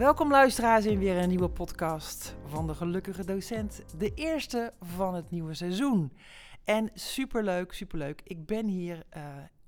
Welkom 0.00 0.30
luisteraars 0.30 0.86
in 0.86 0.98
weer 0.98 1.16
een 1.16 1.28
nieuwe 1.28 1.48
podcast 1.48 2.36
van 2.46 2.66
de 2.66 2.74
Gelukkige 2.74 3.24
Docent. 3.24 3.84
De 3.98 4.14
eerste 4.14 4.72
van 4.80 5.14
het 5.14 5.30
nieuwe 5.30 5.54
seizoen. 5.54 6.12
En 6.64 6.90
superleuk, 6.94 7.72
superleuk. 7.72 8.20
Ik 8.24 8.46
ben 8.46 8.66
hier 8.66 9.02
uh, 9.16 9.22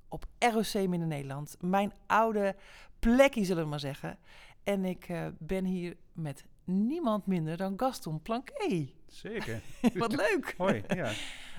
op 0.09 0.25
ROC 0.39 0.89
Midden 0.89 1.09
Nederland. 1.09 1.57
Mijn 1.61 1.93
oude 2.07 2.57
plekje, 2.99 3.45
zullen 3.45 3.63
we 3.63 3.69
maar 3.69 3.81
zeggen. 3.81 4.19
En 4.65 4.85
ik 4.85 5.09
uh, 5.09 5.27
ben 5.39 5.65
hier 5.65 5.97
met 6.13 6.45
niemand 6.65 7.27
minder 7.27 7.57
dan 7.57 7.75
Gaston 7.77 8.23
Planqué. 8.23 8.89
Zeker. 9.07 9.61
Wat 9.95 10.17
leuk. 10.17 10.55
Hoi, 10.57 10.83
ja. 10.89 11.13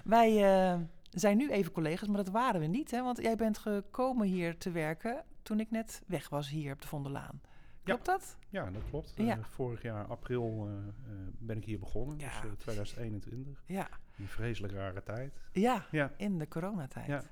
Wij 0.04 0.32
uh, 0.74 0.80
zijn 1.10 1.38
nu 1.38 1.52
even 1.52 1.71
collega's, 1.71 2.08
maar 2.08 2.24
dat 2.24 2.34
waren 2.34 2.62
we 2.62 2.68
niet. 2.68 2.91
Hè? 2.91 3.02
Want 3.02 3.21
jij 3.21 3.35
bent 3.35 3.58
gekomen 3.58 4.27
hier 4.27 4.58
te 4.58 4.71
werken 4.71 5.24
toen 5.41 5.60
ik 5.60 5.71
net 5.71 6.02
weg 6.08 6.30
was 6.30 6.49
hier 6.49 6.74
op 6.74 6.82
de 6.82 6.88
Vondellaan. 6.88 7.41
Klopt 7.84 8.05
ja. 8.05 8.12
dat? 8.12 8.38
Ja, 8.50 8.72
dat 8.72 8.82
klopt. 8.90 9.14
Ja. 9.16 9.38
Uh, 9.38 9.44
vorig 9.44 9.82
jaar 9.82 10.05
april 10.05 10.68
uh, 10.68 10.74
uh, 10.74 11.20
ben 11.40 11.58
ik 11.58 11.66
hier 11.66 11.80
begonnen, 11.80 12.20
Ja. 12.20 12.41
dus 12.41 12.52
2021. 12.58 13.64
Ja. 13.66 13.90
Een 14.18 14.28
vreselijk 14.28 14.74
rare 14.74 15.04
tijd. 15.04 15.34
Ja, 15.52 15.86
Ja. 15.91 16.12
in 16.18 16.38
de 16.38 16.48
coronatijd. 16.48 17.08
Ja. 17.08 17.24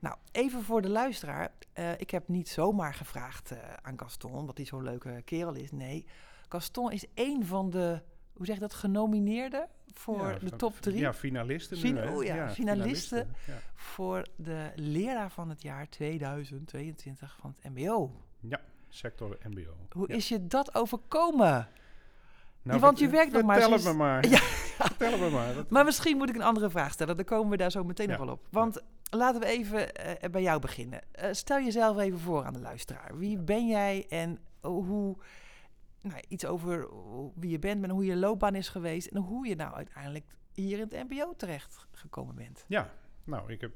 Nou, 0.00 0.16
even 0.32 0.62
voor 0.62 0.82
de 0.82 0.88
luisteraar. 0.88 1.52
Eh, 1.72 1.92
ik 2.00 2.10
heb 2.10 2.28
niet 2.28 2.48
zomaar 2.48 2.94
gevraagd 2.94 3.50
eh, 3.50 3.58
aan 3.82 3.98
Gaston, 3.98 4.32
omdat 4.32 4.56
hij 4.56 4.66
zo'n 4.66 4.82
leuke 4.82 5.22
kerel 5.24 5.54
is. 5.54 5.70
Nee, 5.72 6.06
Gaston 6.48 6.92
is 6.92 7.06
één 7.14 7.46
van 7.46 7.70
de, 7.70 8.02
hoe 8.32 8.46
zeg 8.46 8.54
je 8.54 8.60
dat, 8.60 8.74
genomineerden 8.74 9.68
voor 9.92 10.38
de 10.40 10.56
top 10.56 10.74
drie. 10.80 10.98
Ja, 10.98 11.14
finalisten 11.14 11.76
Fin- 11.76 12.08
oh 12.08 12.24
ja, 12.24 12.50
finalisten. 12.50 13.34
Ja. 13.46 13.58
Voor 13.74 14.26
de 14.36 14.70
leraar 14.74 15.30
van 15.30 15.48
het 15.48 15.62
jaar 15.62 15.88
2022 15.88 17.36
van 17.40 17.54
het 17.60 17.74
MBO. 17.74 18.10
ja, 18.40 18.60
sector 18.96 19.38
mbo. 19.48 19.76
Hoe 19.90 20.08
Ja. 20.08 20.14
is 20.14 20.28
je 20.28 20.46
dat 20.46 20.74
overkomen? 20.74 21.68
Nou, 22.62 22.80
want 22.80 22.98
je 22.98 23.08
werkt 23.08 23.32
nog 23.32 23.42
maar 23.42 23.60
Vertel 23.60 23.76
het 23.76 23.84
me 23.84 23.92
maar. 23.92 24.26
Ja. 24.36 24.38
Vertel 24.86 25.10
het 25.12 25.20
me 25.20 25.30
maar. 25.30 25.54
Dat- 25.54 25.70
Maar 25.70 25.84
misschien 25.84 26.16
moet 26.16 26.28
ik 26.28 26.34
een 26.34 26.42
andere 26.42 26.70
vraag 26.70 26.92
stellen. 26.92 27.16
Dan 27.16 27.24
komen 27.24 27.50
we 27.50 27.56
daar 27.56 27.70
zo 27.70 27.84
meteen 27.84 28.08
Ja. 28.08 28.16
nog 28.16 28.24
wel 28.24 28.34
op. 28.34 28.46
Want 28.50 28.82
laten 29.10 29.40
we 29.40 29.46
even 29.46 29.94
eh, 29.94 30.30
bij 30.30 30.42
jou 30.42 30.60
beginnen. 30.60 31.00
Eh, 31.12 31.32
stel 31.32 31.60
jezelf 31.60 31.98
even 31.98 32.18
voor 32.18 32.44
aan 32.44 32.52
de 32.52 32.60
luisteraar. 32.60 33.18
Wie 33.18 33.38
ben 33.38 33.66
jij 33.66 34.06
en 34.08 34.38
hoe... 34.60 35.16
Nou, 36.00 36.20
iets 36.28 36.46
over 36.46 36.88
wie 37.34 37.50
je 37.50 37.58
bent 37.58 37.84
en 37.84 37.90
hoe 37.90 38.04
je 38.04 38.16
loopbaan 38.16 38.54
is 38.54 38.68
geweest... 38.68 39.06
en 39.06 39.20
hoe 39.20 39.46
je 39.46 39.54
nou 39.56 39.74
uiteindelijk 39.74 40.24
hier 40.52 40.78
in 40.78 40.88
het 40.90 41.08
mbo 41.10 41.34
terecht 41.36 41.86
gekomen 41.92 42.34
bent. 42.34 42.64
Ja, 42.68 42.90
nou, 43.24 43.52
ik 43.52 43.60
heb 43.60 43.72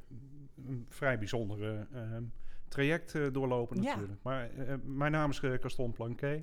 een 0.66 0.86
vrij 0.88 1.18
bijzondere 1.18 1.86
ehm, 1.92 2.22
traject 2.70 3.14
eh, 3.14 3.26
doorlopen 3.32 3.82
Ja. 3.82 3.82
natuurlijk. 3.82 4.22
Maar 4.22 4.50
eh, 4.50 4.74
mijn 4.84 5.12
naam 5.12 5.30
is 5.30 5.40
eh, 5.40 5.52
Gaston 5.60 5.92
Planqué, 5.92 6.42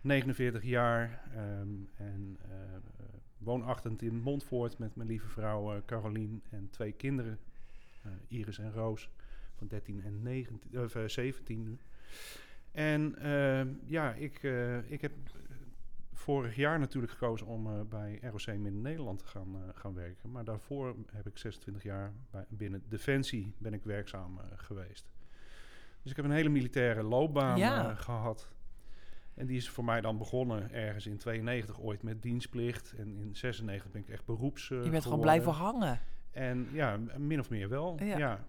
49 0.00 0.62
jaar 0.62 1.22
ehm, 1.34 1.68
en 1.96 2.36
eh, 2.42 2.74
eh, 2.74 2.80
woonachtig 3.38 3.92
in 4.00 4.20
Montfort 4.20 4.78
met 4.78 4.96
mijn 4.96 5.08
lieve 5.08 5.28
vrouw 5.28 5.74
eh, 5.74 5.80
Carolien 5.86 6.42
en 6.50 6.68
twee 6.70 6.92
kinderen, 6.92 7.38
eh, 8.02 8.10
Iris 8.28 8.58
en 8.58 8.72
Roos, 8.72 9.10
van 9.54 9.66
13 9.66 10.02
en 10.04 10.22
19, 10.22 10.80
of, 10.80 10.94
eh, 10.94 11.08
17 11.08 11.62
nu. 11.62 11.78
En 12.72 13.18
ehm, 13.18 13.68
ja, 13.84 14.12
ik, 14.14 14.42
eh, 14.42 14.90
ik 14.90 15.00
heb 15.00 15.12
vorig 16.12 16.56
jaar 16.56 16.78
natuurlijk 16.78 17.12
gekozen 17.12 17.46
om 17.46 17.66
eh, 17.66 17.80
bij 17.88 18.18
ROC 18.22 18.46
Midden-Nederland 18.46 19.18
te 19.18 19.24
gaan, 19.26 19.56
eh, 19.56 19.62
gaan 19.74 19.94
werken. 19.94 20.30
Maar 20.30 20.44
daarvoor 20.44 20.96
heb 21.12 21.26
ik 21.26 21.38
26 21.38 21.82
jaar 21.82 22.12
bij, 22.30 22.44
binnen 22.48 22.82
Defensie 22.88 23.52
ben 23.58 23.72
ik 23.74 23.82
werkzaam 23.84 24.38
eh, 24.38 24.44
geweest. 24.56 25.06
Dus 26.06 26.14
ik 26.16 26.22
heb 26.22 26.30
een 26.30 26.36
hele 26.36 26.48
militaire 26.48 27.02
loopbaan 27.02 27.58
Ja. 27.58 27.90
eh, 27.90 27.96
gehad. 27.98 28.48
En 29.34 29.46
die 29.46 29.56
is 29.56 29.68
voor 29.68 29.84
mij 29.84 30.00
dan 30.00 30.18
begonnen 30.18 30.72
ergens 30.72 31.06
in 31.06 31.16
92 31.16 31.80
ooit 31.80 32.02
met 32.02 32.22
dienstplicht. 32.22 32.94
En 32.98 33.16
in 33.18 33.36
96 33.36 33.90
ben 33.90 34.00
ik 34.00 34.08
echt 34.08 34.24
beroeps 34.24 34.70
eh, 34.70 34.84
je 34.84 34.90
bent 34.90 35.02
gewoon 35.02 35.20
blijven 35.20 35.52
hangen. 35.52 36.00
En 36.30 36.68
ja, 36.72 36.96
min 37.16 37.40
of 37.40 37.50
meer 37.50 37.68
wel. 37.68 37.96
Ja. 38.02 38.18
Ja. 38.18 38.44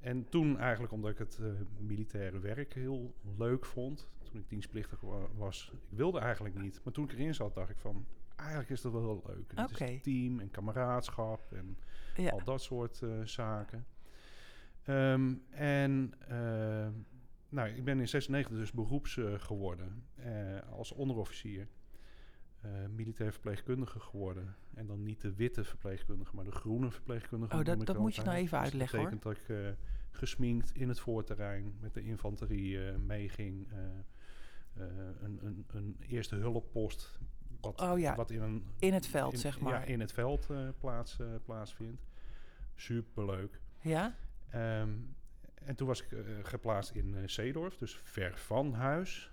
En 0.00 0.28
toen 0.28 0.58
eigenlijk 0.58 0.92
omdat 0.92 1.10
ik 1.10 1.18
het 1.18 1.38
eh, 1.42 1.46
militaire 1.78 2.38
werk 2.38 2.72
heel 2.72 3.14
leuk 3.38 3.64
vond. 3.66 4.10
Toen 4.22 4.40
ik 4.40 4.48
dienstplichtig 4.48 5.00
wa- 5.00 5.26
was. 5.36 5.70
Ik 5.72 5.96
wilde 5.98 6.18
eigenlijk 6.18 6.54
niet. 6.60 6.80
Maar 6.84 6.92
toen 6.92 7.04
ik 7.04 7.12
erin 7.12 7.34
zat 7.34 7.54
dacht 7.54 7.70
ik 7.70 7.78
van... 7.78 8.06
Eigenlijk 8.36 8.70
is 8.70 8.80
dat 8.80 8.92
wel 8.92 9.02
heel 9.02 9.22
leuk. 9.26 9.52
Het 9.54 9.80
is 9.80 10.02
team 10.02 10.40
en 10.40 10.50
kameraadschap 10.50 11.52
en 11.52 11.78
Ja. 12.16 12.30
al 12.30 12.44
dat 12.44 12.62
soort 12.62 13.02
eh, 13.02 13.08
zaken. 13.24 13.86
Ehm, 14.84 15.34
en 15.50 16.12
eh, 16.28 16.88
nou, 17.48 17.68
ik 17.68 17.84
ben 17.84 18.00
in 18.00 18.08
96 18.08 18.56
dus 18.56 18.72
beroeps 18.72 19.16
eh, 19.16 19.34
geworden. 19.38 20.04
eh, 20.14 20.58
als 20.70 20.92
onderofficier. 20.92 21.68
eh, 22.60 22.70
militair 22.90 23.32
verpleegkundige 23.32 24.00
geworden. 24.00 24.54
En 24.74 24.86
dan 24.86 25.02
niet 25.02 25.20
de 25.20 25.34
witte 25.34 25.64
verpleegkundige, 25.64 26.34
maar 26.36 26.44
de 26.44 26.50
groene 26.52 26.90
verpleegkundige. 26.90 27.56
Oh, 27.56 27.64
dat- 27.64 27.86
dat 27.86 27.98
moet 27.98 28.14
je 28.14 28.22
nou 28.22 28.36
even 28.36 28.50
Dus 28.50 28.68
uitleggen, 28.70 28.98
Dat 28.98 29.10
betekent 29.22 29.48
dat 29.48 29.56
ik 29.70 29.76
gesminkt 30.10 30.74
in 30.74 30.88
het 30.88 31.00
voorterrein 31.00 31.74
met 31.80 31.94
de 31.94 32.02
infanterie 32.02 32.78
meeging. 32.98 33.68
een, 34.74 35.38
een, 35.46 35.64
een 35.72 35.96
eerste 36.00 36.36
hulppost. 36.36 37.18
Wat, 37.60 37.80
Oh 37.80 37.98
ja, 37.98 38.14
wat 38.16 38.30
in, 38.30 38.42
een, 38.42 38.64
in 38.78 38.92
het 38.92 39.06
veld, 39.06 39.32
in- 39.32 39.38
zeg 39.38 39.60
maar. 39.60 39.72
Ja, 39.72 39.82
in 39.84 40.00
het 40.00 40.12
veld 40.12 40.48
plaats, 40.78 41.18
plaatsvindt. 41.44 42.02
Superleuk. 42.74 43.60
Ja? 43.80 44.14
Ehm, 44.52 44.90
en 45.54 45.74
toen 45.76 45.86
was 45.86 46.02
ik 46.02 46.12
eh, 46.12 46.20
geplaatst 46.42 46.90
in 46.90 47.14
eh 47.16 47.28
Zeedorf, 47.28 47.76
dus 47.76 47.96
ver 47.96 48.38
van 48.38 48.72
huis. 48.72 49.30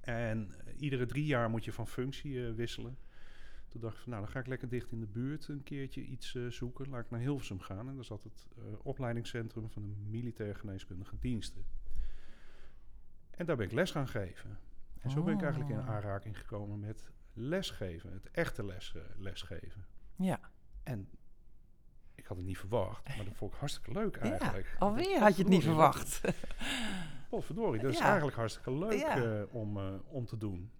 En 0.00 0.54
eh, 0.64 0.80
iedere 0.80 1.06
drie 1.06 1.26
jaar 1.26 1.50
moet 1.50 1.64
je 1.64 1.72
van 1.72 1.88
functie 1.88 2.40
wisselen. 2.40 2.98
Toen 3.68 3.80
dacht 3.80 3.94
ik 3.96 4.00
van, 4.00 4.10
nou, 4.10 4.22
dan 4.22 4.32
ga 4.32 4.40
ik 4.40 4.46
lekker 4.46 4.68
dicht 4.68 4.92
in 4.92 5.00
de 5.00 5.06
buurt 5.06 5.48
een 5.48 5.62
keertje 5.62 6.02
iets 6.02 6.36
zoeken. 6.48 6.88
Laat 6.88 7.04
ik 7.04 7.10
naar 7.10 7.20
Hilversum 7.20 7.60
gaan. 7.60 7.88
En 7.88 7.94
daar 7.94 8.04
zat 8.04 8.22
het 8.22 8.48
opleidingscentrum 8.82 9.70
van 9.70 9.82
de 9.82 9.94
militair 10.10 10.56
geneeskundige 10.56 11.16
diensten. 11.18 11.64
En 13.30 13.46
daar 13.46 13.56
ben 13.56 13.66
ik 13.66 13.72
les 13.72 13.90
gaan 13.90 14.08
geven. 14.08 14.58
En 15.00 15.10
zo 15.10 15.22
ben 15.22 15.34
ik 15.34 15.42
eigenlijk 15.42 15.70
in 15.70 15.78
Oh. 15.78 15.88
aanraking 15.88 16.38
gekomen 16.38 16.80
met 16.80 17.10
lesgeven. 17.32 18.12
Het 18.12 18.30
echte 18.30 18.64
les, 18.64 18.94
lesgeven. 19.16 19.84
Ja. 20.16 20.40
En 20.82 21.08
ik 22.14 22.26
had 22.26 22.36
het 22.36 22.46
niet 22.46 22.58
verwacht, 22.58 23.16
maar 23.16 23.24
dat 23.24 23.34
vond 23.36 23.52
ik 23.52 23.58
hartstikke 23.58 23.92
leuk 23.92 24.16
eigenlijk. 24.16 24.66
ja. 24.66 24.78
Alweer 24.78 25.18
had 25.20 25.36
je 25.36 25.42
het 25.42 25.52
niet 25.52 25.62
verwacht. 25.64 26.20
Potverdorie, 27.28 27.80
dat 27.80 27.92
is 27.92 27.98
Ja. 27.98 28.04
eigenlijk 28.06 28.36
hartstikke 28.36 28.72
leuk 28.72 28.92
Ja. 29.00 29.16
eh, 29.24 29.42
om, 29.54 29.76
eh, 29.78 29.84
om 30.08 30.26
te 30.26 30.36
doen. 30.38 30.70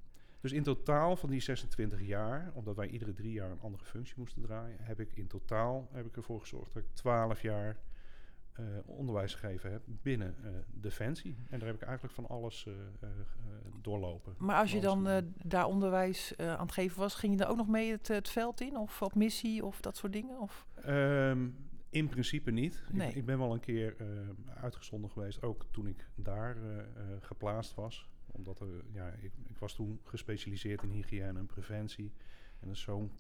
Dus 0.41 0.53
in 0.53 0.63
totaal 0.63 1.17
van 1.17 1.31
die 1.31 1.41
26 1.41 2.01
jaar, 2.07 2.51
omdat 2.55 2.77
wij 2.77 2.87
iedere 2.87 3.13
drie 3.13 3.33
jaar 3.33 3.51
een 3.51 3.61
andere 3.61 3.85
functie 3.85 4.15
moesten 4.19 4.43
draaien, 4.43 4.77
heb 4.81 5.01
ik 5.01 5.13
in 5.15 5.27
totaal 5.27 5.89
heb 5.93 6.07
ik 6.07 6.17
ervoor 6.17 6.41
gezorgd 6.41 6.73
dat 6.75 6.83
ik 6.83 6.89
12 6.93 7.43
jaar 7.43 7.77
eh, 8.53 8.65
onderwijs 8.85 9.35
gegeven 9.35 9.73
heb 9.73 9.83
binnen 9.87 10.37
eh, 10.45 10.51
Defensie. 10.71 11.37
En 11.51 11.59
daar 11.59 11.69
heb 11.69 11.77
ik 11.77 11.83
eigenlijk 11.83 12.15
van 12.15 12.29
alles 12.29 12.67
eh, 12.67 13.09
doorlopen. 13.81 14.35
Maar 14.39 14.61
als 14.61 14.73
je 14.73 14.81
dan 14.81 15.25
daar 15.45 15.67
onderwijs 15.67 16.37
aan 16.37 16.67
het 16.67 16.73
geven 16.73 16.99
was, 16.99 17.15
ging 17.15 17.33
je 17.33 17.39
dan 17.39 17.49
ook 17.49 17.57
nog 17.57 17.69
mee 17.69 17.91
het, 17.91 18.09
het 18.09 18.29
veld 18.29 18.61
in? 18.61 18.77
Of 18.77 19.03
op 19.03 19.15
missie 19.15 19.65
of 19.65 19.81
dat 19.81 19.97
soort 19.97 20.13
dingen? 20.13 20.41
Of? 20.41 20.67
Ehm, 20.75 21.49
in 21.91 22.09
principe 22.09 22.51
niet. 22.51 22.83
Nee. 22.93 23.09
Ik, 23.09 23.15
ik 23.15 23.25
ben 23.25 23.39
wel 23.39 23.53
een 23.53 23.61
keer 23.61 23.97
uitgezonden 24.55 25.11
geweest, 25.11 25.43
ook 25.43 25.67
toen 25.71 25.87
ik 25.87 26.09
daar 26.15 26.57
geplaatst 27.21 27.75
was. 27.75 28.09
Omdat 28.27 28.61
er, 28.61 28.85
ja, 28.93 29.09
ik, 29.09 29.33
ik 29.47 29.59
was 29.59 29.75
toen 29.75 30.01
gespecialiseerd 30.05 30.83
in 30.83 30.91
hygiëne 30.91 31.39
en 31.39 31.47
preventie. 31.47 32.13
En 32.61 32.67
dat 32.67 32.77
is 32.77 32.83
zo'n 32.83 33.13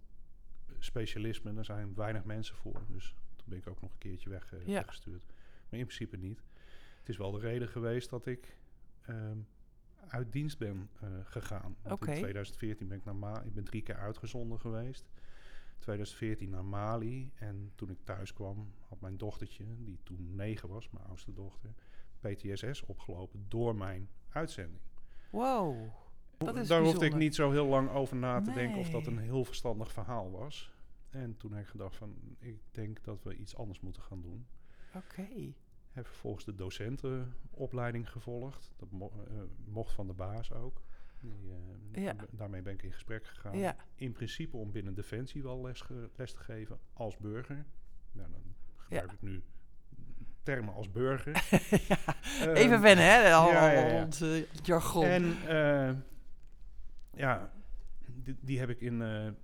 specialisme, 0.79 1.55
daar 1.55 1.65
zijn 1.65 1.95
weinig 1.95 2.25
mensen 2.25 2.57
voor. 2.57 2.85
Dus 2.89 3.15
ben 3.53 3.61
ik 3.61 3.69
ook 3.69 3.81
nog 3.81 3.93
een 3.93 3.99
keertje 3.99 4.31
weg, 4.31 4.53
eh, 4.53 4.67
Ja. 4.67 4.73
weggestuurd. 4.73 5.25
Maar 5.69 5.79
in 5.81 5.87
principe 5.87 6.17
niet. 6.17 6.43
Het 6.99 7.09
is 7.09 7.17
wel 7.17 7.31
de 7.31 7.39
reden 7.39 7.69
geweest 7.69 8.11
dat 8.11 8.27
ik 8.27 8.57
ehm, 9.03 9.39
uit 10.09 10.33
dienst 10.33 10.59
ben 10.59 10.89
eh, 11.01 11.09
gegaan. 11.25 11.77
In 11.89 11.97
2014 11.99 12.89
ben 12.89 12.99
ik 12.99 13.05
naar 13.05 13.17
Ma 13.17 13.43
ik 13.43 13.55
ben 13.55 13.65
drie 13.65 13.83
keer 13.83 13.97
uitgezonden 13.97 14.61
geweest. 14.61 15.11
2014 15.79 16.51
naar 16.51 16.65
Mali. 16.65 17.31
En 17.35 17.73
toen 17.75 17.91
ik 17.91 17.99
thuis 18.05 18.33
kwam, 18.33 18.73
had 18.89 19.01
mijn 19.01 19.17
dochtertje, 19.17 19.65
die 19.79 19.99
toen 20.03 20.35
negen 20.35 20.69
was, 20.69 20.91
mijn 20.91 21.05
oudste 21.07 21.33
dochter, 21.33 21.71
PTSS 22.21 22.83
opgelopen 22.85 23.45
door 23.49 23.77
mijn 23.77 24.09
uitzending. 24.29 24.81
Wow. 25.31 25.77
Dat 26.39 26.57
is 26.57 26.69
Daar 26.69 26.79
hoefde 26.79 26.95
ik 26.95 26.99
bijzonder. 27.01 27.19
niet 27.19 27.35
zo 27.35 27.51
heel 27.51 27.67
lang 27.67 27.91
over 27.91 28.17
na 28.17 28.41
te 28.41 28.53
denken 28.53 28.79
of 28.79 28.91
dat 28.91 29.07
een 29.07 29.19
heel 29.19 29.45
verstandig 29.45 29.93
verhaal 29.93 30.31
was. 30.31 30.73
En 31.13 31.37
toen 31.37 31.53
heb 31.53 31.63
ik 31.63 31.69
gedacht 31.71 31.97
van, 31.97 32.17
ik 32.39 32.59
denk 32.71 33.05
dat 33.05 33.23
we 33.23 33.37
iets 33.37 33.57
anders 33.57 33.81
moeten 33.81 34.03
gaan 34.03 34.21
doen. 34.23 34.47
Oké. 34.95 35.27
Heb 35.93 36.07
vervolgens 36.07 36.45
de 36.45 36.55
docentenopleiding 36.55 38.11
gevolgd. 38.11 38.73
Dat 38.77 38.91
mo- 38.91 39.13
eh, 39.29 39.33
mocht 39.65 39.93
van 39.93 40.07
de 40.07 40.13
baas 40.13 40.53
ook. 40.53 40.83
Die, 41.21 41.53
eh, 41.93 42.03
Ja. 42.03 42.13
da- 42.13 42.25
Daarmee 42.31 42.63
ben 42.63 42.73
ik 42.73 42.83
in 42.83 42.93
gesprek 42.93 43.27
gegaan. 43.27 43.59
Ja. 43.59 43.77
In 43.95 44.13
principe 44.13 44.57
om 44.57 44.73
binnen 44.73 44.95
Defensie 44.95 45.43
wel 45.43 45.61
les, 45.63 45.83
les 46.17 46.33
te 46.33 46.39
geven 46.39 46.79
als 46.93 47.17
burger. 47.17 47.65
Nou, 48.13 48.31
dan 48.31 48.43
gebruik 48.77 49.13
ik 49.13 49.23
nu 49.23 49.43
termen 50.43 50.75
als 50.75 50.91
burger. 50.91 51.33
ja. 51.89 51.99
Ehm, 52.41 52.55
Even 52.55 52.81
wennen, 52.81 53.05
hè? 53.05 53.33
Al, 53.35 53.49
ja, 53.51 53.71
ja, 53.73 53.87
ja. 53.87 54.05
ons 54.05 54.21
eh, 54.21 54.45
jargon. 54.63 55.05
En 55.05 55.25
eh, 55.49 55.93
ja, 57.15 57.53
die, 58.23 58.37
die 58.41 58.59
heb 58.59 58.69
ik 58.69 58.81
in 58.81 59.03
eh, 59.03 59.27
eh, 59.27 59.35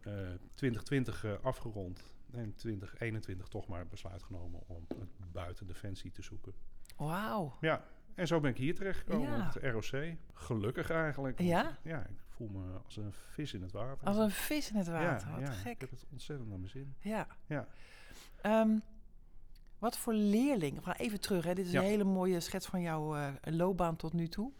2020 0.54 1.24
eh, 1.24 1.32
afgerond. 1.42 2.02
En 2.32 2.54
2021 2.54 3.48
toch 3.48 3.66
maar 3.68 3.86
besluit 3.86 4.22
genomen 4.22 4.60
om 4.66 4.84
het 4.98 5.32
buiten 5.32 5.66
Defensie 5.66 6.10
te 6.10 6.22
zoeken. 6.22 6.52
Wauw. 6.96 7.56
Ja, 7.60 7.84
en 8.14 8.26
zo 8.26 8.40
ben 8.40 8.50
ik 8.50 8.56
hier 8.56 8.74
terechtgekomen 8.74 9.28
Ja. 9.30 9.46
op 9.46 9.54
het 9.54 9.72
ROC. 9.92 10.14
Gelukkig 10.32 10.90
eigenlijk. 10.90 11.40
Ja? 11.40 11.78
Ja, 11.82 12.00
ik 12.06 12.16
voel 12.28 12.48
me 12.48 12.78
als 12.84 12.96
een 12.96 13.12
vis 13.12 13.54
in 13.54 13.62
het 13.62 13.72
water. 13.72 14.06
Als 14.06 14.16
een 14.16 14.30
vis 14.30 14.70
in 14.70 14.76
het 14.76 14.86
water. 14.86 15.28
ja, 15.28 15.34
Wat 15.34 15.40
ja, 15.40 15.52
gek. 15.52 15.72
Ik 15.72 15.80
heb 15.80 15.90
het 15.90 16.06
ontzettend 16.10 16.48
naar 16.48 16.58
mijn 16.58 16.70
zin. 16.70 16.94
Ja. 16.98 17.26
Ja. 17.46 17.68
Ehm, 18.40 18.78
wat 19.78 19.98
voor 19.98 20.14
leerling? 20.14 20.76
We 20.76 20.82
gaan 20.82 20.94
even 20.94 21.20
terug. 21.20 21.44
Hè. 21.44 21.54
Dit 21.54 21.66
is 21.66 21.72
een 21.72 21.82
hele 21.82 22.04
mooie 22.04 22.40
schets 22.40 22.66
van 22.66 22.80
jouw 22.80 23.16
eh, 23.16 23.32
loopbaan 23.42 23.96
tot 23.96 24.12
nu 24.12 24.28
toe. 24.28 24.52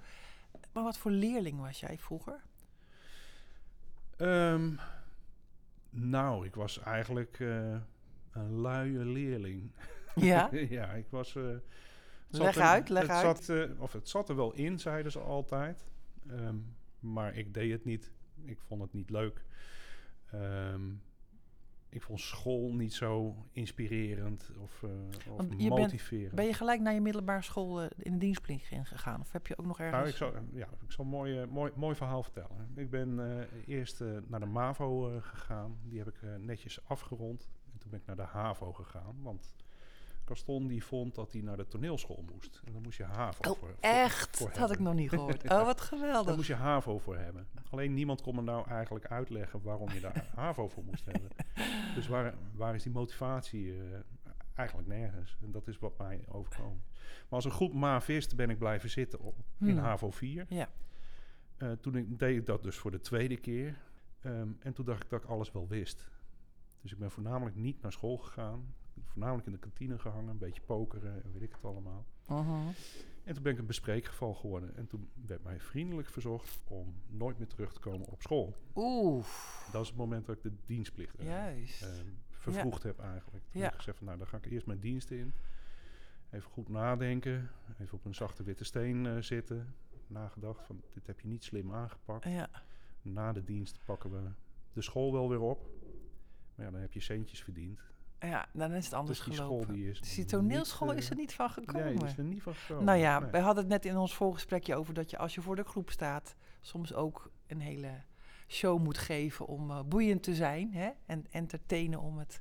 Maar 0.72 0.82
wat 0.82 0.98
voor 0.98 1.10
leerling 1.10 1.60
was 1.60 1.80
jij 1.80 1.98
vroeger? 1.98 2.40
Ehm, 4.18 4.70
nou, 5.90 6.46
ik 6.46 6.54
was 6.54 6.80
eigenlijk 6.80 7.40
eh, 7.40 7.76
een 8.32 8.60
luie 8.60 8.98
leerling. 9.04 9.70
Ja? 10.14 10.48
ja, 10.78 10.86
ik 10.92 11.06
was... 11.10 11.36
eh, 11.36 11.42
Leg 12.28 12.56
er- 12.56 12.62
uit, 12.62 12.88
leg 12.88 13.02
het 13.02 13.10
uit. 13.10 13.44
Zat, 13.44 13.56
eh, 13.70 13.80
of 13.80 13.92
het 13.92 14.08
zat 14.08 14.28
er 14.28 14.36
wel 14.36 14.52
in, 14.52 14.78
zeiden 14.78 15.12
ze 15.12 15.18
altijd. 15.18 15.86
Ehm, 16.30 16.56
maar 17.00 17.36
ik 17.36 17.54
deed 17.54 17.72
het 17.72 17.84
niet. 17.84 18.12
Ik 18.44 18.60
vond 18.60 18.82
het 18.82 18.92
niet 18.92 19.10
leuk. 19.10 19.44
Ehm, 20.30 20.80
ik 21.90 22.02
vond 22.02 22.20
school 22.20 22.72
niet 22.72 22.94
zo 22.94 23.34
inspirerend 23.52 24.50
of, 24.58 24.82
eh, 24.82 24.90
of 25.32 25.36
bent- 25.36 25.68
motiverend. 25.68 26.34
Ben 26.34 26.44
je 26.44 26.52
gelijk 26.52 26.80
naar 26.80 26.94
je 26.94 27.00
middelbare 27.00 27.42
school 27.42 27.82
eh, 27.82 27.88
in 27.96 28.12
de 28.12 28.18
dienstplicht 28.18 28.70
ingegaan? 28.70 29.20
Of 29.20 29.32
heb 29.32 29.46
je 29.46 29.58
ook 29.58 29.66
nog 29.66 29.80
ergens... 29.80 29.96
Nou, 29.96 30.08
ik 30.08 30.16
zal, 30.16 30.32
ja, 30.52 30.68
ik 30.84 30.90
zal 30.92 31.04
een 31.04 31.10
mooi, 31.10 31.40
eh, 31.40 31.46
mooi, 31.46 31.72
mooi 31.74 31.94
verhaal 31.94 32.22
vertellen. 32.22 32.70
Ik 32.74 32.90
ben 32.90 33.18
eerst 33.66 34.00
naar 34.26 34.40
de 34.40 34.46
MAVO 34.46 35.20
gegaan. 35.20 35.78
Die 35.82 35.98
heb 35.98 36.08
ik 36.08 36.20
netjes 36.38 36.84
afgerond. 36.84 37.48
En 37.72 37.78
toen 37.78 37.90
ben 37.90 38.00
ik 38.00 38.06
naar 38.06 38.16
de 38.16 38.22
HAVO 38.22 38.72
gegaan. 38.72 39.16
Want 39.22 39.54
Gaston 40.28 40.66
die 40.66 40.84
vond 40.84 41.14
dat 41.14 41.32
hij 41.32 41.40
naar 41.40 41.56
de 41.56 41.66
toneelschool 41.68 42.24
moest. 42.32 42.60
En 42.64 42.72
dan 42.72 42.82
moest 42.82 42.96
je 42.98 43.04
HAVO 43.04 43.50
Oh, 43.50 43.58
voor, 43.58 43.74
echt? 43.80 44.36
voor 44.36 44.48
dat 44.48 44.56
had 44.58 44.70
ik 44.70 44.78
nog 44.78 44.94
niet 44.94 45.08
gehoord. 45.08 45.42
Oh, 45.50 45.64
wat 45.64 45.76
Daar 45.78 45.86
geweldig. 45.86 46.36
moest 46.36 46.48
je 46.48 46.54
HAVO 46.54 46.98
voor 46.98 47.16
hebben. 47.16 47.46
Alleen 47.70 47.94
niemand 47.94 48.22
kon 48.22 48.34
me 48.34 48.42
nou 48.42 48.68
eigenlijk 48.68 49.06
uitleggen 49.06 49.62
waarom 49.62 49.90
je 49.90 50.00
daar 50.00 50.30
HAVO 50.34 50.68
voor 50.68 50.84
moest 50.84 51.04
hebben. 51.04 51.30
Dus 51.94 52.06
waar, 52.08 52.34
waar 52.54 52.74
is 52.74 52.82
die 52.82 52.92
motivatie? 52.92 53.72
eh, 53.72 53.98
eigenlijk 54.54 54.88
nergens. 54.88 55.36
En 55.42 55.50
dat 55.50 55.66
is 55.68 55.78
wat 55.78 55.98
mij 55.98 56.24
overkomen. 56.28 56.82
Maar 57.02 57.26
als 57.28 57.44
een 57.44 57.50
goed 57.50 57.74
mavist 57.74 58.36
ben 58.36 58.50
ik 58.50 58.58
blijven 58.58 58.90
zitten 58.90 59.20
op, 59.20 59.36
in 59.60 59.68
Hmm. 59.68 59.78
HAVO 59.78 60.10
4. 60.10 60.46
Ja. 60.48 60.68
Eh, 61.56 61.72
toen 61.72 61.96
ik, 61.96 62.18
deed 62.18 62.36
ik 62.36 62.46
dat 62.46 62.62
dus 62.62 62.76
voor 62.76 62.90
de 62.90 63.00
tweede 63.00 63.36
keer. 63.36 63.78
Ehm, 64.20 64.48
en 64.58 64.72
toen 64.72 64.84
dacht 64.84 65.02
ik 65.02 65.10
dat 65.10 65.22
ik 65.22 65.28
alles 65.28 65.52
wel 65.52 65.68
wist. 65.68 66.08
Dus 66.82 66.92
ik 66.92 66.98
ben 66.98 67.10
voornamelijk 67.10 67.56
niet 67.56 67.82
naar 67.82 67.92
school 67.92 68.16
gegaan. 68.16 68.74
Voornamelijk 69.04 69.46
in 69.46 69.52
de 69.52 69.58
kantine 69.58 69.98
gehangen, 69.98 70.28
een 70.30 70.38
beetje 70.38 70.60
pokeren 70.66 71.22
en 71.24 71.32
weet 71.32 71.42
ik 71.42 71.52
het 71.52 71.64
allemaal. 71.64 72.06
En 73.24 73.34
toen 73.34 73.42
ben 73.42 73.52
ik 73.52 73.58
een 73.58 73.66
bespreekgeval 73.66 74.34
geworden. 74.34 74.76
En 74.76 74.86
toen 74.86 75.08
werd 75.26 75.42
mij 75.42 75.60
vriendelijk 75.60 76.08
verzocht 76.08 76.60
om 76.64 76.94
nooit 77.06 77.38
meer 77.38 77.46
terug 77.46 77.72
te 77.72 77.80
komen 77.80 78.06
op 78.06 78.22
school. 78.22 78.54
Oeh, 78.74 79.24
Dat 79.72 79.82
is 79.82 79.88
het 79.88 79.96
moment 79.96 80.26
dat 80.26 80.36
ik 80.36 80.42
de 80.42 80.52
dienstplicht 80.66 81.18
eh, 81.82 81.88
vervroegd 82.30 82.82
heb 82.82 82.98
eigenlijk. 82.98 83.44
Toen 83.50 83.60
Ja. 83.60 83.62
heb 83.62 83.70
ik 83.72 83.78
gezegd 83.78 83.96
van 83.98 84.06
nou, 84.06 84.18
dan 84.18 84.26
ga 84.26 84.36
ik 84.36 84.46
eerst 84.46 84.66
mijn 84.66 84.80
dienst 84.80 85.10
in. 85.10 85.32
Even 86.30 86.50
goed 86.50 86.68
nadenken. 86.68 87.50
Even 87.78 87.98
op 87.98 88.04
een 88.04 88.14
zachte 88.14 88.42
witte 88.42 88.64
steen 88.64 89.06
eh, 89.06 89.16
zitten. 89.20 89.74
Nagedacht 90.06 90.66
van 90.66 90.82
dit 90.94 91.06
heb 91.06 91.20
je 91.20 91.28
niet 91.28 91.44
slim 91.44 91.72
aangepakt. 91.74 92.24
ja. 92.24 92.48
Na 93.02 93.32
de 93.32 93.44
dienst 93.44 93.78
pakken 93.84 94.10
we 94.10 94.30
de 94.72 94.82
school 94.82 95.12
wel 95.12 95.28
weer 95.28 95.40
op. 95.40 95.68
Maar 96.54 96.66
ja, 96.66 96.72
dan 96.72 96.80
heb 96.80 96.92
je 96.92 97.00
centjes 97.00 97.42
verdiend. 97.42 97.80
Ja, 98.20 98.48
dan 98.52 98.72
is 98.72 98.84
het 98.84 98.94
anders 98.94 99.18
dus 99.18 99.26
die 99.26 99.34
gelopen. 99.36 99.62
school 99.62 99.74
die 99.76 99.90
is 99.90 100.00
dus 100.00 100.14
die 100.14 100.24
toneelschool 100.24 100.90
eh, 100.92 100.96
is 100.98 101.10
er 101.10 101.16
niet 101.16 101.34
van 101.34 101.50
gekomen. 101.50 101.94
Nee, 101.94 102.04
is 102.04 102.16
er 102.18 102.24
niet 102.24 102.42
van 102.42 102.54
gekomen. 102.54 102.84
Nou 102.84 102.98
ja, 102.98 103.18
Nee. 103.18 103.30
we 103.30 103.38
hadden 103.38 103.62
het 103.64 103.72
net 103.72 103.84
in 103.84 103.96
ons 103.96 104.14
voorgesprekje 104.14 104.74
over 104.74 104.94
dat 104.94 105.10
je 105.10 105.18
als 105.18 105.34
je 105.34 105.40
voor 105.42 105.56
de 105.56 105.64
groep 105.64 105.90
staat, 105.90 106.36
soms 106.60 106.94
ook 106.94 107.30
een 107.46 107.60
hele 107.60 107.90
show 108.48 108.80
moet 108.82 108.98
geven 108.98 109.46
om 109.46 109.70
eh, 109.70 109.82
boeiend 109.82 110.22
te 110.22 110.34
zijn 110.34 110.72
hè? 110.72 110.90
en 111.06 111.24
entertainen 111.30 112.00
om 112.00 112.18
het 112.18 112.40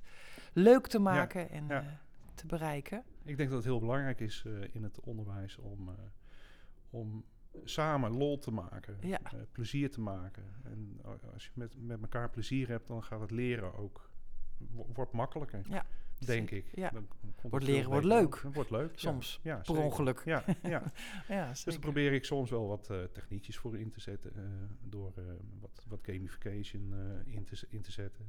leuk 0.53 0.87
te 0.87 0.99
maken 0.99 1.49
en 1.49 1.65
ja. 1.67 1.81
eh, 1.81 1.87
te 2.35 2.45
bereiken. 2.45 3.03
Ik 3.23 3.37
denk 3.37 3.49
dat 3.49 3.57
het 3.57 3.67
heel 3.67 3.79
belangrijk 3.79 4.19
is 4.19 4.43
eh, 4.45 4.53
in 4.75 4.83
het 4.83 4.99
onderwijs 4.99 5.57
om, 5.57 5.89
eh, 5.89 5.93
om 6.89 7.23
samen 7.63 8.11
lol 8.17 8.37
te 8.37 8.51
maken, 8.51 8.97
Ja. 9.01 9.19
eh, 9.23 9.39
plezier 9.51 9.91
te 9.91 10.01
maken. 10.01 10.43
En 10.63 11.01
als 11.33 11.43
je 11.45 11.51
met, 11.53 11.75
met 11.81 12.01
elkaar 12.01 12.29
plezier 12.29 12.67
hebt, 12.67 12.87
dan 12.87 13.03
gaat 13.03 13.19
het 13.19 13.31
leren 13.31 13.73
ook 13.75 14.09
wordt 14.93 15.11
makkelijker, 15.11 15.61
Ja, 15.69 15.85
denk 16.25 16.51
ik. 16.51 16.65
Ja. 16.75 16.89
Dan 16.89 17.07
Wordt 17.41 17.65
leren 17.65 17.89
wordt 17.89 18.05
leuk. 18.05 18.41
wordt 18.53 18.69
leuk. 18.69 18.91
Soms, 18.95 19.39
Ja, 19.43 19.55
per 19.57 19.77
ongeluk. 19.77 20.21
Ja, 20.25 20.43
ja. 20.63 20.83
Ja, 21.27 21.47
Dus 21.49 21.63
daar 21.63 21.79
probeer 21.79 22.13
ik 22.13 22.25
soms 22.25 22.49
wel 22.49 22.67
wat 22.67 22.89
eh, 22.89 23.03
techniekjes 23.03 23.57
voor 23.57 23.77
in 23.77 23.89
te 23.89 23.99
zetten. 24.01 24.31
eh, 24.35 24.43
door 24.81 25.11
eh, 25.15 25.23
wat, 25.59 25.85
wat 25.87 25.99
gamification 26.01 26.93
eh, 27.25 27.33
in, 27.35 27.43
te, 27.43 27.65
in 27.69 27.81
te 27.81 27.91
zetten. 27.91 28.25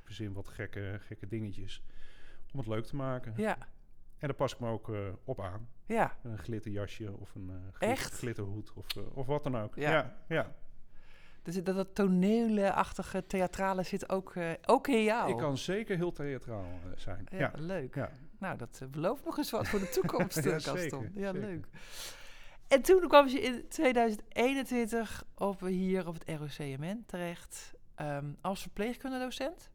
Ik 0.00 0.04
verzin 0.04 0.32
wat 0.32 0.48
gekke, 0.48 0.98
gekke 1.00 1.26
dingetjes 1.26 1.82
om 2.52 2.58
het 2.58 2.68
leuk 2.68 2.84
te 2.84 2.96
maken. 2.96 3.32
Ja, 3.36 3.56
En 4.18 4.28
daar 4.28 4.34
pas 4.34 4.52
ik 4.52 4.60
me 4.60 4.68
ook 4.68 4.88
eh, 4.94 5.08
op 5.24 5.40
aan. 5.40 5.68
ja. 5.86 6.18
Een 6.22 6.38
glitterjasje 6.38 7.16
of 7.16 7.34
een 7.34 7.50
eh, 7.80 7.92
glitterhoed 7.96 8.72
of, 8.72 8.86
of 8.96 9.26
wat 9.26 9.42
dan 9.42 9.56
ook. 9.56 9.74
Ja. 9.76 9.90
Ja, 9.90 10.16
ja. 10.28 10.54
Dus 11.48 11.62
dat, 11.62 11.74
dat 11.76 11.94
toneelachtige 11.94 13.26
theatrale 13.26 13.82
zit 13.82 14.08
ook, 14.08 14.34
eh, 14.34 14.50
ook 14.66 14.88
in 14.88 15.02
jou. 15.02 15.30
Ik 15.30 15.36
kan 15.36 15.58
zeker 15.58 15.96
heel 15.96 16.12
theatraal 16.12 16.64
eh, 16.64 16.90
zijn. 16.96 17.26
Ja, 17.30 17.38
Ja, 17.38 17.52
leuk. 17.56 17.94
ja. 17.94 18.10
Nou, 18.38 18.56
dat 18.58 18.78
eh, 18.82 18.88
belooft 18.88 19.24
nog 19.24 19.38
eens 19.38 19.50
wat 19.50 19.68
voor 19.68 19.78
de 19.78 19.88
toekomst, 20.00 20.44
Ja, 20.44 20.50
Gaston. 20.58 20.78
zeker, 20.78 21.10
Ja, 21.14 21.32
zeker. 21.32 21.48
leuk. 21.48 21.66
En 22.68 22.82
toen 22.82 23.08
kwam 23.08 23.28
je 23.28 23.40
in 23.40 23.68
2021 23.68 25.24
op, 25.34 25.60
hier 25.60 26.06
op 26.06 26.14
het 26.14 26.38
ROCMN 26.40 27.02
terecht 27.06 27.74
ehm, 27.94 28.32
als 28.40 28.60
verpleegkundedocent. 28.62 29.70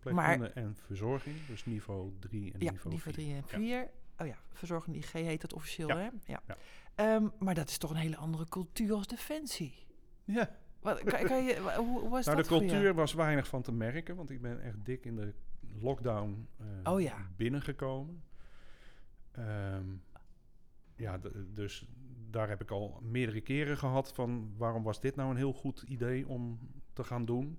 Verpleegkunde 0.00 0.48
en 0.48 0.76
verzorging. 0.86 1.46
Dus 1.46 1.64
niveau 1.64 2.12
3 2.20 2.52
en 2.52 2.60
Ja, 2.60 2.70
niveau 2.70 2.94
niveau 2.94 3.14
4. 3.14 3.24
3 3.24 3.34
en 3.34 3.44
4. 3.48 3.88
Oh 4.18 4.26
ja, 4.26 4.36
verzorgende 4.52 4.98
IG 4.98 5.12
heet 5.12 5.42
het 5.42 5.52
officieel, 5.52 5.88
Ja. 5.88 5.96
hè? 5.96 6.08
Ja. 6.24 6.40
Ja. 6.46 6.56
Ehm, 6.94 7.28
maar 7.38 7.54
dat 7.54 7.68
is 7.68 7.78
toch 7.78 7.90
een 7.90 7.96
hele 7.96 8.16
andere 8.16 8.48
cultuur 8.48 8.94
als 8.94 9.06
defensie. 9.06 9.74
Ja. 10.24 10.50
Wat, 10.86 11.02
kan, 11.02 11.24
kan 11.24 11.44
je, 11.44 11.74
hoe, 11.76 12.00
hoe 12.00 12.10
was 12.10 12.24
Nou, 12.24 12.36
dat 12.36 12.46
de 12.48 12.58
cultuur 12.58 12.94
was 12.94 13.14
weinig 13.14 13.48
van 13.48 13.62
te 13.62 13.72
merken, 13.72 14.16
want 14.16 14.30
ik 14.30 14.40
ben 14.40 14.60
echt 14.60 14.84
dik 14.84 15.04
in 15.04 15.16
de 15.16 15.34
lockdown 15.80 16.48
eh, 16.56 16.92
Oh 16.92 17.00
ja. 17.00 17.16
binnengekomen. 17.36 18.22
Ehm, 19.32 19.84
ja, 20.96 21.20
dus 21.54 21.86
daar 22.30 22.48
heb 22.48 22.62
ik 22.62 22.70
al 22.70 23.00
meerdere 23.02 23.40
keren 23.40 23.78
gehad 23.78 24.12
van 24.12 24.54
waarom 24.56 24.82
was 24.82 25.00
dit 25.00 25.16
nou 25.16 25.30
een 25.30 25.36
heel 25.36 25.52
goed 25.52 25.82
idee 25.82 26.28
om 26.28 26.58
te 26.92 27.04
gaan 27.04 27.24
doen. 27.24 27.58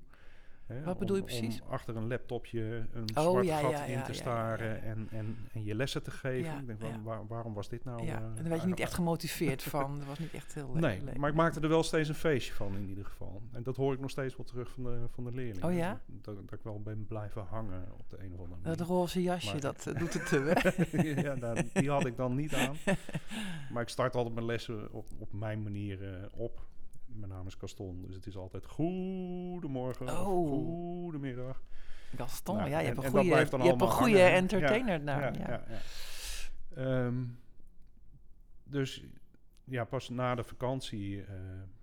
Hè, 0.67 0.83
Wat 0.83 0.97
bedoel 0.99 1.15
je 1.15 1.21
om- 1.21 1.27
precies? 1.27 1.61
Om 1.61 1.69
achter 1.69 1.95
een 1.95 2.07
laptopje 2.07 2.85
een 2.93 3.05
Oh, 3.17 3.29
zwart 3.29 3.45
ja, 3.45 3.59
gat 3.59 3.71
ja, 3.71 3.83
in 3.83 4.03
te 4.03 4.13
staren. 4.13 4.81
En, 4.83 5.07
en, 5.11 5.37
en 5.53 5.63
je 5.63 5.75
lessen 5.75 6.03
te 6.03 6.11
geven. 6.11 6.59
Ik 6.59 6.67
denk, 6.67 6.79
van, 6.79 7.03
waar- 7.03 7.27
waarom 7.27 7.53
was 7.53 7.69
dit 7.69 7.83
nou... 7.83 8.05
ja, 8.05 8.17
eh, 8.17 8.23
en 8.23 8.35
daar 8.35 8.49
werd 8.49 8.61
je 8.61 8.67
niet 8.67 8.79
echt 8.79 8.93
gemotiveerd 8.93 9.63
van. 9.73 9.97
Dat 9.97 10.07
was 10.07 10.19
niet 10.19 10.33
echt 10.33 10.53
heel 10.53 10.69
leuk. 10.73 10.81
Nee, 10.81 11.03
leuk. 11.03 11.17
maar 11.17 11.29
ik 11.29 11.35
maakte 11.35 11.59
er 11.59 11.69
wel 11.69 11.83
steeds 11.83 12.09
een 12.09 12.15
feestje 12.15 12.53
van 12.53 12.75
in 12.75 12.87
ieder 12.89 13.05
geval. 13.05 13.41
En 13.51 13.63
dat 13.63 13.75
hoor 13.75 13.93
ik 13.93 13.99
nog 13.99 14.09
steeds 14.09 14.35
wel 14.37 14.45
terug 14.45 14.71
van 14.71 14.83
de, 14.83 15.05
van 15.11 15.23
de 15.23 15.31
leerlingen. 15.31 15.69
Oh 15.69 15.75
ja? 15.75 16.01
Dat, 16.05 16.35
dat 16.35 16.51
ik 16.59 16.63
wel 16.63 16.81
ben 16.81 17.05
blijven 17.07 17.41
hangen 17.49 17.83
op 17.97 18.09
de 18.09 18.17
een 18.23 18.33
of 18.33 18.39
andere 18.39 18.61
Dat 18.61 18.77
manier. 18.77 18.93
roze 18.93 19.21
jasje, 19.21 19.51
Maar- 19.51 19.61
dat 19.61 19.87
eh, 19.87 19.99
doet 19.99 20.13
het 20.13 20.25
te, 20.29 21.21
ja, 21.23 21.35
nou, 21.35 21.69
die 21.73 21.89
had 21.89 22.05
ik 22.05 22.17
dan 22.17 22.35
niet 22.35 22.53
aan. 22.53 22.75
Maar 23.71 23.81
ik 23.81 23.89
start 23.89 24.15
altijd 24.15 24.33
mijn 24.35 24.45
lessen 24.45 24.91
op, 24.93 25.07
op 25.17 25.33
mijn 25.33 25.63
manier 25.63 26.29
op. 26.33 26.65
Mijn 27.17 27.31
naam 27.31 27.47
is 27.47 27.53
Gaston, 27.55 28.01
dus 28.01 28.15
het 28.15 28.25
is 28.25 28.37
altijd 28.37 28.65
goedemorgen 28.65 30.07
Oh. 30.09 30.47
goedemiddag. 30.49 31.61
Gaston, 32.15 32.55
Nou, 32.55 32.69
ja, 32.69 32.79
je 32.79 32.87
en- 32.87 32.93
hebt 32.93 33.05
een 33.05 33.11
goede, 33.11 33.25
je 33.25 33.33
hebt 33.35 33.81
een 33.81 33.87
goede 33.91 34.21
entertainer 34.21 35.01
naam. 35.01 35.33
ja, 35.33 35.47
Ja. 35.49 35.63
Ehm, 36.75 37.23
dus 38.63 39.03
ja, 39.63 39.83
pas 39.85 40.09
na 40.09 40.35
de 40.35 40.43
vakantie 40.43 41.23
eh, 41.23 41.33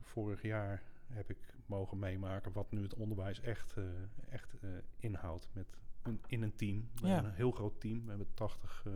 vorig 0.02 0.42
jaar 0.42 0.82
heb 1.12 1.30
ik 1.30 1.38
mogen 1.66 1.98
meemaken 1.98 2.52
wat 2.52 2.70
nu 2.70 2.82
het 2.82 2.94
onderwijs 2.94 3.40
echt, 3.40 3.76
eh, 3.76 3.84
echt 4.30 4.54
eh, 4.62 4.68
inhoudt 4.96 5.48
met 5.52 5.66
een, 6.02 6.20
in 6.26 6.42
een 6.42 6.56
team. 6.56 6.88
We 7.00 7.06
Ja. 7.08 7.18
een 7.24 7.32
heel 7.32 7.50
groot 7.50 7.80
team. 7.80 8.02
We 8.02 8.08
hebben 8.08 8.34
80, 8.34 8.82
eh 8.86 8.92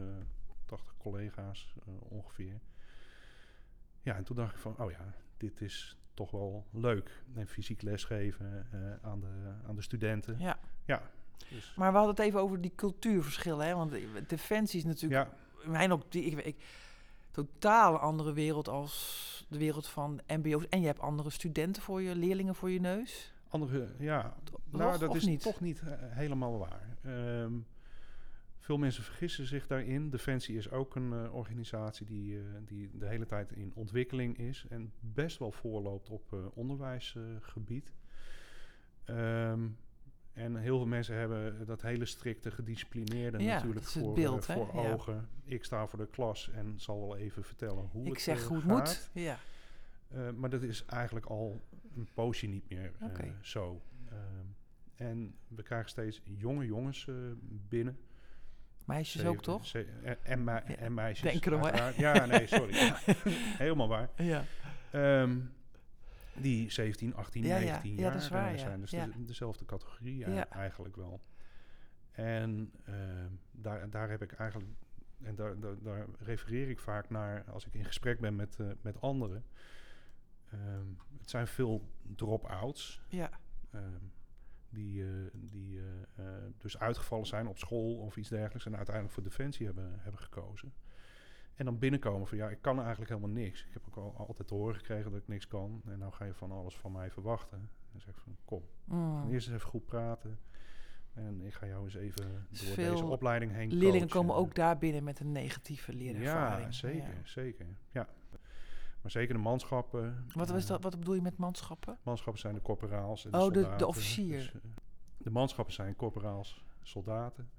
80 0.66 0.97
collega's 0.97 1.75
ongeveer. 1.99 2.61
Ja, 4.02 4.14
en 4.16 4.25
toen 4.25 4.37
dacht 4.37 4.52
ik 4.54 4.59
van, 4.61 4.78
oh 4.78 4.90
ja, 4.90 5.14
dit 5.37 5.61
is 5.61 5.98
toch 6.18 6.30
wel 6.30 6.66
leuk. 6.70 7.22
En 7.34 7.46
fysiek 7.46 7.82
lesgeven 7.82 8.66
eh, 8.72 9.10
aan, 9.10 9.20
de, 9.20 9.52
aan 9.68 9.75
de 9.76 9.82
studenten. 9.82 10.37
Ja. 10.38 10.58
Ja. 10.84 11.02
Dus, 11.48 11.75
Maar 11.76 11.90
we 11.90 11.96
hadden 11.96 12.16
het 12.16 12.25
even 12.25 12.40
over 12.40 12.60
die 12.60 12.72
cultuurverschillen. 12.75 13.66
Hè? 13.66 13.75
Want 13.75 13.92
defensie 14.28 14.78
is 14.78 14.84
natuurlijk 14.84 15.30
ja, 15.30 15.64
in 15.64 15.70
mijn 15.70 15.92
optiek, 15.92 16.32
ik, 16.32 16.44
ik, 16.44 16.56
totaal 17.30 17.98
andere 17.98 18.32
wereld 18.32 18.68
als 18.68 19.46
de 19.48 19.58
wereld 19.58 19.87
van 19.88 20.20
mbo's. 20.26 20.68
En 20.68 20.80
je 20.80 20.87
hebt 20.87 21.00
andere 21.00 21.30
studenten 21.30 21.82
voor 21.82 22.02
je, 22.02 22.16
leerlingen 22.16 22.54
voor 22.54 22.70
je 22.70 22.80
neus. 22.80 23.32
andere, 23.48 23.88
ja, 23.98 24.34
Toch? 24.44 24.60
Nou, 24.70 24.98
dat 24.98 25.14
is 25.14 25.25
niet? 25.25 25.42
toch 25.42 25.60
niet 25.60 25.80
eh, 25.80 25.92
helemaal 25.98 26.58
waar. 26.58 26.96
Ehm, 27.02 27.52
veel 28.68 28.78
mensen 28.78 29.02
vergissen 29.04 29.46
zich 29.46 29.66
daarin. 29.66 30.10
Defensie 30.10 30.56
is 30.56 30.70
ook 30.70 30.96
een 30.96 31.12
eh, 31.12 31.34
organisatie 31.34 32.06
die, 32.06 32.38
eh, 32.38 32.44
die 32.64 32.90
de 32.98 33.06
hele 33.06 33.26
tijd 33.26 33.52
in 33.52 33.72
ontwikkeling 33.75 34.38
is 34.38 34.66
en 34.68 34.92
best 35.00 35.38
wel 35.38 35.52
voorloopt 35.52 36.10
op 36.10 36.32
eh, 36.32 36.38
onderwijsgebied. 36.54 37.92
Ehm, 39.04 39.68
en 40.32 40.56
heel 40.56 40.76
veel 40.76 40.87
mensen 40.87 41.14
hebben 41.14 41.66
dat 41.66 41.82
hele 41.82 42.04
strikte, 42.04 42.50
gedisciplineerde 42.50 43.38
Ja, 43.38 43.54
natuurlijk 43.54 43.80
het 43.80 43.92
voor, 43.92 44.14
beeld, 44.14 44.46
hè? 44.46 44.54
voor 44.54 44.82
Ja. 44.82 44.92
ogen. 44.92 45.28
Ik 45.44 45.64
sta 45.64 45.87
voor 45.87 45.98
de 45.98 46.08
klas 46.10 46.50
en 46.50 46.75
zal 46.80 47.00
wel 47.00 47.16
even 47.16 47.44
vertellen 47.44 47.88
hoe 47.92 48.06
ik 48.06 48.12
het 48.12 48.20
zeg 48.20 48.44
hoe 48.44 48.56
het 48.56 48.66
moet. 48.66 49.10
Ja. 49.12 49.38
Maar 50.37 50.50
dat 50.50 50.62
is 50.62 50.84
eigenlijk 50.84 51.26
al 51.26 51.60
een 51.96 52.08
poosje 52.14 52.46
niet 52.46 52.68
meer 52.68 52.92
Oké. 53.02 53.34
zo. 53.40 53.82
Ehm, 54.08 54.46
en 54.94 55.34
we 55.48 55.62
krijgen 55.62 55.90
steeds 55.90 56.20
jonge 56.25 56.66
jongens 56.66 57.08
binnen. 57.68 57.98
Meisjes 58.88 59.21
Zeven- 59.23 59.37
ook, 59.37 59.42
toch? 59.42 59.66
ze- 59.66 60.16
en, 60.23 60.45
Ja, 60.45 60.88
meisjes. 60.88 61.33
denk 61.33 61.47
erom. 61.47 61.62
Ja, 61.97 62.26
nee, 62.26 62.47
sorry. 62.47 62.75
Ja, 62.87 62.99
helemaal 63.59 63.88
waar. 63.88 64.09
Ja. 64.16 64.45
Ehm, 64.90 65.38
die 66.35 66.71
17, 66.71 67.14
18, 67.14 67.45
Ja, 67.45 67.57
ja. 67.57 67.61
19 67.64 67.95
Ja, 67.95 68.00
jaar 68.00 68.12
dat 68.12 68.23
is 68.23 68.28
waar, 68.28 68.52
ja. 68.52 68.59
zijn. 68.59 68.80
Dus 68.80 68.90
de- 68.90 69.25
dezelfde 69.25 69.64
categorie 69.64 70.25
eigenlijk 70.50 70.97
wel. 70.97 71.21
En 72.12 72.73
ehm, 72.85 73.30
daar, 73.50 73.90
daar 73.90 74.11
heb 74.11 74.23
ik 74.23 74.33
eigenlijk... 74.33 74.71
En 75.23 75.35
daar, 75.35 75.59
daar, 75.61 75.75
daar 75.83 76.07
refereer 76.18 76.68
ik 76.68 76.78
vaak 76.78 77.11
naar 77.11 77.45
als 77.50 77.66
ik 77.66 77.75
in 77.75 77.85
gesprek 77.85 78.21
ben 78.21 78.37
met, 78.37 78.57
eh, 78.61 78.66
met 78.80 79.00
anderen. 79.00 79.45
Ehm, 80.50 80.87
het 81.18 81.30
zijn 81.30 81.47
veel 81.47 81.88
drop-outs. 82.16 83.02
Ja. 83.09 83.30
Die, 84.70 85.02
eh, 85.04 85.08
die 85.34 85.78
eh, 85.80 85.84
eh, 86.26 86.42
dus 86.58 86.78
uitgevallen 86.78 87.26
zijn 87.26 87.46
op 87.46 87.58
school 87.58 87.94
of 87.94 88.16
iets 88.16 88.28
dergelijks 88.28 88.66
en 88.66 88.76
uiteindelijk 88.76 89.14
voor 89.14 89.22
defensie 89.25 89.66
hebben, 89.66 89.92
hebben 89.98 90.20
gekozen. 90.20 90.72
En 91.54 91.64
dan 91.64 91.78
binnenkomen 91.78 92.26
van 92.26 92.38
ja, 92.38 92.48
ik 92.48 92.58
kan 92.60 92.78
eigenlijk 92.80 93.08
helemaal 93.10 93.30
niks. 93.30 93.64
Ik 93.64 93.72
heb 93.72 93.82
ook 93.87 93.96
al, 93.96 94.14
altijd 94.16 94.48
te 94.48 94.54
horen 94.54 94.75
gekregen 94.75 95.10
dat 95.10 95.20
ik 95.20 95.28
niks 95.28 95.46
kan. 95.48 95.82
En 95.87 95.98
nou 95.98 96.12
ga 96.12 96.25
je 96.25 96.34
van 96.34 96.52
alles 96.52 96.76
van 96.76 96.92
mij 96.92 97.10
verwachten. 97.10 97.70
Dan 97.92 98.00
zeg 98.00 98.14
ik 98.14 98.20
van 98.20 98.37
kom, 98.44 98.62
Mm. 98.84 99.30
eerst 99.30 99.46
eens 99.46 99.56
even 99.56 99.68
goed 99.68 99.87
praten. 99.87 100.38
En 101.14 101.40
ik 101.40 101.54
ga 101.54 101.66
jou 101.66 101.84
eens 101.84 101.94
even 101.94 102.25
door 102.48 102.58
Veel 102.75 102.90
deze 102.92 103.04
opleiding 103.04 103.52
heen 103.52 103.68
Leerlingen 103.68 103.92
coachen. 103.92 104.08
komen 104.08 104.34
ook 104.34 104.54
daar 104.54 104.78
binnen 104.78 105.04
met 105.04 105.20
een 105.20 105.32
negatieve 105.32 105.92
leerervaring. 105.94 106.64
Ja, 106.66 106.72
zeker, 106.72 107.08
Ja. 107.14 107.20
zeker. 107.25 107.66
Ja. 107.92 108.08
Maar 109.02 109.11
zeker 109.11 109.35
de 109.35 109.40
manschappen. 109.40 110.25
Wat, 110.35 110.49
was 110.49 110.62
eh, 110.62 110.69
dat, 110.69 110.83
wat 110.83 110.99
bedoel 110.99 111.14
je 111.14 111.23
met 111.23 111.37
manschappen? 111.37 111.99
Manschappen 112.02 112.40
zijn 112.40 112.55
de 112.55 112.61
corporaals 112.62 113.25
en 113.25 113.31
de 113.31 113.37
Oh, 113.37 113.45
de- 113.45 113.50
de 113.52 113.61
soldaten. 113.61 113.87
officier. 113.88 114.37
Dus, 114.38 114.52
eh, 114.52 114.61
de 115.19 115.31
manschappen 115.31 115.75
zijn 115.75 115.97
corporaals, 115.97 116.64
soldaten. 116.83 117.50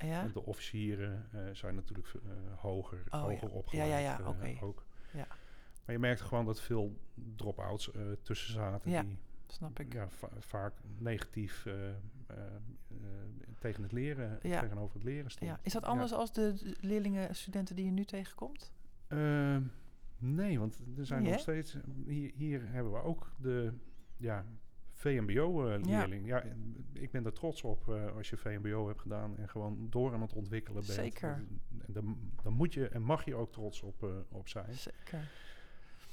Ja? 0.00 0.20
En 0.22 0.32
de 0.32 0.44
officieren 0.44 1.28
eh, 1.32 1.40
zijn 1.52 1.74
natuurlijk 1.74 2.08
hoger, 2.56 3.02
Oh, 3.10 3.20
hoger 3.22 3.48
ja. 3.48 3.54
opgeleid. 3.54 3.88
Ja, 3.90 3.96
ja, 3.98 4.18
ja, 4.18 4.28
oké. 4.28 4.56
ook. 4.60 4.84
Ja. 5.12 5.26
Maar 5.84 5.94
je 5.94 5.98
merkt 5.98 6.20
gewoon 6.20 6.44
dat 6.44 6.60
veel 6.60 6.96
drop-outs 7.36 7.90
tussen 8.22 8.52
zaten 8.52 8.90
Ja, 8.90 9.02
die 9.02 9.18
Snap 9.46 9.80
ik. 9.80 9.92
ja, 9.92 10.08
va- 10.08 10.28
vaak 10.38 10.72
negatief 10.98 11.66
tegen 13.58 13.82
het 13.82 13.92
leren, 13.92 14.38
Ja. 14.42 14.60
tegenover 14.60 14.94
het 14.94 15.04
leren 15.04 15.30
stond. 15.30 15.50
Ja. 15.50 15.58
Is 15.62 15.72
dat 15.72 15.84
anders 15.84 16.12
als 16.12 16.32
de 16.32 16.74
leerlingen, 16.80 17.34
studenten 17.34 17.76
die 17.76 17.84
je 17.84 17.90
nu 17.90 18.04
tegenkomt? 18.04 18.72
Nee, 20.18 20.58
want 20.58 20.82
er 20.96 21.06
zijn 21.06 21.22
Nee, 21.22 21.32
nog 21.32 21.40
steeds... 21.40 21.76
Hier, 22.06 22.32
hier 22.34 22.68
hebben 22.68 22.92
we 22.92 23.02
ook 23.02 23.32
de 23.38 23.72
ja, 24.16 24.46
VMBO-leerling. 24.92 26.26
Ja. 26.26 26.42
ik 26.92 27.10
ben 27.10 27.24
er 27.24 27.32
trots 27.32 27.62
op 27.62 27.88
eh, 27.88 28.16
als 28.16 28.30
je 28.30 28.36
VMBO 28.36 28.86
hebt 28.86 29.00
gedaan... 29.00 29.36
en 29.36 29.48
gewoon 29.48 29.86
door 29.90 30.12
aan 30.12 30.20
het 30.20 30.32
ontwikkelen 30.32 30.82
bent. 30.86 30.98
Zeker. 30.98 31.44
Dan, 31.86 32.32
dan 32.42 32.52
moet 32.52 32.74
je 32.74 32.88
en 32.88 33.02
mag 33.02 33.24
je 33.24 33.34
ook 33.34 33.52
trots 33.52 33.82
op, 33.82 34.02
eh, 34.02 34.08
op 34.28 34.48
zijn. 34.48 34.74
Zeker. 34.74 35.30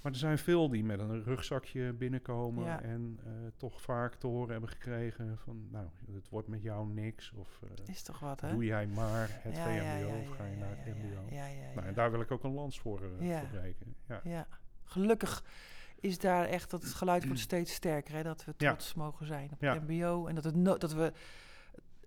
Maar 0.04 0.12
er 0.12 0.18
zijn 0.18 0.38
veel 0.38 0.70
die 0.70 0.84
met 0.84 1.00
een 1.00 1.24
rugzakje 1.24 1.94
binnenkomen... 1.94 2.64
Ja. 2.66 2.82
en 2.82 3.20
eh, 3.26 3.32
toch 3.58 3.82
vaak 3.82 4.16
te 4.16 4.28
horen 4.28 4.52
hebben 4.52 4.70
gekregen 4.70 5.38
van... 5.38 5.68
nou, 5.72 5.88
het 6.14 6.30
wordt 6.30 6.48
met 6.48 6.62
jou 6.62 6.88
niks 6.88 7.32
of... 7.36 7.60
eh, 7.64 7.88
Is 7.94 8.02
toch 8.04 8.20
wat, 8.20 8.42
hè? 8.42 8.52
Doe 8.52 8.66
jij 8.66 8.88
maar 8.88 9.28
het 9.32 9.56
Ja, 9.56 9.64
VMBO 9.64 10.08
ja, 10.10 10.18
of 10.20 10.36
ga 10.38 10.46
je 10.46 10.56
naar 10.56 10.70
het 10.78 10.96
MBO? 10.98 11.36
Nou, 11.76 11.88
en 11.88 11.94
daar 11.94 12.12
wil 12.12 12.22
ik 12.22 12.32
ook 12.32 12.44
een 12.44 12.54
lans 12.54 12.80
voor, 12.80 13.02
eh, 13.20 13.28
Ja. 13.28 13.40
voor 13.40 13.48
breken. 13.60 13.96
Ja. 14.08 14.22
Ja, 14.24 14.48
gelukkig 14.84 15.44
is 16.00 16.20
daar 16.20 16.46
echt 16.46 16.70
dat 16.70 16.84
het 16.84 16.94
geluid 16.94 17.26
wordt 17.26 17.40
steeds 17.42 17.74
sterker. 17.74 18.14
Hè? 18.14 18.24
Dat 18.24 18.46
we 18.46 18.56
trots 18.56 18.94
mogen 18.94 19.26
zijn 19.26 19.50
op 19.52 19.60
het 19.60 19.88
MBO. 19.88 20.28
En 20.28 20.36
dat, 20.36 20.44
het 20.44 20.56
no- 20.56 20.78
dat 20.78 20.94
we 20.94 21.14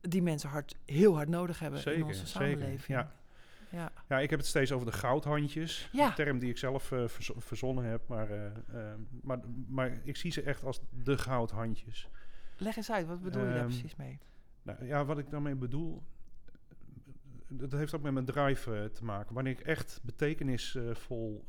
die 0.00 0.22
mensen 0.22 0.48
hard, 0.48 0.76
heel 0.84 1.14
hard 1.14 1.28
nodig 1.28 1.58
hebben 1.58 1.84
in 1.94 2.04
onze 2.04 2.26
samenleving. 2.26 2.86
ja. 2.86 3.12
Ja. 3.70 3.92
Ja, 4.08 4.18
ik 4.20 4.30
heb 4.30 4.38
het 4.38 4.48
steeds 4.48 4.72
over 4.72 4.86
de 4.86 4.92
goudhandjes. 4.92 5.88
Ja. 5.92 6.06
Een 6.08 6.14
term 6.14 6.38
die 6.38 6.50
ik 6.50 6.58
zelf 6.58 6.82
verzo- 6.82 7.40
verzonnen 7.40 7.84
heb. 7.84 8.08
Maar, 8.08 8.30
eh, 8.30 8.46
eh, 8.46 8.98
maar, 9.22 9.40
maar 9.68 10.00
ik 10.04 10.16
zie 10.16 10.30
ze 10.32 10.42
echt 10.42 10.64
als 10.64 10.80
de 10.90 11.18
goudhandjes. 11.18 12.08
Leg 12.56 12.76
eens 12.76 12.90
uit, 12.90 13.06
wat 13.06 13.22
bedoel 13.22 13.42
je 13.42 13.48
daar 13.48 13.56
Ehm, 13.58 13.66
precies 13.66 13.96
mee? 13.96 14.18
Nou, 14.62 14.84
ja, 14.86 15.04
wat 15.04 15.18
ik 15.18 15.30
daarmee 15.30 15.54
bedoel... 15.54 16.02
Dat 17.48 17.72
heeft 17.72 17.94
ook 17.94 18.02
met 18.02 18.12
mijn 18.12 18.24
drive 18.24 18.90
te 18.92 19.04
maken. 19.04 19.34
Wanneer 19.34 19.52
ik 19.52 19.60
echt 19.60 20.00
betekenisvol 20.02 21.44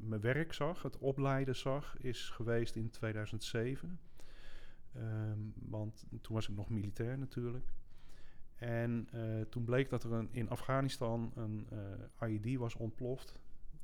mijn 0.00 0.20
werk 0.20 0.52
zag, 0.52 0.82
het 0.82 0.98
opleiden 0.98 1.56
zag, 1.56 1.96
is 1.98 2.28
geweest 2.30 2.76
in 2.76 2.90
2007. 2.90 4.00
Ehm, 4.94 5.38
want 5.54 6.04
toen 6.20 6.34
was 6.34 6.48
ik 6.48 6.56
nog 6.56 6.68
militair 6.68 7.18
natuurlijk. 7.18 7.68
En 8.60 9.08
eh, 9.12 9.40
toen 9.48 9.64
bleek 9.64 9.90
dat 9.90 10.04
er 10.04 10.12
een, 10.12 10.28
in 10.32 10.48
Afghanistan 10.50 11.32
een 11.34 11.66
eh 12.20 12.28
IED 12.28 12.58
was 12.58 12.74
ontploft. 12.74 13.38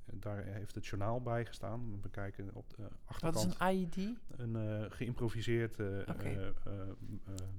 En 0.06 0.20
Daar 0.20 0.44
heeft 0.44 0.74
het 0.74 0.86
journaal 0.86 1.20
bij 1.22 1.46
gestaan. 1.46 1.90
We 1.90 1.96
bekijken 1.96 2.50
op 2.54 2.70
de 2.76 2.82
Wat 2.82 2.90
achterkant 3.04 3.46
is 3.46 3.56
een 3.58 3.74
IED? 3.74 3.96
een 4.36 4.56
eh, 4.56 4.90
geïmproviseerd 4.90 5.78
eh, 5.80 6.08
eh, 6.08 6.36
eh, 6.36 6.46
eh, 6.46 6.88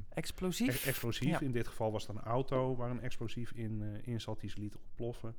Explosief? 0.10 0.68
Ex- 0.68 0.86
explosief. 0.86 1.30
Ja. 1.30 1.40
In 1.40 1.52
dit 1.52 1.68
geval 1.68 1.92
was 1.92 2.08
het 2.08 2.16
een 2.16 2.24
auto 2.24 2.76
waar 2.76 2.90
een 2.92 3.02
explosief 3.02 3.52
in, 3.52 3.82
eh, 3.82 4.08
in 4.08 4.22
zat 4.22 4.40
die 4.40 4.50
ze 4.50 4.60
liet 4.60 4.76
ontploffen. 4.78 5.36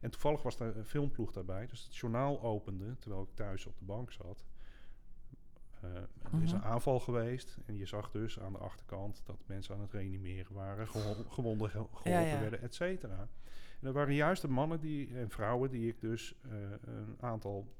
En 0.00 0.10
toevallig 0.10 0.42
was 0.42 0.60
er 0.60 0.76
een 0.76 0.84
filmploeg 0.84 1.32
daarbij. 1.32 1.66
Dus 1.66 1.84
het 1.84 1.96
journaal 1.96 2.42
opende 2.42 2.96
terwijl 2.98 3.22
ik 3.22 3.34
thuis 3.34 3.66
op 3.66 3.78
de 3.78 3.84
bank 3.84 4.12
zat. 4.12 4.44
Eh, 5.84 5.96
er 6.36 6.42
is 6.42 6.52
een 6.52 6.58
Mhm. 6.58 6.66
aanval 6.66 7.00
geweest 7.00 7.56
en 7.66 7.76
je 7.76 7.86
zag 7.86 8.10
dus 8.10 8.40
aan 8.40 8.52
de 8.52 8.58
achterkant 8.58 9.22
dat 9.26 9.36
mensen 9.46 9.74
aan 9.74 9.80
het 9.80 9.92
reanimeren 9.92 10.54
waren, 10.54 10.88
gewonden 10.88 11.70
ge- 11.70 11.86
geholpen 11.92 12.10
Ja, 12.10 12.20
ja. 12.20 12.40
werden, 12.40 12.62
et 12.62 12.74
cetera. 12.74 13.18
En 13.80 13.90
dat 13.90 13.94
waren 13.94 14.14
juist 14.14 14.42
de 14.42 14.48
mannen 14.48 14.80
die, 14.80 15.14
en 15.16 15.30
vrouwen 15.30 15.70
die 15.70 15.88
ik 15.88 16.00
dus 16.00 16.34
eh, 16.42 16.50
een 16.80 17.16
aantal 17.20 17.72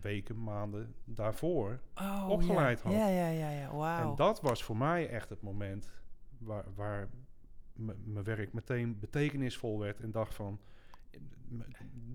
weken, 0.00 0.42
maanden 0.42 0.94
daarvoor 1.04 1.80
oh, 1.94 2.26
opgeleid 2.28 2.78
ja. 2.82 2.84
had. 2.88 2.92
Ja, 2.98 3.08
ja, 3.08 3.28
ja, 3.28 3.50
ja. 3.50 4.00
En 4.02 4.16
dat 4.16 4.40
was 4.40 4.64
voor 4.64 4.76
mij 4.76 5.08
echt 5.08 5.28
het 5.28 5.42
moment 5.42 5.92
waar, 6.38 6.64
waar 6.74 7.08
mijn 8.04 8.24
werk 8.24 8.52
meteen 8.52 8.98
betekenisvol 8.98 9.78
werd 9.78 10.00
en 10.00 10.10
dacht 10.10 10.34
van... 10.34 10.60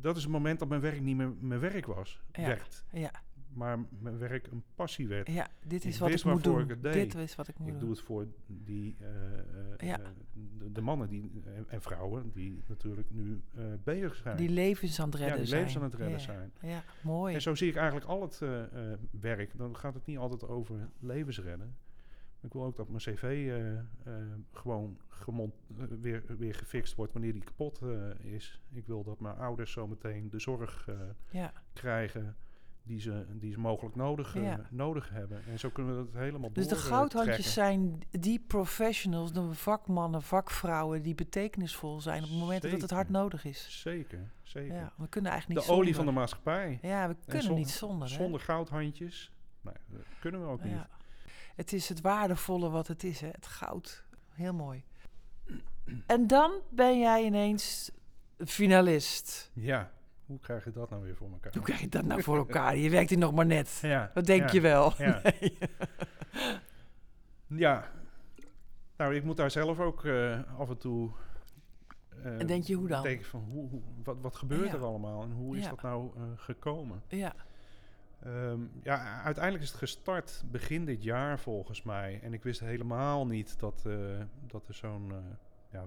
Dat 0.01 0.15
is 0.15 0.23
het 0.23 0.31
moment 0.31 0.59
dat 0.59 0.67
mijn 0.67 0.81
werk 0.81 1.01
niet 1.01 1.15
meer 1.15 1.33
mijn 1.39 1.59
werk 1.59 1.85
was, 1.85 2.21
Ja. 2.31 2.47
werd. 2.47 2.83
Ja, 2.91 3.11
Maar 3.53 3.79
mijn 3.99 4.17
werk 4.17 4.47
een 4.47 4.63
passie 4.75 5.07
werd. 5.07 5.27
ja, 5.27 5.47
dit 5.65 5.85
is 5.85 5.93
Ik 5.93 5.99
wat 5.99 6.09
ik 6.11 6.23
moet 6.23 6.43
doen. 6.43 6.61
ik 6.61 6.69
het 6.69 6.83
deed. 6.83 6.93
Dit 6.93 7.15
is 7.15 7.35
wat 7.35 7.47
ik 7.47 7.57
moet 7.59 7.67
Ik 7.67 7.73
doen. 7.73 7.81
doe 7.81 7.89
het 7.89 8.01
voor 8.01 8.27
die, 8.47 8.95
eh, 8.99 9.07
eh, 9.39 9.77
Ja. 9.77 9.99
de, 10.57 10.71
de 10.71 10.81
mannen 10.81 11.09
die, 11.09 11.31
en, 11.45 11.65
en 11.69 11.81
vrouwen 11.81 12.31
die 12.33 12.63
natuurlijk 12.67 13.07
nu 13.11 13.41
eh, 13.55 13.63
bezig 13.83 14.15
zijn. 14.15 14.37
Die 14.37 14.49
levens 14.49 14.99
aan 15.01 15.09
het 15.09 15.17
ja, 15.17 15.19
redden 15.23 15.39
die 15.39 15.47
zijn. 15.49 15.59
levens 15.61 15.77
aan 15.77 15.89
het 15.89 15.93
redden 15.93 16.17
ja. 16.17 16.23
zijn. 16.23 16.51
Ja, 16.61 16.83
mooi. 17.01 17.33
En 17.35 17.41
zo 17.41 17.55
zie 17.55 17.69
ik 17.69 17.75
eigenlijk 17.75 18.05
al 18.07 18.21
het 18.21 18.39
werk. 19.11 19.57
Dan 19.57 19.75
gaat 19.77 19.93
het 19.93 20.05
niet 20.05 20.17
altijd 20.17 20.47
over 20.47 20.89
levensredden. 20.99 21.75
Ik 22.41 22.53
wil 22.53 22.63
ook 22.63 22.75
dat 22.75 22.87
mijn 22.87 22.99
cv 23.01 23.51
gewoon 24.51 24.97
gemont, 25.07 25.53
weer, 26.01 26.23
weer 26.37 26.55
gefixt 26.55 26.95
wordt 26.95 27.13
wanneer 27.13 27.33
die 27.33 27.43
kapot 27.43 27.81
is. 28.19 28.61
Ik 28.71 28.85
wil 28.87 29.03
dat 29.03 29.19
mijn 29.19 29.35
ouders 29.35 29.71
zometeen 29.71 30.29
de 30.29 30.39
zorg 30.39 30.89
Ja, 31.31 31.53
krijgen 31.73 32.35
die 32.91 32.99
ze, 32.99 33.25
die 33.29 33.51
ze 33.51 33.59
mogelijk 33.59 33.95
nodig, 33.95 34.35
eh, 34.35 34.53
nodig 34.69 35.09
hebben. 35.09 35.43
En 35.47 35.59
zo 35.59 35.69
kunnen 35.69 35.97
we 35.97 36.11
dat 36.11 36.21
helemaal 36.21 36.53
Dus 36.53 36.67
de 36.67 36.75
goudhandjes 36.75 37.53
trekken. 37.53 37.53
zijn 37.53 37.99
die 38.21 38.39
professionals, 38.39 39.33
de 39.33 39.53
vakmannen, 39.53 40.21
vakvrouwen 40.21 41.01
die 41.01 41.15
betekenisvol 41.15 42.01
zijn 42.01 42.23
op 42.23 42.29
het 42.29 42.37
moment 42.37 42.61
dat 42.61 42.81
het 42.81 42.91
hard 42.91 43.09
nodig 43.09 43.45
is. 43.45 43.81
Zeker, 43.81 44.31
zeker. 44.43 44.75
Ja, 44.75 44.93
we 44.97 45.07
kunnen 45.07 45.31
eigenlijk 45.31 45.61
de 45.61 45.67
niet 45.67 45.77
olie 45.79 45.93
zonder. 45.93 46.03
van 46.05 46.13
de 46.13 46.19
maatschappij. 46.19 46.79
Ja, 46.81 47.07
we 47.07 47.15
kunnen 47.25 47.43
zon- 47.43 47.55
niet 47.55 47.69
zonder. 47.69 48.09
hè? 48.09 48.13
Zonder 48.15 48.39
goudhandjes, 48.39 49.31
nee, 49.61 49.73
dat 49.87 50.01
kunnen 50.19 50.41
we 50.41 50.47
ook 50.47 50.63
niet. 50.63 50.73
Ja. 50.73 50.87
Het 51.55 51.73
is 51.73 51.89
het 51.89 52.01
waardevolle 52.01 52.69
wat 52.69 52.87
het 52.87 53.03
is, 53.03 53.21
hè? 53.21 53.27
het 53.27 53.47
goud. 53.47 54.05
Heel 54.29 54.53
mooi. 54.53 54.83
En 56.05 56.27
dan 56.27 56.51
ben 56.69 56.99
jij 56.99 57.23
ineens 57.23 57.91
finalist. 58.37 59.51
Ja, 59.53 59.91
hoe 60.31 60.39
krijg 60.39 60.63
je 60.63 60.71
dat 60.71 60.89
nou 60.89 61.03
weer 61.03 61.15
voor 61.15 61.31
elkaar? 61.31 61.53
Hoe 61.53 61.61
krijg 61.61 61.79
je 61.81 61.89
dat 61.89 62.05
nou 62.05 62.23
voor 62.23 62.37
elkaar? 62.37 62.75
Je 62.77 62.89
werkt 62.89 63.09
hier 63.09 63.19
nog 63.19 63.33
maar 63.33 63.45
net. 63.45 63.79
Ja, 63.81 64.11
Dat 64.13 64.25
denk 64.25 64.41
ja, 64.41 64.51
je 64.51 64.61
wel. 64.61 64.93
Ja. 64.97 65.21
Nee. 65.39 65.57
Ja. 67.47 67.91
Nou, 68.97 69.15
ik 69.15 69.23
moet 69.23 69.37
daar 69.37 69.51
zelf 69.51 69.79
ook 69.79 70.05
eh, 70.05 70.39
af 70.59 70.69
en 70.69 70.77
toe... 70.77 71.11
eh, 72.23 72.39
En 72.39 72.47
denk 72.47 72.63
je, 72.63 72.73
hoe 72.75 72.87
dan? 72.87 73.03
Denk 73.03 73.25
van, 73.25 73.43
hoe, 73.49 73.69
hoe- 73.69 73.81
wat, 74.03 74.17
wat 74.21 74.35
gebeurt 74.35 74.73
er 74.73 74.83
allemaal 74.83 75.23
en 75.23 75.31
hoe 75.31 75.57
is 75.57 75.67
dat 75.69 75.81
nou 75.81 76.11
eh, 76.15 76.23
gekomen? 76.35 77.01
Ja, 77.07 77.33
Ehm, 78.23 78.59
ja, 78.83 79.21
uiteindelijk 79.23 79.63
is 79.63 79.69
het 79.69 79.79
gestart 79.79 80.43
begin 80.51 80.85
dit 80.85 81.03
jaar 81.03 81.39
volgens 81.39 81.83
mij. 81.83 82.19
En 82.23 82.33
ik 82.33 82.43
wist 82.43 82.59
helemaal 82.59 83.27
niet 83.27 83.59
dat, 83.59 83.85
dat 84.47 84.67
er 84.67 84.73
zo'n... 84.73 85.11
ja, 85.71 85.85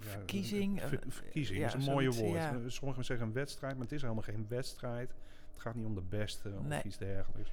ja, 0.00 0.06
Verkiezing, 0.10 0.80
eh, 0.80 0.88
verkiezing 1.08 1.58
ja, 1.58 1.66
is 1.66 1.74
een 1.74 1.92
mooie 1.92 2.10
woord. 2.10 2.32
ja. 2.34 2.50
Eh, 2.52 2.58
Sommigen 2.66 3.04
zeggen 3.04 3.26
een 3.26 3.32
wedstrijd, 3.32 3.74
maar 3.74 3.82
het 3.82 3.92
is 3.92 4.02
helemaal 4.02 4.22
geen 4.22 4.46
wedstrijd. 4.48 5.10
Het 5.52 5.60
gaat 5.60 5.74
niet 5.74 5.86
om 5.86 5.94
de 5.94 6.02
beste 6.08 6.48
Nee. 6.62 6.78
of 6.78 6.84
iets 6.84 6.98
dergelijks. 6.98 7.50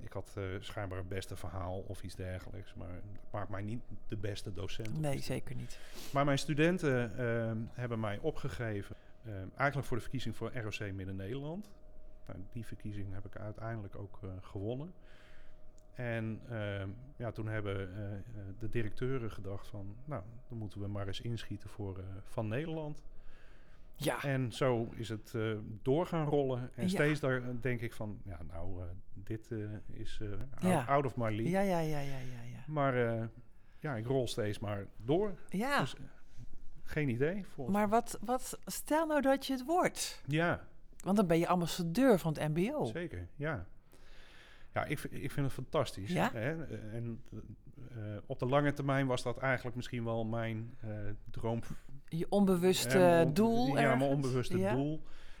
Ik 0.00 0.12
had 0.12 0.32
eh, 0.36 0.44
schijnbaar 0.60 0.98
het 0.98 1.08
beste 1.08 1.36
verhaal 1.36 1.78
of 1.86 2.02
iets 2.02 2.14
dergelijks. 2.14 2.74
Maar 2.74 2.88
dat 2.92 3.32
maakt 3.32 3.48
mij 3.48 3.62
niet 3.62 3.80
de 4.08 4.16
beste 4.16 4.52
docent. 4.52 5.00
nee, 5.00 5.18
zeker 5.18 5.54
niet. 5.54 5.78
maar 6.12 6.24
mijn 6.24 6.38
studenten 6.38 7.18
ehm, 7.18 7.56
hebben 7.72 8.00
mij 8.00 8.18
opgegeven, 8.18 8.96
ehm, 9.26 9.46
eigenlijk 9.56 9.86
voor 9.88 9.96
de 9.96 10.02
verkiezing 10.02 10.36
voor 10.36 10.52
ROC 10.54 10.92
Midden-Nederland. 10.92 11.70
Nou, 12.26 12.38
die 12.52 12.66
verkiezing 12.66 13.12
heb 13.12 13.24
ik 13.26 13.36
uiteindelijk 13.36 13.96
ook 13.96 14.18
gewonnen. 14.40 14.92
En 15.94 16.40
ehm, 16.48 16.88
ja, 17.16 17.30
toen 17.30 17.46
hebben 17.48 17.94
eh, 17.96 18.12
eh, 18.14 18.20
de 18.58 18.68
directeuren 18.68 19.30
gedacht 19.30 19.66
van, 19.68 19.96
nou, 20.04 20.22
dan 20.48 20.58
moeten 20.58 20.80
we 20.80 20.86
maar 20.86 21.06
eens 21.06 21.20
inschieten 21.20 21.68
voor 21.70 21.98
eh, 21.98 22.04
Van 22.24 22.48
Nederland. 22.48 23.02
Ja, 23.94 24.22
En 24.22 24.52
zo 24.52 24.88
is 24.94 25.08
het 25.08 25.34
door 25.82 26.06
gaan 26.06 26.26
rollen. 26.26 26.70
En 26.74 26.82
Ja. 26.82 26.88
steeds 26.88 27.20
daar 27.20 27.60
denk 27.60 27.80
ik 27.80 27.92
van, 27.92 28.20
ja, 28.24 28.38
nou, 28.42 28.82
dit 29.14 29.50
is 29.92 30.20
out, 30.54 30.62
Ja. 30.62 30.84
out 30.84 31.04
of 31.04 31.16
my 31.16 31.24
league. 31.24 31.50
ja, 31.50 31.60
ja, 31.60 31.78
ja, 31.78 31.98
ja, 32.00 32.18
ja. 32.18 32.42
Ja, 32.52 32.64
Maar 32.66 33.28
ja, 33.78 33.94
ik 33.96 34.06
rol 34.06 34.26
steeds 34.28 34.58
maar 34.58 34.86
door. 34.96 35.34
ja. 35.48 35.80
Dus, 35.80 35.94
geen 36.82 37.08
idee. 37.08 37.44
Maar 37.68 37.88
wat, 37.88 38.18
wat, 38.24 38.58
stel 38.66 39.06
nou 39.06 39.20
dat 39.20 39.46
je 39.46 39.52
het 39.52 39.64
wordt. 39.64 40.22
Ja, 40.26 40.64
Want 41.04 41.16
dan 41.16 41.26
ben 41.26 41.38
je 41.38 41.46
ambassadeur 41.46 42.18
van 42.18 42.32
het 42.38 42.48
mbo. 42.48 42.84
zeker. 42.84 43.28
Ja, 43.36 43.66
ja 44.74 44.84
ik, 44.84 44.98
vind- 44.98 45.12
ik 45.14 45.30
vind 45.30 45.46
het 45.46 45.54
fantastisch. 45.54 46.12
Ja? 46.12 46.30
Hè? 46.32 46.64
En 46.92 47.22
eh, 47.90 47.96
op 48.26 48.38
de 48.38 48.46
lange 48.46 48.72
termijn 48.72 49.06
was 49.06 49.22
dat 49.22 49.38
eigenlijk 49.38 49.76
misschien 49.76 50.04
wel 50.04 50.24
mijn 50.24 50.74
eh, 50.80 50.88
droom. 51.30 51.60
Je 52.08 52.26
onbewuste 52.28 52.98
Eh, 52.98 53.26
on- 53.26 53.34
doel. 53.34 53.78
Ja, 53.78 53.94
mijn 53.94 54.10
onbewuste 54.10 54.58
Ja. 54.58 54.74
doel. 54.74 54.94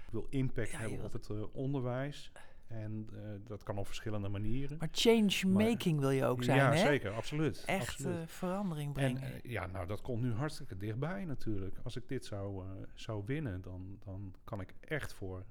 Ik 0.06 0.10
wil 0.12 0.26
impact 0.30 0.76
hebben 0.78 1.04
op 1.04 1.12
het 1.12 1.30
eh, 1.30 1.42
onderwijs. 1.52 2.32
En 2.72 3.08
eh, 3.12 3.20
dat 3.44 3.62
kan 3.62 3.78
op 3.78 3.86
verschillende 3.86 4.28
manieren. 4.28 4.76
Maar 4.78 4.88
change 4.92 5.46
making 5.46 6.00
wil 6.00 6.10
je 6.10 6.24
ook 6.24 6.44
zijn, 6.44 6.56
ja, 6.56 6.70
hè? 6.72 6.76
zeker. 6.76 7.10
Absoluut. 7.12 7.64
Echt 7.66 7.88
absoluut. 7.88 8.16
eh, 8.16 8.26
verandering 8.26 8.86
En 8.86 8.92
brengen. 8.92 9.22
eh, 9.22 9.50
ja, 9.50 9.66
nou, 9.66 9.86
dat 9.86 10.00
komt 10.00 10.22
nu 10.22 10.32
hartstikke 10.32 10.76
dichtbij 10.76 11.24
natuurlijk. 11.24 11.76
Als 11.82 11.96
ik 11.96 12.08
dit 12.08 12.24
zou, 12.24 12.64
zou 12.94 13.22
winnen, 13.26 13.62
dan, 13.62 13.96
dan 14.04 14.34
kan 14.44 14.60
ik 14.60 14.74
echt 14.80 15.12
voor 15.12 15.44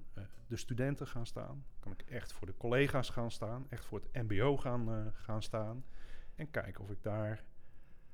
de 0.47 0.57
studenten 0.57 1.07
gaan 1.07 1.25
staan. 1.25 1.65
Kan 1.79 1.91
ik 1.91 2.01
echt 2.01 2.33
voor 2.33 2.47
de 2.47 2.57
collega's 2.57 3.09
gaan 3.09 3.31
staan. 3.31 3.65
Echt 3.69 3.85
voor 3.85 4.01
het 4.11 4.23
mbo 4.27 4.57
gaan, 4.57 5.13
gaan 5.13 5.43
staan. 5.43 5.83
En 6.35 6.49
kijken 6.49 6.83
of 6.83 6.89
ik 6.89 7.03
daar 7.03 7.43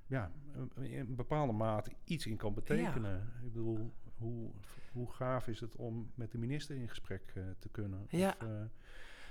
ja, 0.08 0.32
in 0.76 1.00
een 1.00 1.16
bepaalde 1.16 1.54
mate 1.54 1.92
iets 2.04 2.26
in 2.26 2.38
kan 2.38 2.54
betekenen. 2.54 3.34
Ik 3.44 3.54
bedoel, 3.54 3.94
hoe, 4.18 4.52
hoe 4.92 5.12
gaaf 5.12 5.48
is 5.48 5.60
het 5.60 5.76
om 5.76 6.12
met 6.16 6.32
de 6.32 6.38
minister 6.38 6.76
in 6.76 6.90
gesprek 6.90 7.32
eh, 7.36 7.44
te 7.60 7.70
kunnen? 7.70 8.06
Ja. 8.10 8.36
Of, 8.42 8.48
eh, 8.48 8.50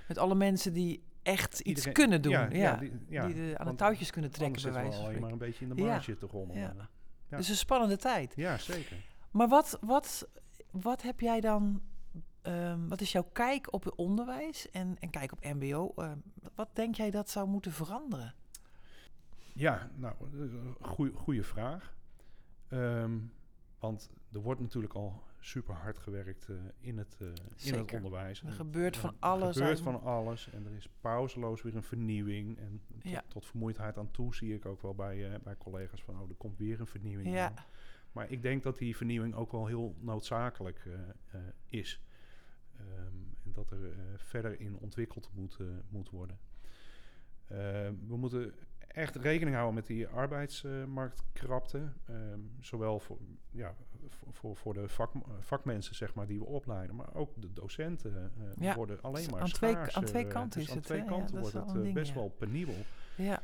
Met 0.07 0.17
alle 0.17 0.35
mensen 0.35 0.73
die 0.73 1.03
echt 1.23 1.51
iets 1.53 1.61
iedereen- 1.61 1.93
kunnen 1.93 2.21
doen. 2.21 2.31
Ja, 2.31 2.75
die, 2.75 2.91
de, 3.07 3.53
aan 3.57 3.67
de 3.67 3.75
touwtjes 3.75 4.11
kunnen 4.11 4.31
trekken, 4.31 4.61
bij 4.61 4.71
wijze 4.71 4.89
van 4.91 4.99
spreken. 4.99 5.21
maar 5.21 5.31
een 5.31 5.37
beetje 5.37 5.65
in 5.65 5.75
de 5.75 5.81
marge 5.83 6.17
te 6.17 6.25
rommelen. 6.25 6.61
Ja. 6.61 6.89
Ja. 7.29 7.37
Dus 7.37 7.49
een 7.49 7.55
spannende 7.55 7.97
tijd. 7.97 8.33
ja, 8.35 8.57
zeker. 8.57 8.97
Maar 9.31 9.47
wat, 9.47 9.77
wat, 9.81 10.27
wat 10.71 11.01
heb 11.01 11.19
jij 11.19 11.41
dan... 11.41 11.81
ehm, 12.41 12.87
wat 12.87 13.01
is 13.01 13.11
jouw 13.11 13.29
kijk 13.33 13.73
op 13.73 13.83
het 13.83 13.95
onderwijs 13.95 14.71
en, 14.71 14.95
en 14.99 15.09
kijk 15.09 15.31
op 15.31 15.43
mbo? 15.43 15.91
Ehm, 15.95 16.17
wat 16.55 16.69
denk 16.73 16.95
jij 16.95 17.11
dat 17.11 17.29
zou 17.29 17.47
moeten 17.47 17.71
veranderen? 17.71 18.33
Ja, 19.53 19.89
nou, 19.95 20.15
goede 21.15 21.43
vraag. 21.43 21.95
Ehm, 22.67 23.17
want 23.79 24.09
er 24.33 24.39
wordt 24.39 24.61
natuurlijk 24.61 24.93
al 24.93 25.23
super 25.39 25.75
hard 25.75 25.97
gewerkt 25.97 26.49
eh, 26.49 26.55
in, 26.79 26.97
het, 26.97 27.17
eh, 27.21 27.27
in 27.71 27.73
het 27.73 27.93
onderwijs. 27.93 28.41
Er 28.43 28.51
gebeurt 28.51 28.97
van 28.97 29.15
alles 29.19 29.47
Er 29.55 29.61
gebeurt 29.61 29.79
van 29.79 30.01
alles 30.01 30.49
en 30.49 30.65
er 30.65 30.73
is 30.73 30.89
pauzeloos 31.01 31.61
weer 31.61 31.75
een 31.75 31.83
vernieuwing. 31.83 32.57
En 32.57 32.81
tot, 32.87 33.03
Ja. 33.03 33.23
tot 33.27 33.45
vermoeidheid 33.45 33.97
aan 33.97 34.11
toe 34.11 34.35
zie 34.35 34.53
ik 34.53 34.65
ook 34.65 34.81
wel 34.81 34.95
bij, 34.95 35.33
eh, 35.33 35.39
bij 35.43 35.57
collega's 35.57 36.03
van, 36.03 36.21
oh, 36.21 36.29
er 36.29 36.35
komt 36.35 36.57
weer 36.57 36.79
een 36.79 36.87
vernieuwing 36.87 37.29
Ja. 37.33 37.45
aan. 37.45 37.65
Maar 38.11 38.31
ik 38.31 38.41
denk 38.41 38.63
dat 38.63 38.77
die 38.77 38.95
vernieuwing 38.95 39.35
ook 39.35 39.51
wel 39.51 39.65
heel 39.65 39.95
noodzakelijk 39.99 40.87
is. 41.65 42.01
Ehm, 42.77 43.15
en 43.43 43.51
dat 43.51 43.71
er 43.71 43.93
verder 44.17 44.59
in 44.59 44.77
ontwikkeld 44.77 45.29
moet, 45.33 45.59
moet 45.89 46.09
worden. 46.09 46.39
Ehm, 47.47 47.93
we 48.07 48.17
moeten 48.17 48.53
echt 48.87 49.15
rekening 49.15 49.55
houden 49.55 49.75
met 49.75 49.85
die 49.85 50.07
arbeidsmarktkrapte. 50.07 51.93
Ehm, 52.05 52.39
zowel 52.59 52.99
voor, 52.99 53.17
ja, 53.51 53.75
voor- 54.31 54.55
voor, 54.55 54.73
de 54.73 54.87
vak, 54.87 55.11
vakmensen 55.39 55.95
zeg 55.95 56.13
maar, 56.13 56.27
die 56.27 56.39
we 56.39 56.45
opleiden, 56.45 56.95
maar 56.95 57.13
ook 57.15 57.41
de 57.41 57.53
docenten 57.53 58.31
eh, 58.37 58.43
Ja, 58.59 58.75
worden 58.75 59.01
alleen 59.01 59.23
dus 59.23 59.31
maar 59.31 59.41
aan 59.41 59.47
twee- 59.47 59.75
aan 59.75 60.03
twee 60.03 60.25
eh, 60.25 60.29
kanten 60.31 60.59
dus 60.59 60.63
is 60.63 60.69
aan 60.69 60.77
het, 60.77 60.85
twee 60.85 61.03
kanten 61.03 61.35
is 61.35 61.41
wordt 61.41 61.53
het 61.67 61.75
eh, 61.75 61.81
ding, 61.81 61.93
best 61.93 62.13
wel 62.13 62.29
penibel. 62.29 62.75
Ja, 63.17 63.41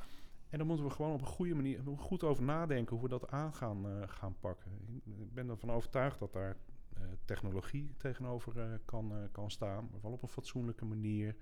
En 0.50 0.58
dan 0.58 0.68
moeten 0.68 0.86
we 0.86 0.92
gewoon 0.92 1.14
op 1.14 1.22
een 1.22 1.28
goede 1.28 1.56
manier 1.56 1.80
goed 1.98 2.24
over 2.24 2.44
nadenken 2.44 2.94
hoe 2.96 3.04
we 3.04 3.10
dat 3.10 3.32
aan 3.32 3.54
gaan, 3.54 3.86
eh, 3.88 4.08
gaan 4.08 4.36
pakken. 4.40 4.72
Ik 5.06 5.34
ben 5.34 5.50
ervan 5.50 5.72
overtuigd 5.72 6.20
dat 6.20 6.34
daar 6.34 6.58
eh, 6.94 7.02
technologie 7.26 7.94
tegenover 7.98 8.60
eh, 8.60 8.74
kan, 8.86 9.12
eh, 9.12 9.18
kan 9.32 9.52
staan, 9.52 9.88
maar 9.92 10.02
wel 10.02 10.12
op 10.12 10.22
een 10.22 10.28
fatsoenlijke 10.28 10.86
manier 10.86 11.36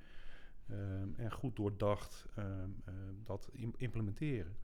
ehm, 0.67 1.09
en 1.17 1.31
goed 1.31 1.55
doordacht 1.55 2.25
ehm, 2.35 2.69
dat 3.23 3.49
im- 3.51 3.73
implementeren. 3.77 4.55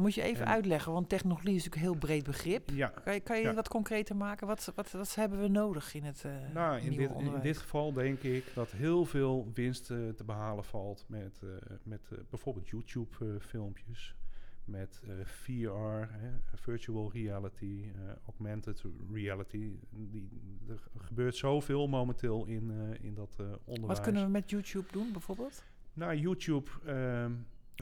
Dan 0.00 0.08
moet 0.08 0.14
je 0.18 0.22
even 0.22 0.44
En- 0.46 0.52
uitleggen, 0.52 0.92
want 0.92 1.08
technologie 1.08 1.54
is 1.54 1.64
natuurlijk 1.64 1.74
een 1.74 1.88
heel 1.90 1.98
breed 1.98 2.24
begrip. 2.24 2.70
Ja, 2.70 2.88
Kan 2.88 3.14
je, 3.14 3.20
kan 3.20 3.36
je 3.36 3.42
Ja. 3.42 3.54
wat 3.54 3.68
concreter 3.68 4.16
maken? 4.16 4.46
Wat, 4.46 4.72
wat, 4.74 4.90
wat 4.90 5.14
hebben 5.14 5.40
we 5.40 5.48
nodig 5.48 5.94
in 5.94 6.02
het 6.04 6.24
eh 6.24 6.32
nou, 6.54 6.80
in 6.80 6.88
nieuwe 6.88 6.96
dit, 7.02 7.10
in 7.10 7.16
onderwijs? 7.16 7.42
dit 7.42 7.56
geval 7.58 7.92
denk 7.92 8.22
ik 8.22 8.44
dat 8.54 8.70
heel 8.70 9.04
veel 9.04 9.50
winst 9.54 9.90
eh, 9.90 10.08
te 10.08 10.24
behalen 10.24 10.64
valt 10.64 11.04
met, 11.08 11.40
eh, 11.42 11.48
met 11.82 12.10
bijvoorbeeld 12.30 12.68
YouTube-filmpjes. 12.68 14.14
met 14.64 15.00
VR, 15.24 16.08
hè, 16.10 16.30
virtual 16.54 17.10
reality, 17.12 17.84
augmented 18.26 18.84
reality. 19.12 19.70
Die, 19.90 20.28
er 20.68 20.78
gebeurt 20.96 21.36
zoveel 21.36 21.88
momenteel 21.88 22.44
in, 22.46 22.70
in 23.00 23.14
dat 23.14 23.36
onderwijs. 23.64 23.86
Wat 23.98 24.00
kunnen 24.00 24.24
we 24.24 24.30
met 24.30 24.50
YouTube 24.50 24.86
doen, 24.92 25.12
bijvoorbeeld? 25.12 25.64
Nou, 25.92 26.14
YouTube. 26.16 26.70
ehm, 26.86 27.32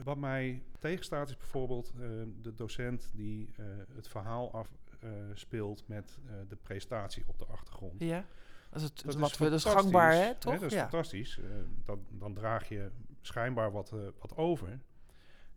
wat 0.03 0.17
mij 0.17 0.63
tegenstaat 0.79 1.29
is 1.29 1.37
bijvoorbeeld 1.37 1.93
eh, 1.95 2.09
de 2.41 2.53
docent 2.53 3.11
die 3.15 3.49
eh, 3.55 3.65
het 3.95 4.07
verhaal 4.07 4.51
afspeelt 4.51 5.83
met 5.87 6.19
eh, 6.25 6.33
de 6.47 6.55
presentatie 6.55 7.23
op 7.27 7.39
de 7.39 7.45
achtergrond. 7.45 7.99
Ja. 8.03 8.25
Dat 8.69 8.81
is, 8.81 8.87
het, 8.87 9.03
Dat 9.05 9.15
wat 9.15 9.29
is 9.29 9.37
we, 9.37 9.43
dat 9.43 9.53
is 9.53 9.65
gangbaar, 9.65 10.13
hè, 10.13 10.35
toch? 10.35 10.53
dat 10.53 10.61
is 10.61 10.73
ja. 10.73 10.79
fantastisch. 10.79 11.39
Dan, 11.85 12.05
dan 12.09 12.33
draag 12.33 12.69
je 12.69 12.91
schijnbaar 13.21 13.71
wat, 13.71 13.93
wat 14.19 14.37
over. 14.37 14.79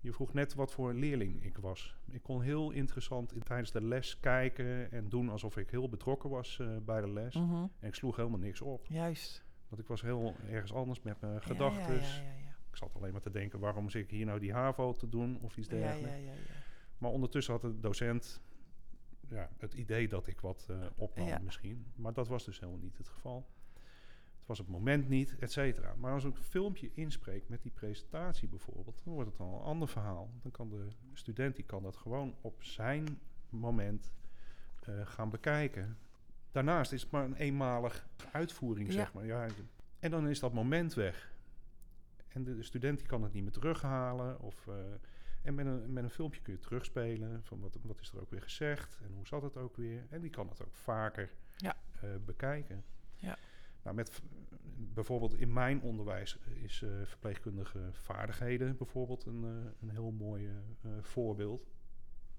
Je 0.00 0.12
vroeg 0.12 0.32
net 0.32 0.54
wat 0.54 0.72
voor 0.72 0.94
leerling 0.94 1.44
ik 1.44 1.58
was. 1.58 1.96
Ik 2.10 2.22
kon 2.22 2.42
heel 2.42 2.70
interessant 2.70 3.32
in, 3.32 3.42
tijdens 3.42 3.70
de 3.70 3.82
les 3.82 4.20
kijken 4.20 4.92
en 4.92 5.08
doen 5.08 5.28
alsof 5.28 5.56
ik 5.56 5.70
heel 5.70 5.88
betrokken 5.88 6.30
was 6.30 6.60
bij 6.82 7.00
de 7.00 7.10
les. 7.10 7.34
Mhm, 7.34 7.54
En 7.54 7.88
ik 7.88 7.94
sloeg 7.94 8.16
helemaal 8.16 8.38
niks 8.38 8.60
op. 8.60 8.86
Juist. 8.88 9.44
Want 9.68 9.80
ik 9.82 9.88
was 9.88 10.02
heel 10.02 10.34
ergens 10.50 10.72
anders 10.72 11.02
met 11.02 11.20
mijn 11.20 11.42
gedachten. 11.42 11.94
Ja, 11.94 12.00
ja. 12.00 12.41
Ik 12.72 12.78
zat 12.78 12.94
alleen 12.94 13.12
maar 13.12 13.20
te 13.20 13.30
denken, 13.30 13.58
waarom 13.58 13.90
zit 13.90 14.02
ik 14.04 14.10
hier 14.10 14.26
nou 14.26 14.38
die 14.38 14.52
HAVO 14.52 14.92
te 14.92 15.08
doen 15.08 15.38
of 15.40 15.56
iets 15.56 15.68
Ja, 15.68 15.76
ja, 15.76 15.82
dergelijks. 15.82 16.16
ja, 16.18 16.24
ja. 16.32 16.32
Maar 16.98 17.10
ondertussen 17.10 17.52
had 17.52 17.62
de 17.62 17.80
docent 17.80 18.40
ja, 19.28 19.50
het 19.58 19.74
idee 19.74 20.08
dat 20.08 20.26
ik 20.26 20.40
wat 20.40 20.66
eh 20.70 20.76
opnam 20.96 21.44
misschien. 21.44 21.86
Maar 21.94 22.12
dat 22.12 22.28
was 22.28 22.44
dus 22.44 22.60
helemaal 22.60 22.80
niet 22.80 22.98
het 22.98 23.08
geval. 23.08 23.46
Het 24.38 24.46
was 24.46 24.58
het 24.58 24.68
moment 24.68 25.08
niet, 25.08 25.36
et 25.38 25.52
cetera. 25.52 25.94
Maar 25.94 26.12
als 26.12 26.24
ik 26.24 26.36
een 26.36 26.42
filmpje 26.44 26.90
inspreek 26.94 27.48
met 27.48 27.62
die 27.62 27.70
presentatie 27.70 28.48
bijvoorbeeld, 28.48 29.00
dan 29.04 29.12
wordt 29.12 29.28
het 29.28 29.38
dan 29.38 29.48
een 29.54 29.60
ander 29.60 29.88
verhaal. 29.88 30.30
Dan 30.42 30.50
kan 30.50 30.68
de 30.68 30.88
student 31.12 31.56
die 31.56 31.64
kan 31.64 31.82
dat 31.82 31.96
gewoon 31.96 32.34
op 32.40 32.62
zijn 32.62 33.18
moment 33.48 34.12
eh, 34.82 35.06
gaan 35.06 35.30
bekijken. 35.30 35.98
Daarnaast 36.50 36.92
is 36.92 37.02
het 37.02 37.10
maar 37.10 37.24
een 37.24 37.36
eenmalig 37.36 38.08
uitvoering, 38.32 38.92
zeg 38.92 39.12
maar. 39.12 39.26
Ja, 39.26 39.46
en 39.98 40.10
dan 40.10 40.28
is 40.28 40.40
dat 40.40 40.52
moment 40.52 40.94
weg. 40.94 41.31
En 42.34 42.44
de, 42.44 42.56
de 42.56 42.62
student 42.62 42.98
die 42.98 43.06
kan 43.06 43.22
het 43.22 43.32
niet 43.32 43.42
meer 43.42 43.52
terughalen. 43.52 44.40
Of, 44.40 44.66
eh, 44.66 44.74
en 45.42 45.54
met 45.54 45.66
een, 45.66 45.92
met 45.92 46.04
een 46.04 46.10
filmpje 46.10 46.40
kun 46.40 46.52
je 46.52 46.58
terugspelen. 46.58 47.40
Van 47.44 47.60
wat, 47.60 47.78
wat 47.82 48.00
is 48.00 48.10
er 48.10 48.20
ook 48.20 48.30
weer 48.30 48.42
gezegd 48.42 48.98
en 49.04 49.12
hoe 49.14 49.26
zat 49.26 49.42
het 49.42 49.56
ook 49.56 49.76
weer. 49.76 50.06
En 50.10 50.20
die 50.20 50.30
kan 50.30 50.48
het 50.48 50.62
ook 50.64 50.74
vaker 50.74 51.30
Ja. 51.56 51.76
eh, 52.00 52.10
bekijken. 52.24 52.84
Ja. 53.16 53.36
Nou, 53.82 53.96
met, 53.96 54.20
bijvoorbeeld 54.76 55.34
in 55.38 55.52
mijn 55.52 55.80
onderwijs 55.80 56.38
is 56.62 56.82
eh, 56.82 56.90
verpleegkundige 57.04 57.88
vaardigheden 57.92 58.76
bijvoorbeeld 58.76 59.24
een, 59.26 59.42
een 59.80 59.90
heel 59.90 60.10
mooi 60.10 60.50
voorbeeld. 61.00 61.66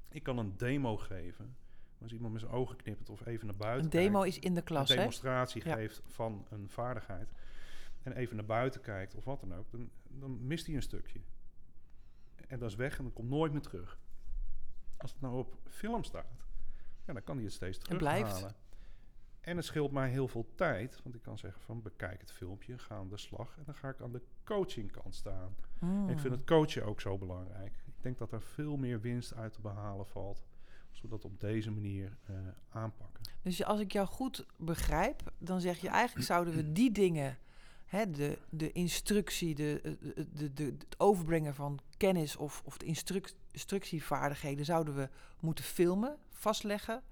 Ik 0.10 0.24
kan 0.24 0.38
een 0.38 0.58
demo 0.58 0.98
geven. 0.98 1.56
Als 2.02 2.14
iemand 2.14 2.32
met 2.34 2.42
zijn 2.42 2.54
ogen 2.54 2.76
knippert 2.76 3.10
of 3.10 3.26
even 3.26 3.48
naar 3.48 3.56
buiten 3.56 3.84
Een 3.84 3.90
demo 3.90 4.22
kijkt, 4.22 4.36
is 4.38 4.44
in 4.44 4.54
de 4.54 4.62
klas, 4.62 4.90
een 4.90 4.96
hè? 4.96 5.02
demonstratie 5.02 5.68
Ja. 5.68 5.76
geeft 5.76 6.02
van 6.06 6.46
een 6.50 6.70
vaardigheid 6.70 7.32
en 8.04 8.14
even 8.14 8.36
naar 8.36 8.46
buiten 8.46 8.82
kijkt 8.82 9.16
of 9.16 9.24
wat 9.24 9.40
dan 9.40 9.56
ook, 9.56 9.72
dan, 9.72 9.90
dan 10.08 10.48
mist 10.48 10.66
hij 10.66 10.76
een 10.76 10.82
stukje. 10.82 11.22
En 12.48 12.60
dat 12.60 12.70
is 12.70 12.76
weg 12.76 12.98
en 12.98 13.04
dat 13.04 13.14
komt 13.14 13.30
nooit 13.30 13.52
meer 13.52 13.62
terug. 13.62 14.00
Als 14.98 15.12
het 15.12 15.22
nou 15.22 15.38
op 15.38 15.56
film 15.70 16.04
staat, 16.04 16.46
ja, 17.06 17.14
dan 17.14 17.24
kan 17.24 17.36
hij 17.36 17.46
het 17.46 17.54
steeds 17.54 17.78
terughalen. 17.78 18.56
En 19.42 19.56
het 19.56 19.66
scheelt 19.66 19.92
mij 19.92 20.10
heel 20.10 20.28
veel 20.28 20.52
tijd, 20.56 21.00
want 21.04 21.16
ik 21.16 21.22
kan 21.22 21.38
zeggen 21.38 21.62
van 21.62 21.82
bekijk 21.82 22.22
het 22.22 22.32
filmpje, 22.32 22.78
ga 22.78 22.96
aan 22.96 23.10
de 23.10 23.18
slag 23.18 23.58
en 23.58 23.64
dan 23.66 23.76
ga 23.76 23.90
ik 23.90 24.02
aan 24.02 24.12
de 24.12 24.22
coachingkant 24.44 25.16
staan. 25.16 25.56
Hmm. 25.80 26.08
En 26.08 26.14
ik 26.14 26.20
vind 26.20 26.34
het 26.34 26.46
coachen 26.46 26.86
ook 26.86 27.02
zo 27.02 27.18
belangrijk. 27.18 27.84
Ik 27.86 27.94
denk 28.02 28.18
dat 28.18 28.32
er 28.32 28.42
veel 28.42 28.78
meer 28.78 29.02
winst 29.02 29.34
uit 29.34 29.54
te 29.54 29.62
behalen 29.62 30.08
valt, 30.08 30.44
als 30.90 31.02
we 31.02 31.08
dat 31.08 31.26
op 31.26 31.40
deze 31.40 31.72
manier 31.72 32.18
eh, 32.24 32.36
aanpakken. 32.70 33.24
Dus 33.42 33.64
als 33.64 33.80
ik 33.80 33.92
jou 33.92 34.08
goed 34.08 34.46
begrijp, 34.58 35.34
dan 35.38 35.62
zeg 35.62 35.78
je 35.78 35.90
eigenlijk 35.90 36.28
zouden 36.28 36.54
we 36.56 36.72
die 36.72 36.92
dingen, 36.92 37.38
hè, 37.94 38.10
de, 38.12 38.38
de 38.50 38.72
instructie, 38.72 39.56
de, 39.56 39.98
de, 40.02 40.28
de, 40.34 40.54
de, 40.54 40.64
het 40.64 41.00
overbrengen 41.00 41.56
van 41.56 41.80
kennis 41.98 42.36
of, 42.36 42.62
of 42.66 42.78
de 42.78 42.86
instruc- 42.86 43.34
instructievaardigheden, 43.52 44.66
zouden 44.66 44.96
we 44.96 45.10
moeten 45.40 45.64
filmen, 45.64 46.18
vastleggen. 46.30 47.04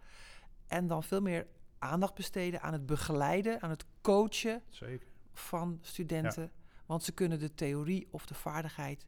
En 0.67 0.87
dan 0.87 1.03
veel 1.03 1.21
meer 1.21 1.47
aandacht 1.79 2.13
besteden 2.13 2.61
aan 2.61 2.73
het 2.73 2.85
begeleiden, 2.85 3.61
aan 3.61 3.69
het 3.69 3.85
coachen 4.01 4.61
Zeker. 4.69 5.07
van 5.33 5.79
studenten. 5.81 6.51
Want 6.85 7.03
ze 7.03 7.11
kunnen 7.11 7.39
de 7.39 7.53
theorie 7.53 8.07
of 8.11 8.25
de 8.25 8.33
vaardigheid 8.33 9.05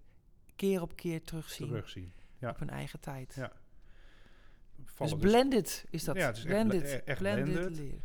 keer 0.55 0.81
op 0.81 0.95
keer 0.95 1.21
terugzien 1.23 1.67
terugzien. 1.67 2.11
Ja. 2.37 2.49
op 2.49 2.59
hun 2.59 2.69
eigen 2.69 2.99
tijd. 2.99 3.33
Ja. 3.35 3.51
Dus 4.75 4.91
Vallen 4.93 5.17
blended 5.17 5.85
is 5.89 6.03
dat. 6.03 6.15
Ja, 6.15 6.25
het 6.27 6.37
is 6.37 6.43
echt 6.43 6.53
blended, 6.53 6.81
ble- 6.81 6.89
e- 6.91 7.01
echt 7.05 7.19
blended 7.19 7.53
blended. 7.53 7.77
leren. 7.77 8.01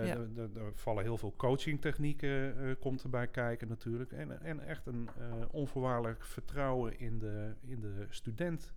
Eh, 0.00 0.06
ja. 0.06 0.16
er- 0.36 0.72
vallen 0.74 1.02
heel 1.02 1.16
veel 1.18 1.34
coachingtechnieken 1.36 2.56
eh 2.68 2.74
komt 2.80 3.02
erbij 3.02 3.26
kijken 3.28 3.68
natuurlijk. 3.68 4.12
En, 4.12 4.42
en 4.42 4.60
echt 4.66 4.86
een 4.86 5.08
eh, 5.18 5.32
onvoorwaardelijk 5.50 6.24
vertrouwen 6.24 6.98
in 6.98 7.18
de, 7.18 7.54
in 7.60 7.80
de 7.80 8.06
student. 8.08 8.72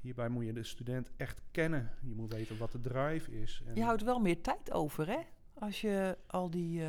Hierbij 0.00 0.28
moet 0.28 0.44
je 0.44 0.52
de 0.52 0.62
student 0.62 1.10
echt 1.16 1.40
kennen. 1.50 1.90
Je 2.00 2.14
moet 2.14 2.32
weten 2.32 2.58
wat 2.58 2.72
de 2.72 2.80
drive 2.80 3.30
is. 3.40 3.62
En 3.66 3.74
Je 3.74 3.82
houdt 3.82 4.02
wel 4.02 4.20
meer 4.20 4.40
tijd 4.40 4.72
over, 4.72 5.06
hè? 5.08 5.18
Als 5.54 5.80
je 5.80 6.18
al 6.26 6.50
die 6.50 6.82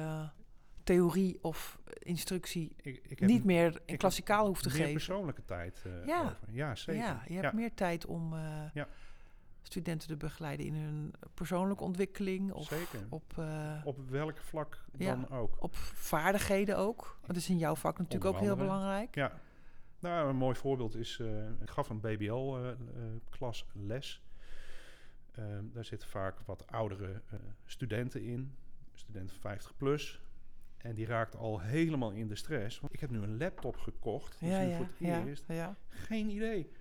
theorie 0.84 1.38
of 1.42 1.80
instructie 2.00 2.76
ik, 2.82 3.00
ik 3.08 3.20
heb 3.20 3.30
niet 3.30 3.44
meer 3.44 3.82
in 3.86 3.98
klassikaal 3.98 4.48
hoeft 4.48 4.62
te 4.64 4.68
meer 4.70 4.78
geven. 4.78 4.94
persoonlijke 4.94 5.46
tijd 5.46 5.84
Ja. 6.06 6.22
over. 6.24 6.38
Ja, 6.52 6.76
zeker. 6.76 7.02
Ja, 7.04 7.24
je 7.28 7.34
hebt 7.34 7.54
meer 7.54 7.74
tijd 7.74 8.06
om 8.06 8.36
Ja. 8.74 8.88
Studenten 9.64 10.08
te 10.08 10.18
begeleiden 10.18 10.66
in 10.66 10.74
hun 10.76 11.14
persoonlijke 11.34 11.84
ontwikkeling 11.84 12.52
of 12.52 12.68
Zeker. 12.68 13.00
op, 13.10 13.34
eh, 13.38 13.82
Op 13.84 14.10
welk 14.10 14.38
vlak 14.38 14.86
Ja. 14.98 15.16
dan 15.16 15.30
ook. 15.30 15.56
op 15.64 15.76
vaardigheden 15.76 16.78
ook. 16.78 17.20
Dat 17.26 17.36
is 17.36 17.50
in 17.50 17.58
jouw 17.58 17.76
vak 17.76 17.98
natuurlijk 17.98 18.36
ook 18.36 18.42
heel 18.42 18.56
belangrijk. 18.56 19.16
Ja. 19.16 19.40
Nou, 20.00 20.30
een 20.30 20.36
mooi 20.36 20.56
voorbeeld 20.56 20.96
is, 20.96 21.20
eh, 21.20 21.50
ik 21.62 21.70
gaf 21.70 21.90
een 21.90 22.00
BBL-klas 22.00 23.66
les. 23.74 24.22
Ehm, 25.32 25.64
daar 25.74 25.86
zitten 25.86 26.10
vaak 26.10 26.40
wat 26.46 26.68
oudere 26.68 27.22
eh, 27.30 27.40
studenten 27.66 28.22
in, 28.24 28.56
studenten 28.94 29.36
50 29.40 29.78
plus. 29.78 30.22
En 30.78 30.96
die 30.96 31.06
raakten 31.06 31.40
al 31.40 31.60
helemaal 31.62 32.12
in 32.12 32.28
de 32.28 32.36
stress. 32.36 32.80
Want 32.80 32.94
ik 32.94 33.00
heb 33.00 33.10
nu 33.10 33.22
een 33.22 33.38
laptop 33.38 33.78
gekocht. 33.78 34.40
Dus 34.40 34.50
Ja, 34.50 34.60
nu 34.62 34.68
ja, 34.70 34.76
voor 34.78 34.86
het 34.86 34.96
ja, 34.98 35.26
eerst. 35.26 35.44
ja, 35.48 35.76
Geen 35.88 36.30
idee. 36.30 36.72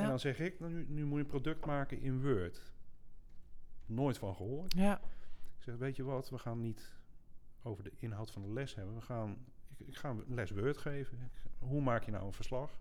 En 0.00 0.08
dan 0.08 0.18
zeg 0.18 0.38
ik, 0.38 0.60
nou, 0.60 0.72
nu, 0.72 0.86
nu 0.88 1.04
moet 1.04 1.16
je 1.16 1.24
een 1.24 1.30
product 1.30 1.66
maken 1.66 2.00
in 2.00 2.22
Word. 2.22 2.72
Nooit 3.86 4.18
van 4.18 4.34
gehoord. 4.34 4.72
ja. 4.74 5.00
Ik 5.56 5.68
zeg, 5.68 5.76
weet 5.76 5.96
je 5.96 6.02
wat, 6.02 6.30
we 6.30 6.38
gaan 6.38 6.60
niet 6.60 6.92
over 7.62 7.84
de 7.84 7.92
inhoud 7.98 8.30
van 8.30 8.42
de 8.42 8.52
les 8.52 8.74
hebben. 8.74 8.94
We 8.94 9.00
gaan, 9.00 9.36
ik, 9.76 9.86
ik 9.86 9.96
ga 9.96 10.08
een 10.08 10.24
les 10.28 10.50
Word 10.50 10.76
geven. 10.76 11.30
Hoe 11.58 11.80
maak 11.80 12.04
je 12.04 12.10
nou 12.10 12.26
een 12.26 12.32
verslag? 12.32 12.80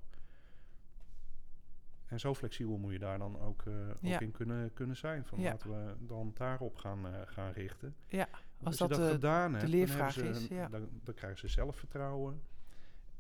En 2.12 2.20
zo 2.20 2.36
flexibel 2.36 2.78
moet 2.78 2.92
je 2.92 3.00
daar 3.00 3.18
dan 3.18 3.40
ook, 3.40 3.64
eh, 3.66 4.14
ook 4.14 4.22
in 4.22 4.32
kunnen, 4.32 4.74
kunnen 4.74 4.96
zijn. 4.96 5.26
Van 5.26 5.40
Ja. 5.40 5.50
Laten 5.50 5.70
we 5.70 5.96
dan 6.00 6.32
daarop 6.34 6.76
gaan, 6.76 7.06
eh, 7.08 7.22
gaan 7.26 7.52
richten. 7.52 7.96
Ja, 8.08 8.28
als 8.64 8.78
je 8.78 8.88
dat, 8.88 8.98
dat 8.98 9.08
eh, 9.08 9.12
gedaan 9.12 9.54
hebt, 9.54 9.70
leervraag 9.70 10.16
dan, 10.16 10.26
is, 10.26 10.48
ja. 10.48 10.68
dan, 10.68 10.90
dan 11.04 11.14
krijgen 11.14 11.40
ze 11.40 11.48
zelfvertrouwen. 11.48 12.42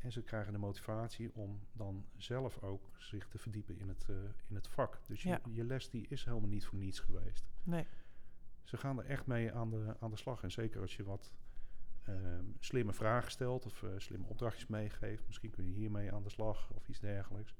En 0.01 0.11
ze 0.11 0.21
krijgen 0.21 0.53
de 0.53 0.59
motivatie 0.59 1.35
om 1.35 1.59
dan 1.71 2.05
zelf 2.17 2.61
ook 2.63 2.89
zich 2.97 3.27
te 3.27 3.37
verdiepen 3.37 3.79
in 3.79 3.87
het, 3.87 4.05
eh, 4.09 4.15
in 4.47 4.55
het 4.55 4.67
vak. 4.67 4.99
Dus 5.07 5.23
je, 5.23 5.29
Ja. 5.29 5.41
je 5.51 5.63
les 5.63 5.89
die 5.89 6.05
is 6.09 6.23
helemaal 6.25 6.49
niet 6.49 6.65
voor 6.65 6.77
niets 6.77 6.99
geweest 6.99 7.45
Nee. 7.63 7.85
ze 8.63 8.77
gaan 8.77 8.99
er 8.99 9.05
echt 9.05 9.25
mee 9.25 9.53
aan 9.53 9.69
de, 9.69 9.95
aan 9.99 10.09
de 10.09 10.17
slag. 10.17 10.43
En 10.43 10.51
zeker 10.51 10.81
als 10.81 10.95
je 10.95 11.03
wat 11.03 11.33
ehm, 12.05 12.45
slimme 12.59 12.93
vragen 12.93 13.31
stelt 13.31 13.65
of 13.65 13.83
eh, 13.83 13.89
slimme 13.97 14.25
opdrachtjes 14.27 14.67
meegeeft. 14.67 15.27
Misschien 15.27 15.49
kun 15.49 15.65
je 15.65 15.71
hiermee 15.73 16.11
aan 16.13 16.23
de 16.23 16.29
slag 16.29 16.71
of 16.73 16.87
iets 16.87 16.99
dergelijks. 16.99 17.53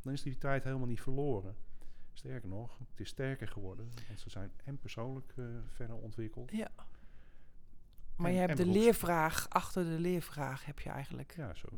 Dan 0.00 0.12
is 0.12 0.22
die 0.22 0.38
tijd 0.38 0.64
helemaal 0.64 0.86
niet 0.86 1.00
verloren. 1.00 1.56
Sterker 2.12 2.48
nog, 2.48 2.78
het 2.78 3.00
is 3.00 3.08
sterker 3.08 3.48
geworden. 3.48 3.88
Want 4.06 4.20
ze 4.20 4.30
zijn 4.30 4.50
en 4.64 4.78
persoonlijk 4.78 5.32
eh, 5.36 5.44
verder 5.66 5.96
ontwikkeld. 5.96 6.50
Ja. 6.50 6.70
Maar 8.16 8.26
En- 8.30 8.32
je 8.34 8.40
hebt 8.40 8.56
de 8.56 8.66
leervraag, 8.66 9.48
achter 9.48 9.84
de 9.84 9.98
leervraag 10.00 10.64
heb 10.64 10.80
je 10.80 10.90
eigenlijk 10.90 11.34
Ja, 11.36 11.54
zo. 11.54 11.68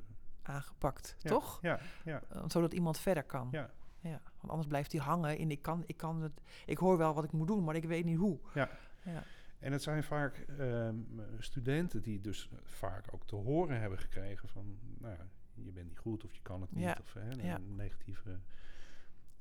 aangepakt, 0.42 1.16
Ja, 1.18 1.31
toch? 1.31 1.59
Ja, 1.62 1.81
ja, 2.05 2.22
Eh, 2.29 2.42
Zodat 2.46 2.72
iemand 2.72 2.99
verder 2.99 3.22
kan. 3.25 3.49
ja, 3.51 3.70
Ja, 4.01 4.20
want 4.37 4.49
anders 4.51 4.66
blijft 4.68 4.92
hij 4.92 5.01
hangen 5.01 5.38
in 5.38 5.51
ik 5.51 5.62
kan, 5.62 5.83
ik 5.87 5.96
kan 5.96 6.22
het, 6.22 6.40
ik 6.66 6.79
hoor 6.79 6.99
wel 6.99 7.14
wat 7.14 7.25
ik 7.25 7.33
moet 7.33 7.46
doen, 7.46 7.64
maar 7.64 7.75
ik 7.77 7.85
weet 7.85 8.05
niet 8.05 8.16
hoe. 8.18 8.38
ja. 8.55 8.70
Ja, 9.05 9.22
En 9.59 9.72
het 9.72 9.83
zijn 9.83 10.03
vaak 10.05 10.37
ehm, 10.59 10.96
studenten 11.38 12.03
die 12.03 12.20
dus 12.20 12.51
vaak 12.62 13.05
ook 13.14 13.27
te 13.27 13.37
horen 13.37 13.81
hebben 13.81 13.99
gekregen 13.99 14.49
van, 14.49 14.79
nou 14.99 15.16
je 15.55 15.72
bent 15.72 15.88
niet 15.88 15.99
goed 15.99 16.25
of 16.25 16.35
je 16.35 16.42
kan 16.42 16.61
het 16.61 16.72
niet. 16.72 16.85
Ja, 16.85 16.96
Of 17.03 17.12
hè, 17.12 17.31
een 17.55 17.77
negatieve. 17.77 18.38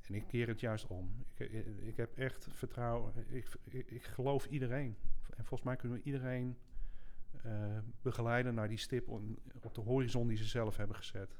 En 0.02 0.14
ik 0.14 0.26
keer 0.26 0.48
het 0.48 0.60
juist 0.60 0.86
om. 0.86 1.24
Ik, 1.34 1.50
ik, 1.50 1.66
ik 1.80 1.96
heb 1.96 2.18
echt 2.18 2.48
vertrouwen. 2.50 3.12
Ik, 3.28 3.48
ik, 3.64 4.04
geloof 4.04 4.46
iedereen. 4.46 4.96
En 5.36 5.44
volgens 5.44 5.62
mij 5.62 5.76
kunnen 5.76 5.98
we 5.98 6.04
iedereen 6.04 6.56
eh, 6.58 6.75
begeleiden 8.02 8.54
naar 8.54 8.68
die 8.68 8.78
stip 8.78 9.08
on- 9.08 9.38
op 9.62 9.74
de 9.74 9.80
horizon 9.80 10.26
die 10.28 10.36
ze 10.36 10.44
zelf 10.44 10.76
hebben 10.76 10.96
gezet. 10.96 11.36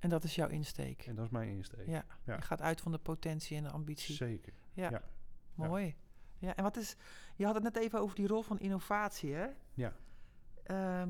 en 0.00 0.08
dat 0.08 0.24
is 0.24 0.34
jouw 0.34 0.48
insteek. 0.48 1.06
En 1.06 1.14
dat 1.14 1.24
is 1.24 1.30
mijn 1.30 1.48
insteek. 1.48 1.86
Ja, 1.86 2.04
Ja. 2.24 2.34
je 2.36 2.42
gaat 2.42 2.62
uit 2.62 2.80
van 2.80 2.92
de 2.92 2.98
potentie 2.98 3.56
en 3.56 3.62
de 3.62 3.70
ambitie. 3.70 4.14
Zeker. 4.14 4.52
Ja, 4.72 4.90
ja. 4.90 5.02
mooi. 5.54 5.96
Ja, 6.38 6.56
en 6.56 6.62
wat 6.62 6.76
is, 6.76 6.96
je 7.36 7.44
had 7.44 7.54
het 7.54 7.62
net 7.62 7.76
even 7.76 8.00
over 8.00 8.16
die 8.16 8.26
rol 8.26 8.42
van 8.42 8.58
innovatie, 8.58 9.34
hè? 9.34 9.46
Ja. 9.74 9.92
Ehm, 10.62 11.08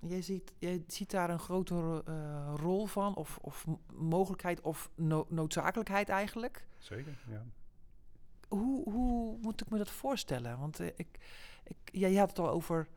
jij, 0.00 0.22
ziet, 0.22 0.52
jij 0.58 0.84
ziet 0.86 1.10
daar 1.10 1.30
een 1.30 1.38
grotere 1.38 2.02
eh, 2.04 2.52
rol 2.56 2.86
van, 2.86 3.14
of, 3.16 3.38
of 3.38 3.66
mogelijkheid, 3.94 4.60
of 4.60 4.90
no- 4.94 5.26
noodzakelijkheid 5.28 6.08
eigenlijk. 6.08 6.66
Zeker, 6.78 7.18
ja. 7.28 7.44
Hoe, 8.48 8.90
hoe 8.90 9.38
moet 9.40 9.60
ik 9.60 9.70
me 9.70 9.78
dat 9.78 9.90
voorstellen? 9.90 10.58
Want 10.58 10.80
eh, 10.80 10.86
ik, 10.86 11.18
ik, 11.64 11.76
jij 11.92 12.14
had 12.14 12.28
het 12.28 12.38
al 12.38 12.50
over 12.50 12.88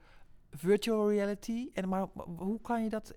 virtual 0.56 1.10
reality. 1.12 1.70
En 1.74 1.90
maar 1.90 2.08
hoe 2.26 2.62
kan 2.62 2.84
je 2.84 2.90
dat. 2.90 3.14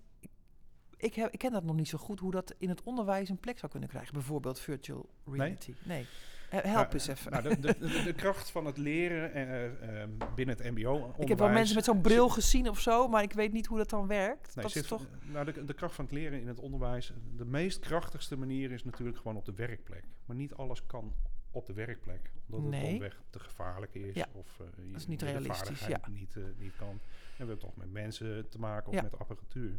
ik- 0.96 1.14
heb, 1.14 1.32
ik 1.32 1.38
ken 1.38 1.52
dat 1.52 1.64
nog 1.64 1.76
niet 1.76 1.88
zo 1.88 1.98
goed, 1.98 2.20
hoe 2.20 2.30
dat 2.30 2.54
in 2.58 2.68
het 2.68 2.82
onderwijs 2.82 3.28
een 3.28 3.38
plek 3.40 3.58
zou 3.58 3.70
kunnen 3.70 3.88
krijgen. 3.88 4.12
Bijvoorbeeld 4.14 4.60
virtual 4.60 5.08
reality. 5.24 5.74
Nee. 5.84 6.06
Eh, 6.50 6.60
Help 6.62 6.74
Nou, 6.74 6.92
eens 6.92 7.06
even. 7.06 7.30
Nou, 7.32 7.60
de, 7.60 7.78
de, 8.04 8.12
kracht 8.16 8.50
van 8.50 8.66
het 8.66 8.76
leren 8.76 9.32
eh, 9.32 10.00
ehm, 10.02 10.10
binnen 10.34 10.56
het 10.56 10.70
mbo 10.74 11.14
ik 11.18 11.28
heb 11.28 11.38
wel 11.38 11.48
mensen 11.48 11.74
met 11.74 11.84
zo'n 11.84 12.00
bril 12.00 12.28
gezien 12.28 12.68
of 12.68 12.80
zo, 12.80 13.08
maar 13.08 13.22
ik 13.22 13.32
weet 13.32 13.52
niet 13.52 13.66
hoe 13.66 13.78
dat 13.78 13.90
dan 13.90 14.06
werkt. 14.06 14.54
Nee, 14.54 14.64
dat 14.64 14.72
zit- 14.72 14.82
is 14.82 14.88
toch. 14.88 15.06
nou, 15.32 15.52
de, 15.52 15.64
de 15.64 15.74
kracht 15.74 15.94
van 15.94 16.04
het 16.04 16.14
leren 16.14 16.40
in 16.40 16.48
het 16.48 16.60
onderwijs, 16.60 17.12
de 17.36 17.44
meest 17.44 17.78
krachtigste 17.78 18.36
manier 18.36 18.70
is 18.72 18.84
natuurlijk 18.84 19.16
gewoon 19.18 19.36
op 19.36 19.44
de 19.44 19.52
werkplek. 19.54 20.04
Maar 20.26 20.36
niet 20.36 20.54
alles 20.54 20.86
kan 20.86 21.12
op 21.50 21.66
de 21.66 21.72
werkplek. 21.72 22.32
Omdat 22.50 22.70
Nee. 22.70 22.80
het 22.80 22.90
domweg 22.90 23.22
te 23.30 23.38
gevaarlijk 23.38 23.94
is. 23.94 24.14
Ja, 24.14 24.26
Of 24.32 24.60
eh, 24.60 24.66
je 24.86 24.92
dat 24.92 25.00
is 25.00 25.06
niet 25.06 25.22
realistisch, 25.22 25.86
ja. 25.86 26.00
niet, 26.10 26.36
eh, 26.36 26.42
niet 26.58 26.76
kan. 26.76 27.00
En 27.38 27.46
we 27.46 27.52
hebben 27.52 27.58
toch 27.58 27.76
met 27.76 27.92
mensen 27.92 28.48
te 28.48 28.58
maken 28.58 28.88
of 28.88 28.94
Ja. 28.94 29.02
met 29.02 29.18
apparatuur. 29.18 29.78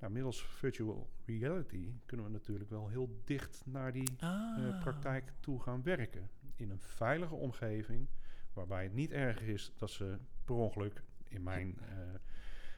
Nou, 0.00 0.12
middels 0.12 0.42
virtual 0.42 1.08
reality 1.26 1.92
kunnen 2.06 2.26
we 2.26 2.32
natuurlijk 2.32 2.70
wel 2.70 2.88
heel 2.88 3.20
dicht 3.24 3.62
naar 3.64 3.92
die 3.92 4.08
Ah. 4.18 4.64
eh, 4.68 4.80
praktijk 4.80 5.32
toe 5.40 5.60
gaan 5.62 5.82
werken. 5.82 6.30
In 6.56 6.70
een 6.70 6.80
veilige 6.80 7.34
omgeving, 7.34 8.08
waarbij 8.52 8.82
het 8.82 8.94
niet 8.94 9.10
erg 9.10 9.40
is 9.40 9.72
dat 9.76 9.90
ze 9.90 10.18
per 10.44 10.54
ongeluk, 10.54 11.02
in 11.28 11.42
mijn, 11.42 11.78
eh, 11.80 11.96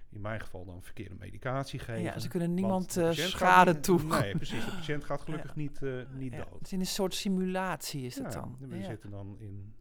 in 0.08 0.20
mijn 0.20 0.40
geval 0.40 0.64
dan 0.64 0.82
verkeerde 0.82 1.14
medicatie 1.14 1.78
geven. 1.78 2.02
Ja, 2.02 2.18
ze 2.18 2.28
kunnen 2.28 2.54
niemand 2.54 2.92
gaat 2.92 3.14
schade 3.14 3.72
niet- 3.72 3.82
toe. 3.82 4.02
Nee, 4.02 4.36
precies. 4.36 4.64
De 4.64 4.70
patiënt 4.70 5.04
gaat 5.04 5.20
gelukkig 5.20 5.54
niet, 5.56 5.80
niet 6.14 6.32
Ja, 6.32 6.38
dood. 6.44 6.52
het 6.52 6.62
is 6.66 6.72
in 6.72 6.80
een 6.80 6.86
soort 6.86 7.14
simulatie 7.14 8.02
is 8.02 8.14
het 8.18 8.32
Ja, 8.32 8.40
dan. 8.40 8.56
We 8.60 8.82
zitten 8.82 9.10
dan 9.10 9.36
in 9.38 9.74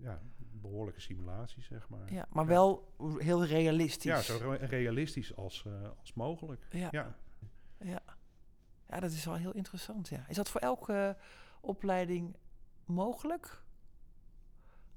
ja, 0.00 0.22
behoorlijke 0.70 1.00
simulatie, 1.00 1.62
zeg 1.62 1.88
maar. 1.88 2.12
Ja, 2.12 2.26
maar 2.30 2.44
Ja. 2.44 2.50
wel 2.50 2.92
heel 3.18 3.44
realistisch. 3.44 4.04
Ja, 4.04 4.20
zo 4.20 4.38
re- 4.38 4.66
realistisch 4.66 5.36
als, 5.36 5.64
eh, 5.66 5.88
als 5.98 6.12
mogelijk. 6.14 6.66
Ja. 6.70 6.88
Ja. 6.90 7.16
Ja. 7.80 8.02
ja, 8.88 9.00
dat 9.00 9.10
is 9.10 9.24
wel 9.24 9.34
heel 9.34 9.54
interessant. 9.54 10.08
Ja. 10.08 10.24
Is 10.28 10.36
dat 10.36 10.48
voor 10.48 10.60
elke 10.60 11.16
opleiding 11.60 12.36
mogelijk? 12.84 13.62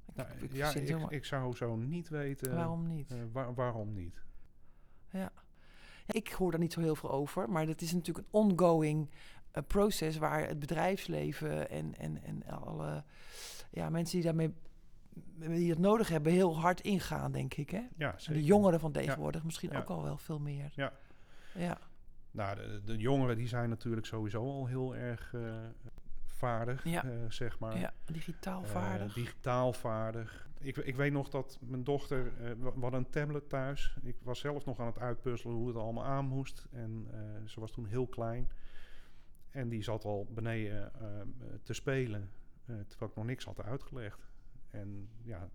Ik- 0.08 0.14
Nou, 0.14 0.28
ik 0.40 0.52
ja, 0.52 0.74
ik, 0.74 1.10
ik 1.10 1.24
zou 1.24 1.56
zo 1.56 1.76
niet 1.76 2.08
weten 2.08 2.54
Waarom 2.54 2.86
niet? 2.86 3.10
eh, 3.10 3.18
waar- 3.32 3.54
waarom 3.54 3.92
niet. 3.92 4.22
Ja. 5.10 5.32
Ik 6.06 6.28
hoor 6.28 6.50
daar 6.50 6.60
niet 6.60 6.72
zo 6.72 6.80
heel 6.80 6.94
veel 6.96 7.10
over, 7.10 7.50
maar 7.50 7.66
dat 7.66 7.80
is 7.80 7.92
natuurlijk 7.92 8.26
een 8.26 8.32
ongoing 8.40 9.10
eh, 9.50 9.62
proces 9.66 10.16
waar 10.16 10.46
het 10.48 10.58
bedrijfsleven 10.58 11.70
en, 11.70 11.94
en, 11.98 12.22
en 12.22 12.44
alle 12.46 13.04
ja, 13.70 13.90
mensen 13.90 14.14
die 14.14 14.24
daarmee 14.24 14.54
die 15.38 15.70
het 15.70 15.78
nodig 15.78 16.08
hebben, 16.08 16.32
heel 16.32 16.58
hard 16.58 16.80
ingaan, 16.80 17.32
denk 17.32 17.54
ik. 17.54 17.70
Hè? 17.70 17.82
Ja, 17.96 18.12
En 18.12 18.20
zeker. 18.20 18.34
de 18.34 18.44
jongeren 18.44 18.80
van 18.80 18.92
tegenwoordig 18.92 19.44
misschien 19.44 19.70
Ja. 19.72 19.78
ook 19.78 19.88
al 19.88 20.02
wel 20.02 20.16
veel 20.18 20.38
meer. 20.38 20.72
Ja. 20.74 20.92
Ja, 21.54 21.78
Nou, 22.30 22.56
de, 22.56 22.80
de 22.84 22.96
jongeren 22.96 23.36
die 23.36 23.48
zijn 23.48 23.68
natuurlijk 23.68 24.06
sowieso 24.06 24.42
al 24.42 24.66
heel 24.66 24.96
erg 24.96 25.34
eh, 25.34 25.40
vaardig, 26.26 26.84
Ja. 26.84 27.04
eh, 27.04 27.10
zeg 27.28 27.58
maar. 27.58 27.78
ja. 27.78 27.92
digitaal 28.04 28.62
Eh, 28.62 28.68
vaardig. 28.68 29.14
digitaal 29.14 29.72
vaardig. 29.72 30.48
Ik, 30.60 30.76
ik 30.76 30.96
weet 30.96 31.12
nog 31.12 31.28
dat 31.28 31.58
mijn 31.60 31.84
dochter, 31.84 32.32
we 32.58 32.80
hadden 32.80 32.94
een 33.00 33.10
tablet 33.10 33.48
thuis. 33.48 33.96
Ik 34.02 34.16
was 34.22 34.38
zelf 34.40 34.64
nog 34.64 34.78
aan 34.80 34.86
het 34.86 34.98
uitpuzzelen 34.98 35.56
hoe 35.56 35.66
het 35.68 35.76
allemaal 35.76 36.04
aan 36.04 36.24
moest. 36.24 36.66
En 36.72 37.06
ze 37.46 37.60
was 37.60 37.70
toen 37.72 37.86
heel 37.86 38.06
klein. 38.06 38.48
En 39.50 39.68
die 39.68 39.82
zat 39.82 40.04
al 40.04 40.26
beneden 40.30 40.92
te 41.62 41.72
spelen, 41.72 42.30
terwijl 42.64 43.10
ik 43.10 43.16
nog 43.16 43.24
niks 43.24 43.44
had 43.44 43.62
uitgelegd. 43.62 44.27
En 44.70 45.08
ja, 45.22 45.48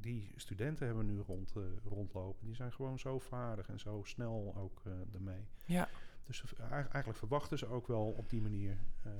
die 0.00 0.32
studenten 0.36 0.86
hebben 0.86 1.06
we 1.06 1.12
nu 1.12 1.18
rond, 1.18 1.52
eh, 1.56 1.62
rondlopen. 1.84 2.46
Die 2.46 2.54
zijn 2.54 2.72
gewoon 2.72 2.98
zo 2.98 3.18
vaardig 3.18 3.68
en 3.68 3.78
zo 3.80 4.02
snel 4.04 4.54
ook 4.56 4.82
eh 4.84 4.92
ermee. 5.14 5.46
ja. 5.64 5.88
Dus 6.26 6.44
eigenlijk 6.70 7.18
verwachten 7.18 7.58
ze 7.58 7.66
ook 7.66 7.86
wel 7.86 8.04
op 8.06 8.30
die 8.30 8.40
manier. 8.40 8.78
ehm, 9.04 9.14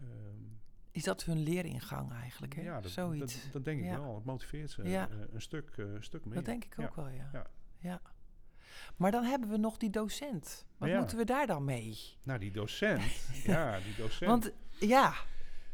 ehm, 0.00 0.42
Is 0.90 1.02
dat 1.04 1.24
hun 1.24 1.38
leeringang 1.38 2.12
eigenlijk? 2.12 2.54
Hè? 2.54 2.62
ja, 2.62 2.80
dat, 2.80 2.90
Zoiets. 2.90 3.42
Dat, 3.42 3.52
dat 3.52 3.64
denk 3.64 3.78
ik 3.80 3.84
Ja. 3.86 4.00
wel. 4.00 4.14
Het 4.14 4.24
motiveert 4.24 4.70
ze 4.70 4.82
Ja. 4.88 5.08
eh, 5.08 5.16
een 5.32 5.40
stuk, 5.42 5.86
stuk 6.00 6.24
meer. 6.24 6.34
dat 6.34 6.44
denk 6.44 6.64
ik 6.64 6.78
ook 6.78 6.94
wel, 6.94 7.08
ja. 7.08 7.46
Ja. 7.78 8.00
Maar 8.96 9.10
dan 9.10 9.24
hebben 9.24 9.48
we 9.48 9.56
nog 9.56 9.76
die 9.76 9.90
docent. 9.90 10.66
Wat 10.76 10.90
moeten 10.92 11.16
we 11.18 11.24
daar 11.24 11.46
dan 11.46 11.64
mee? 11.64 11.98
Nou, 12.22 12.38
die 12.38 12.50
docent. 12.50 13.02
ja, 13.44 13.78
die 13.80 13.94
docent. 13.94 14.30
Want 14.30 14.52
ja, 14.80 15.14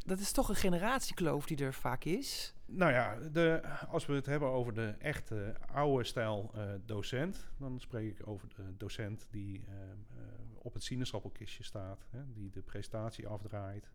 dat 0.04 0.18
is 0.18 0.32
toch 0.32 0.48
een 0.48 0.54
generatiekloof 0.54 1.46
die 1.46 1.64
er 1.64 1.74
vaak 1.74 2.04
is. 2.04 2.54
Nou 2.66 2.92
ja, 2.92 3.16
de, 3.16 3.62
als 3.88 4.06
we 4.06 4.14
het 4.14 4.26
hebben 4.26 4.48
over 4.48 4.74
de 4.74 4.94
echte 4.98 5.56
oude 5.72 6.04
stijl 6.04 6.50
eh, 6.54 6.72
docent, 6.84 7.50
dan 7.58 7.80
spreek 7.80 8.18
ik 8.18 8.26
over 8.26 8.48
de 8.48 8.76
docent 8.76 9.26
die 9.30 9.64
ehm, 9.66 10.20
eh, 10.20 10.24
op 10.54 10.74
het 10.74 10.82
sinaasappelkistje 10.82 11.64
staat, 11.64 12.06
hè, 12.10 12.32
die 12.32 12.50
de 12.50 12.62
presentatie 12.62 13.26
afdraait. 13.26 13.90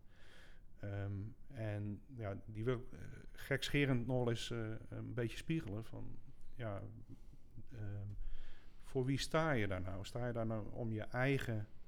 Ehm, 0.80 1.12
en 1.46 2.02
ja, 2.06 2.36
die 2.46 2.64
wil 2.64 2.86
eh, 2.92 2.98
gekscherend 3.32 4.06
nog 4.06 4.28
eens 4.28 4.50
eh, 4.50 4.58
een 4.88 5.14
beetje 5.14 5.36
spiegelen 5.36 5.84
van, 5.84 6.18
ja, 6.54 6.82
ehm, 7.72 8.08
voor 8.82 9.04
wie 9.04 9.18
sta 9.18 9.50
je 9.50 9.66
daar 9.66 9.80
nou? 9.80 10.04
Sta 10.04 10.26
je 10.26 10.32
daar 10.32 10.46
nou 10.46 10.72
om 10.72 10.92
je 10.92 11.02
eigen 11.02 11.58
eh, 11.58 11.79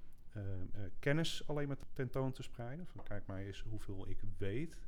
kennis 0.98 1.48
alleen 1.48 1.68
maar 1.68 1.76
tentoon 1.92 2.32
te 2.32 2.42
spreiden? 2.42 2.86
Van 2.86 3.02
kijk 3.04 3.26
maar 3.26 3.38
eens 3.38 3.62
hoeveel 3.68 4.08
ik 4.08 4.20
weet. 4.38 4.78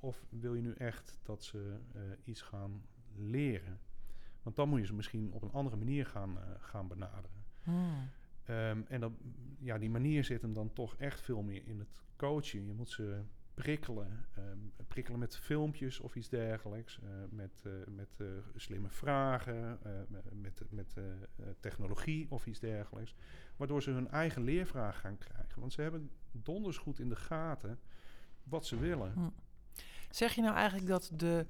Of 0.00 0.24
wil 0.28 0.54
je 0.54 0.62
nu 0.62 0.72
echt 0.72 1.18
dat 1.22 1.44
ze 1.44 1.76
eh, 1.94 2.00
iets 2.24 2.42
gaan 2.42 2.82
leren? 3.14 3.78
Want 4.42 4.56
dan 4.56 4.68
moet 4.68 4.80
je 4.80 4.86
ze 4.86 4.94
misschien 4.94 5.32
op 5.32 5.42
een 5.42 5.52
andere 5.52 5.76
manier 5.76 6.06
gaan, 6.06 6.38
eh, 6.38 6.44
gaan 6.58 6.88
benaderen. 6.88 7.44
Hmm. 7.62 8.08
Ehm, 8.44 8.80
en 8.88 9.00
dat, 9.00 9.12
ja, 9.58 9.78
die 9.78 9.90
manier 9.90 10.24
zit 10.24 10.42
hem 10.42 10.52
dan 10.52 10.72
toch 10.72 10.96
echt 10.96 11.20
veel 11.20 11.42
meer 11.42 11.62
in 11.66 11.78
het 11.78 12.02
coachen. 12.16 12.66
Je 12.66 12.72
moet 12.72 12.88
ze 12.90 13.20
prikkelen. 13.54 14.26
ehm, 14.34 14.58
prikkelen 14.88 15.18
met 15.20 15.36
filmpjes 15.36 16.00
of 16.00 16.16
iets 16.16 16.28
dergelijks. 16.28 17.00
eh, 17.00 17.08
met 17.30 17.62
eh, 17.66 17.72
met 17.86 18.16
eh, 18.20 18.26
slimme 18.56 18.88
vragen. 18.90 19.78
eh, 19.82 19.92
me- 20.08 20.22
met, 20.34 20.62
met 20.70 20.94
eh, 20.96 21.12
eh, 21.12 21.18
technologie 21.60 22.26
of 22.30 22.46
iets 22.46 22.58
dergelijks. 22.60 23.14
Waardoor 23.58 23.82
ze 23.82 23.90
hun 23.90 24.08
eigen 24.10 24.42
leervraag 24.42 25.00
gaan 25.00 25.18
krijgen. 25.18 25.60
Want 25.60 25.72
ze 25.72 25.80
hebben 25.80 26.10
donders 26.32 26.78
goed 26.78 26.98
in 26.98 27.08
de 27.08 27.16
gaten 27.16 27.78
wat 28.42 28.66
ze 28.66 28.78
willen. 28.78 29.12
Hm. 29.12 29.28
Zeg 30.10 30.34
je 30.34 30.42
nou 30.42 30.54
eigenlijk 30.54 30.86
dat 30.86 31.10
de 31.14 31.46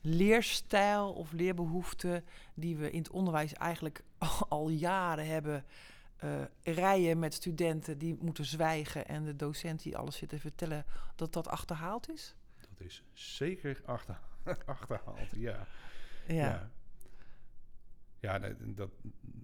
leerstijl 0.00 1.12
of 1.12 1.32
leerbehoeften 1.32 2.24
die 2.54 2.76
we 2.76 2.90
in 2.90 2.98
het 2.98 3.10
onderwijs 3.10 3.52
eigenlijk 3.52 4.04
al 4.48 4.68
jaren 4.68 5.26
hebben, 5.26 5.64
eh, 6.16 6.42
rijen 6.62 7.18
met 7.18 7.34
studenten 7.34 7.98
die 7.98 8.16
moeten 8.20 8.44
zwijgen 8.44 9.06
en 9.06 9.24
de 9.24 9.36
docent 9.36 9.82
die 9.82 9.96
alles 9.96 10.16
zit 10.16 10.28
te 10.28 10.38
vertellen, 10.38 10.84
dat 11.16 11.32
dat 11.32 11.48
achterhaald 11.48 12.10
is? 12.10 12.34
Dat 12.60 12.86
is 12.86 13.02
zeker 13.12 13.82
achter, 13.84 14.18
achterhaald, 14.66 15.30
ja. 15.36 15.66
Ja. 16.26 16.34
Ja, 16.34 16.70
ja 18.20 18.38
nee, 18.38 18.54
dat, 18.74 18.90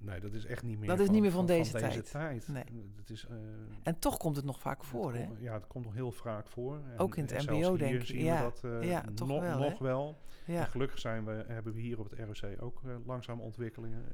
nee, 0.01 0.21
dat 0.21 0.33
is 0.33 0.45
echt 0.45 0.63
niet 0.63 0.79
meer 0.79 0.89
Dat 0.89 1.01
is 1.01 1.11
niet 1.11 1.21
meer 1.21 1.31
van 1.31 1.47
deze 1.47 1.73
tijd. 1.73 2.11
tijd. 2.11 2.49
Nee. 2.49 2.65
Dat 2.97 3.11
is, 3.11 3.27
eh, 3.27 3.37
En 3.83 3.99
toch 3.99 4.17
komt 4.17 4.37
het 4.37 4.45
nog 4.45 4.61
vaak 4.61 4.85
voor, 4.85 5.15
hè? 5.15 5.29
Ja, 5.39 5.55
het 5.55 5.67
komt 5.67 5.85
nog 5.85 5.95
heel 5.95 6.13
vaak 6.13 6.47
voor. 6.49 6.77
En, 6.77 6.99
Ook 6.99 7.17
in 7.17 7.25
het 7.25 7.47
MBO, 7.51 7.77
denk 7.77 8.03
ik. 8.03 8.07
Ja, 8.09 8.37
we 8.37 8.43
dat 8.43 8.65
eh, 8.65 8.89
ja, 8.89 9.05
toch 9.15 9.29
nog, 9.29 9.41
wel, 9.41 9.59
nog 9.59 9.79
wel. 9.79 10.19
En 10.47 10.53
Ja. 10.53 10.65
gelukkig 10.65 10.99
zijn 10.99 11.25
we, 11.25 11.45
hebben 11.47 11.73
we 11.73 11.81
hier 11.81 11.99
op 11.99 12.11
het 12.11 12.19
ROC 12.41 12.63
ook 12.63 12.81
eh, 12.85 12.91
langzaam 13.07 13.41
ontwikkelingen. 13.41 14.05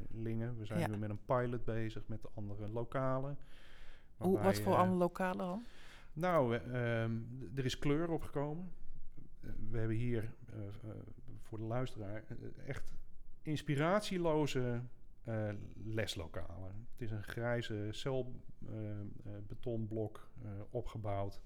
We 0.58 0.64
zijn 0.64 0.78
Ja. 0.80 0.86
nu 0.86 0.96
met 0.96 1.10
een 1.10 1.24
pilot 1.26 1.64
bezig 1.64 2.02
met 2.06 2.22
de 2.22 2.28
andere 2.34 2.68
lokalen. 2.68 3.38
Hoe, 4.16 4.38
wat 4.38 4.58
voor 4.58 4.76
andere 4.76 4.98
lokalen 4.98 5.46
dan? 5.46 5.62
nou, 6.12 6.56
eh, 6.56 7.02
ehm, 7.02 7.12
er 7.54 7.64
is 7.64 7.78
kleur 7.78 8.10
opgekomen. 8.10 8.72
We 9.70 9.78
hebben 9.78 9.96
hier 9.96 10.34
voor 11.40 11.58
de 11.58 11.64
luisteraar 11.64 12.24
echt 12.66 12.92
inspiratieloze 13.42 14.80
eh, 15.24 15.48
leslokalen. 15.84 16.86
Het 16.92 17.00
is 17.00 17.10
een 17.10 17.22
grijze 17.22 17.88
celbetonblok 17.90 20.28
eh, 20.44 20.50
opgebouwd 20.70 21.40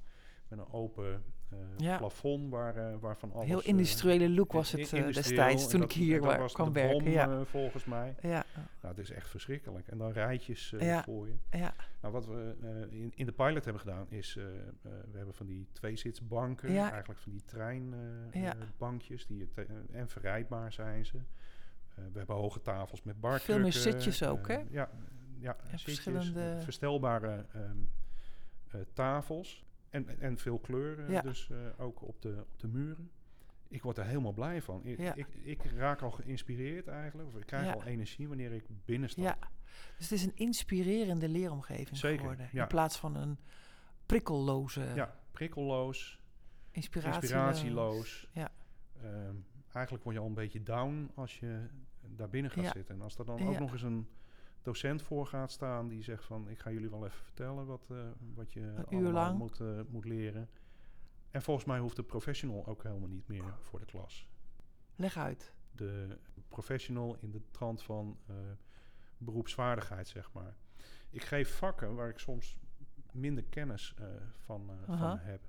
met 0.49 0.59
een 0.59 0.73
open 0.73 1.23
eh, 1.51 1.59
Ja. 1.77 1.97
plafond 1.97 2.51
waar, 2.51 2.77
eh, 2.77 2.95
waarvan 3.01 3.33
alles... 3.33 3.47
Heel 3.47 3.61
eh, 3.63 3.69
industriële 3.69 4.31
look 4.31 4.53
was 4.53 4.73
het 4.73 4.93
eh, 4.93 5.07
destijds 5.13 5.65
En 5.65 5.71
toen 5.71 5.81
dat- 5.81 5.91
ik 5.91 5.97
hier 5.97 6.21
dat 6.21 6.27
wa- 6.33 6.39
was 6.39 6.53
kwam 6.53 6.73
werken. 6.73 7.05
bom, 7.05 7.13
ja. 7.13 7.31
eh, 7.31 7.41
volgens 7.45 7.85
mij. 7.85 8.15
Ja, 8.21 8.45
Nou, 8.55 8.67
het 8.95 8.99
is 8.99 9.11
echt 9.11 9.29
verschrikkelijk. 9.29 9.89
En 9.89 9.99
dan 9.99 10.11
rijtjes 10.13 10.73
eh, 10.73 10.87
Ja. 10.87 11.03
voor 11.03 11.29
je. 11.29 11.35
ja, 11.59 11.75
Nou, 12.01 12.13
wat 12.13 12.27
we 12.27 12.55
eh, 12.63 12.99
in, 13.01 13.13
in 13.15 13.27
de 13.27 13.33
pilot 13.33 13.65
hebben 13.65 13.83
gedaan 13.83 14.07
is, 14.11 14.37
eh, 14.37 14.45
eh, 14.45 14.51
we 14.83 15.17
hebben 15.17 15.35
van 15.35 15.47
die 15.47 15.69
tweezitsbanken, 15.73 16.69
eigenlijk 16.77 17.19
van 17.21 17.33
die 17.33 17.45
treinbankjes, 17.45 19.27
die 19.27 19.41
het, 19.41 19.59
eh, 19.59 19.65
en 19.93 20.09
verrijdbaar 20.09 20.73
zijn 20.73 21.07
ze. 21.07 21.19
Eh, 21.97 22.05
we 22.13 22.19
hebben 22.19 22.37
hoge 22.37 22.61
tafels 22.63 23.03
met 23.03 23.21
barkrukken. 23.21 23.55
Veel 23.55 23.63
meer 23.63 23.73
zitjes 23.93 24.23
ook, 24.23 24.49
eh, 24.49 24.57
hè? 24.57 24.63
Ja, 24.71 24.91
ja 25.39 25.57
zitjes, 25.63 25.83
verschillende- 25.83 26.51
eh, 26.57 26.61
verstelbare 26.65 27.47
ehm, 27.53 27.77
eh, 28.71 28.81
tafels 28.93 29.65
en, 29.91 30.21
en 30.21 30.39
veel 30.39 30.59
kleuren, 30.59 31.11
Ja. 31.11 31.21
dus 31.21 31.51
ook 31.79 32.03
op 32.03 32.23
de, 32.23 32.45
op 32.53 32.59
de 32.61 32.69
muren. 32.69 33.11
Ik 33.69 33.83
word 33.83 33.99
er 33.99 34.05
helemaal 34.05 34.33
blij 34.33 34.63
van. 34.63 34.85
Ik, 34.85 34.99
Ja. 34.99 35.15
ik, 35.15 35.27
ik 35.43 35.65
raak 35.65 36.03
al 36.03 36.11
geïnspireerd 36.11 36.87
eigenlijk, 36.89 37.29
of 37.29 37.37
ik 37.41 37.47
krijg 37.47 37.65
Ja. 37.67 37.73
al 37.73 37.85
energie 37.85 38.29
wanneer 38.29 38.53
ik 38.53 38.65
binnenstap. 38.85 39.25
ja. 39.25 39.39
Dus 39.97 40.09
het 40.11 40.19
is 40.19 40.25
een 40.25 40.37
inspirerende 40.37 41.29
leeromgeving 41.29 41.97
Zeker, 41.97 42.19
geworden. 42.21 42.49
In 42.53 42.67
plaats 42.67 42.99
van 42.99 43.17
een 43.17 43.39
prikkelloze 44.07 44.93
Ja, 44.95 45.15
prikkelloos, 45.31 46.21
inspiratieloos. 46.71 47.23
inspiratieloos. 47.23 48.29
Ja. 48.33 48.51
Ehm, 49.03 49.35
eigenlijk 49.77 50.05
word 50.05 50.17
je 50.17 50.23
al 50.23 50.29
een 50.29 50.35
beetje 50.35 50.63
down 50.63 51.11
als 51.15 51.39
je 51.41 51.67
daar 52.01 52.29
binnen 52.29 52.51
gaat 52.51 52.65
Ja. 52.65 52.71
zitten. 52.73 52.95
En 52.95 53.03
als 53.03 53.19
er 53.19 53.25
dan 53.25 53.41
ook 53.47 53.53
Ja. 53.53 53.59
nog 53.59 53.73
eens 53.73 53.83
een 53.83 54.09
docent 54.63 55.03
voor 55.03 55.27
gaat 55.27 55.51
staan 55.53 55.89
die 55.89 56.03
zegt 56.03 56.25
van... 56.25 56.49
ik 56.49 56.59
ga 56.59 56.71
jullie 56.71 56.91
wel 56.91 57.05
even 57.07 57.19
vertellen 57.25 57.67
wat, 57.67 57.87
eh, 57.91 57.97
wat 58.35 58.53
je 58.53 58.73
allemaal 58.91 59.13
lang. 59.13 59.39
moet, 59.39 59.61
eh, 59.61 59.81
moet 59.89 60.05
leren. 60.05 60.49
En 61.31 61.43
volgens 61.43 61.67
mij 61.67 61.79
hoeft 61.79 61.97
de 61.97 62.03
professional 62.03 62.67
ook 62.67 62.83
helemaal 62.83 63.09
niet 63.09 63.29
meer 63.29 63.55
voor 63.61 63.79
de 63.79 63.85
klas. 63.87 64.29
Leg 64.97 65.17
uit. 65.17 65.53
De 65.73 66.19
professional 66.49 67.17
in 67.21 67.31
de 67.31 67.41
trant 67.51 67.83
van 67.83 68.19
uh, 68.31 68.37
beroepswaardigheid, 69.19 70.09
zeg 70.09 70.33
maar. 70.33 70.57
Ik 71.11 71.25
geef 71.25 71.57
vakken 71.57 71.95
waar 71.95 72.09
ik 72.09 72.19
soms 72.19 72.57
minder 73.13 73.45
kennis 73.45 73.95
van, 74.37 74.71
uh, 74.71 74.99
van 74.99 75.19
heb. 75.19 75.41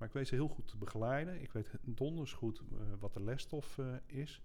Maar 0.00 0.08
ik 0.08 0.14
weet 0.14 0.28
ze 0.28 0.34
heel 0.34 0.48
goed 0.48 0.68
te 0.68 0.76
begeleiden. 0.76 1.42
Ik 1.42 1.52
weet 1.52 1.70
donders 1.82 2.32
goed 2.32 2.62
wat 2.98 3.12
de 3.12 3.22
lesstof 3.22 3.78
is. 4.06 4.42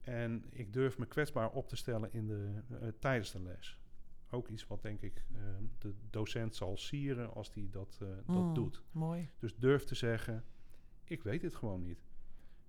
En 0.00 0.44
ik 0.50 0.72
durf 0.72 0.98
me 0.98 1.06
kwetsbaar 1.06 1.50
op 1.50 1.68
te 1.68 1.76
stellen 1.76 2.12
in 2.12 2.26
de, 2.26 2.62
tijdens 2.98 3.32
de 3.32 3.42
les 3.42 3.78
ook 4.30 4.48
iets 4.48 4.66
wat 4.66 4.82
denk 4.82 5.00
ik 5.00 5.24
de 5.78 5.94
docent 6.10 6.54
zal 6.56 6.76
sieren 6.76 7.34
als 7.34 7.52
die 7.52 7.70
dat, 7.70 7.98
dat 7.98 8.26
Mm, 8.26 8.54
doet. 8.54 8.82
Mooi. 8.90 9.30
Dus 9.38 9.56
durf 9.56 9.84
te 9.84 9.94
zeggen, 9.94 10.44
ik 11.04 11.22
weet 11.22 11.40
dit 11.40 11.54
gewoon 11.54 11.82
niet. 11.82 12.06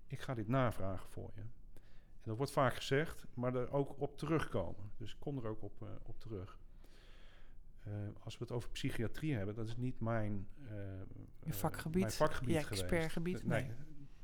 Ik 0.06 0.20
ga 0.20 0.34
dit 0.34 0.48
navragen 0.48 1.08
voor 1.08 1.30
je. 1.34 1.40
En 1.40 2.26
dat 2.26 2.36
wordt 2.36 2.52
vaak 2.52 2.74
gezegd, 2.74 3.26
maar 3.34 3.54
er 3.54 3.70
ook 3.70 4.00
op 4.00 4.16
terugkomen. 4.18 4.90
Dus 4.96 5.12
ik 5.12 5.20
kom 5.20 5.38
er 5.38 5.46
ook 5.46 5.62
op, 5.62 5.86
op 6.02 6.20
terug. 6.20 6.58
Uh, 7.90 7.96
als 8.22 8.38
we 8.38 8.44
het 8.44 8.52
over 8.52 8.70
psychiatrie 8.70 9.34
hebben, 9.34 9.54
dat 9.54 9.66
is 9.66 9.76
niet 9.76 10.00
mijn, 10.00 10.46
uh, 10.62 10.68
je 11.42 11.52
vakgebied, 11.52 12.00
mijn 12.00 12.12
vakgebied 12.12 12.62
geweest. 12.62 12.82
expertgebied. 12.82 13.44
Nee. 13.46 13.62
nee. 13.62 13.74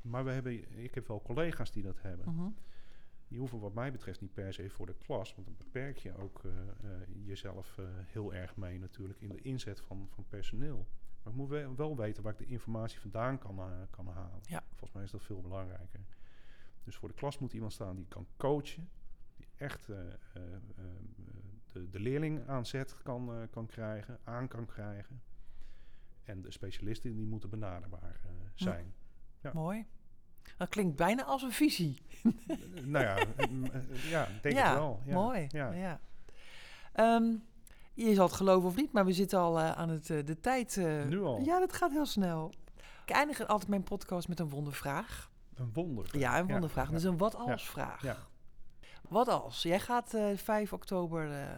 Maar 0.01 0.25
we 0.25 0.31
hebben, 0.31 0.77
ik 0.83 0.95
heb 0.95 1.07
wel 1.07 1.21
collega's 1.21 1.71
die 1.71 1.83
dat 1.83 2.01
hebben. 2.01 2.29
Mm 2.29 2.37
-hmm. 2.37 2.55
Die 3.27 3.39
hoeven 3.39 3.59
wat 3.59 3.73
mij 3.73 3.91
betreft 3.91 4.21
niet 4.21 4.33
per 4.33 4.53
se 4.53 4.69
voor 4.69 4.85
de 4.85 4.95
klas. 4.97 5.35
Want 5.35 5.47
dan 5.47 5.55
beperk 5.57 5.97
je 5.97 6.17
ook 6.17 6.43
uh, 6.43 6.51
uh, 6.51 6.91
jezelf 7.25 7.77
uh, 7.79 7.85
heel 7.89 8.33
erg 8.33 8.55
mee 8.55 8.79
natuurlijk 8.79 9.21
in 9.21 9.29
de 9.29 9.41
inzet 9.41 9.79
van, 9.79 10.07
van 10.09 10.25
personeel. 10.27 10.87
Maar 11.23 11.33
ik 11.33 11.39
moet 11.39 11.49
wel, 11.49 11.75
wel 11.75 11.95
weten 11.95 12.23
waar 12.23 12.31
ik 12.31 12.37
de 12.37 12.45
informatie 12.45 12.99
vandaan 12.99 13.37
kan, 13.37 13.59
kan 13.89 14.07
halen. 14.07 14.39
Ja. 14.41 14.63
Volgens 14.67 14.91
mij 14.91 15.03
is 15.03 15.11
dat 15.11 15.23
veel 15.23 15.41
belangrijker. 15.41 15.99
Dus 16.83 16.95
voor 16.95 17.07
de 17.07 17.15
klas 17.15 17.39
moet 17.39 17.53
iemand 17.53 17.73
staan 17.73 17.95
die 17.95 18.07
kan 18.07 18.27
coachen. 18.37 18.89
Die 19.35 19.47
echt 19.55 19.89
de, 21.71 21.89
de 21.89 21.99
leerling 21.99 22.47
aan 22.47 22.65
zet 22.65 22.95
kan, 23.03 23.47
kan 23.49 23.65
krijgen, 23.65 24.19
aan 24.23 24.47
kan 24.47 24.65
krijgen. 24.65 25.21
En 26.23 26.41
de 26.41 26.51
specialisten 26.51 27.15
die 27.15 27.25
moeten 27.25 27.49
benaderbaar 27.49 28.19
zijn. 28.55 28.93
Ja. 29.41 29.51
Mooi. 29.53 29.85
Dat 30.57 30.69
klinkt 30.69 30.95
bijna 30.95 31.23
als 31.23 31.41
een 31.41 31.51
visie. 31.51 32.01
nou 32.85 33.05
ja, 33.05 33.17
ja 34.09 34.27
denk 34.41 34.55
ja, 34.55 34.71
ik 34.71 34.77
wel. 34.77 35.01
Ja, 35.05 35.13
mooi. 35.13 35.47
Ja. 35.49 35.71
ja. 35.71 35.99
Um, 37.15 37.43
je 37.93 38.13
zal 38.13 38.25
het 38.25 38.35
geloven 38.35 38.69
of 38.69 38.75
niet, 38.75 38.91
maar 38.91 39.05
we 39.05 39.13
zitten 39.13 39.39
al 39.39 39.59
uh, 39.59 39.71
aan 39.71 39.89
het, 39.89 40.09
uh, 40.09 40.25
de 40.25 40.39
tijd. 40.39 40.75
Uh, 40.75 41.05
nu 41.05 41.21
al? 41.21 41.41
Ja, 41.41 41.59
dat 41.59 41.73
gaat 41.73 41.91
heel 41.91 42.05
snel. 42.05 42.53
Ik 43.05 43.09
eindig 43.09 43.47
altijd 43.47 43.69
mijn 43.69 43.83
podcast 43.83 44.27
met 44.27 44.39
een 44.39 44.49
wondervraag. 44.49 45.31
Een 45.55 45.73
wondervraag? 45.73 46.21
Ja, 46.21 46.39
een 46.39 46.47
wondervraag. 46.47 46.89
Dus 46.89 47.03
een 47.03 47.17
wat-als-vraag. 47.17 48.01
Ja. 48.01 48.17
Wat 49.09 49.27
als? 49.27 49.61
Jij 49.61 49.79
gaat 49.79 50.17
5 50.35 50.73
oktober 50.73 51.49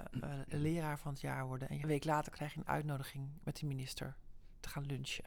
leraar 0.47 0.99
van 0.99 1.11
het 1.11 1.21
jaar 1.21 1.47
worden. 1.47 1.69
En 1.69 1.75
een 1.81 1.87
week 1.87 2.05
later 2.05 2.31
krijg 2.31 2.53
je 2.53 2.59
een 2.59 2.67
uitnodiging 2.67 3.29
met 3.43 3.55
die 3.55 3.67
minister 3.67 4.15
te 4.59 4.69
gaan 4.69 4.85
lunchen. 4.85 5.25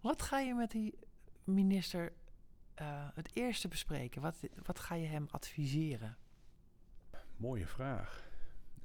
Wat 0.00 0.22
ga 0.22 0.38
je 0.38 0.54
met 0.54 0.70
die 0.70 0.98
minister 1.44 2.12
uh, 2.80 3.08
het 3.14 3.36
eerste 3.36 3.68
bespreken? 3.68 4.22
Wat, 4.22 4.36
wat 4.62 4.78
ga 4.78 4.94
je 4.94 5.06
hem 5.06 5.26
adviseren? 5.30 6.16
Mooie 7.36 7.66
vraag. 7.66 8.28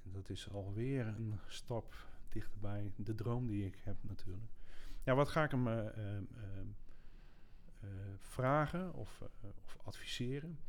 Dat 0.03 0.29
is 0.29 0.49
alweer 0.49 1.07
een 1.07 1.39
stap 1.47 1.95
dichterbij 2.29 2.93
de 2.95 3.15
droom 3.15 3.47
die 3.47 3.65
ik 3.65 3.79
heb 3.83 3.95
natuurlijk. 4.01 4.51
Ja, 5.03 5.15
wat 5.15 5.29
ga 5.29 5.43
ik 5.43 5.51
hem 5.51 5.67
uh, 5.67 5.85
uh, 7.79 7.89
vragen 8.17 8.93
of, 8.93 9.21
of 9.41 9.77
adviseren? 9.83 10.59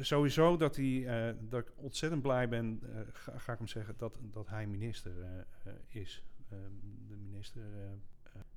Sowieso 0.00 0.56
dat, 0.56 0.76
hij, 0.76 1.36
dat 1.40 1.60
ik 1.60 1.72
ontzettend 1.76 2.22
blij 2.22 2.48
ben, 2.48 2.80
ga, 3.12 3.38
ga, 3.38 3.52
ik 3.52 3.58
hem 3.58 3.68
zeggen, 3.68 3.94
dat, 3.96 4.18
dat 4.22 4.48
hij 4.48 4.66
minister 4.66 5.12
is. 5.88 6.24
de 7.08 7.16
minister 7.16 7.62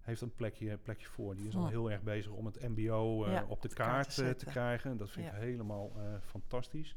heeft 0.04 0.22
een 0.22 0.36
plekje, 0.36 0.78
plekje 0.78 1.08
voor. 1.08 1.36
Die 1.36 1.48
is 1.48 1.56
al 1.56 1.68
heel 1.68 1.92
erg 1.92 2.02
bezig 2.02 2.32
om 2.32 2.46
het 2.46 2.62
MBO 2.62 3.26
uh, 3.26 3.32
ja, 3.32 3.46
op 3.48 3.62
de 3.62 3.68
kaart, 3.68 3.88
kaart 3.88 4.16
te, 4.16 4.36
te, 4.36 4.46
krijgen. 4.46 4.98
Dat 4.98 5.10
vind 5.10 5.26
ja. 5.26 5.32
ik 5.32 5.40
helemaal 5.42 5.92
uh, 5.98 6.04
fantastisch. 6.22 6.96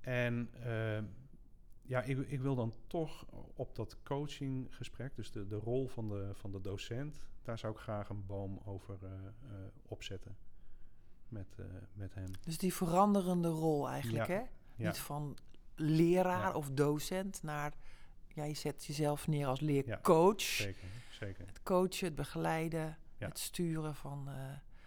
En 0.00 0.50
uh, 0.66 0.98
ja, 1.82 2.02
ik, 2.02 2.18
ik, 2.18 2.40
wil 2.40 2.54
dan 2.54 2.74
toch 2.86 3.26
op 3.54 3.74
dat 3.74 4.02
coachinggesprek, 4.02 5.16
dus 5.16 5.30
de, 5.30 5.46
de 5.46 5.56
rol 5.56 5.88
van 5.88 6.08
de, 6.08 6.30
van 6.32 6.52
de 6.52 6.60
docent, 6.60 7.20
daar 7.42 7.58
zou 7.58 7.72
ik 7.72 7.78
graag 7.78 8.08
een 8.08 8.26
boom 8.26 8.60
over 8.64 8.98
opzetten 9.82 10.36
met, 11.30 11.56
met 11.92 12.14
hem. 12.14 12.30
Dus 12.40 12.58
die 12.58 12.74
veranderende 12.74 13.48
rol 13.48 13.88
eigenlijk, 13.88 14.26
ja. 14.26 14.34
hè? 14.34 14.42
Niet 14.86 14.98
van 14.98 15.36
leraar 15.74 16.54
of 16.54 16.70
docent 16.70 17.42
naar 17.42 17.72
jij 18.38 18.54
zet 18.54 18.84
jezelf 18.84 19.26
neer 19.26 19.46
als 19.46 19.60
leercoach. 19.60 20.40
zeker, 20.40 20.88
zeker. 21.10 21.46
Het 21.46 21.62
coachen, 21.62 22.06
het 22.06 22.14
begeleiden, 22.14 22.98
het 23.18 23.38
sturen 23.38 23.94
van 23.94 24.24
uh, 24.28 24.34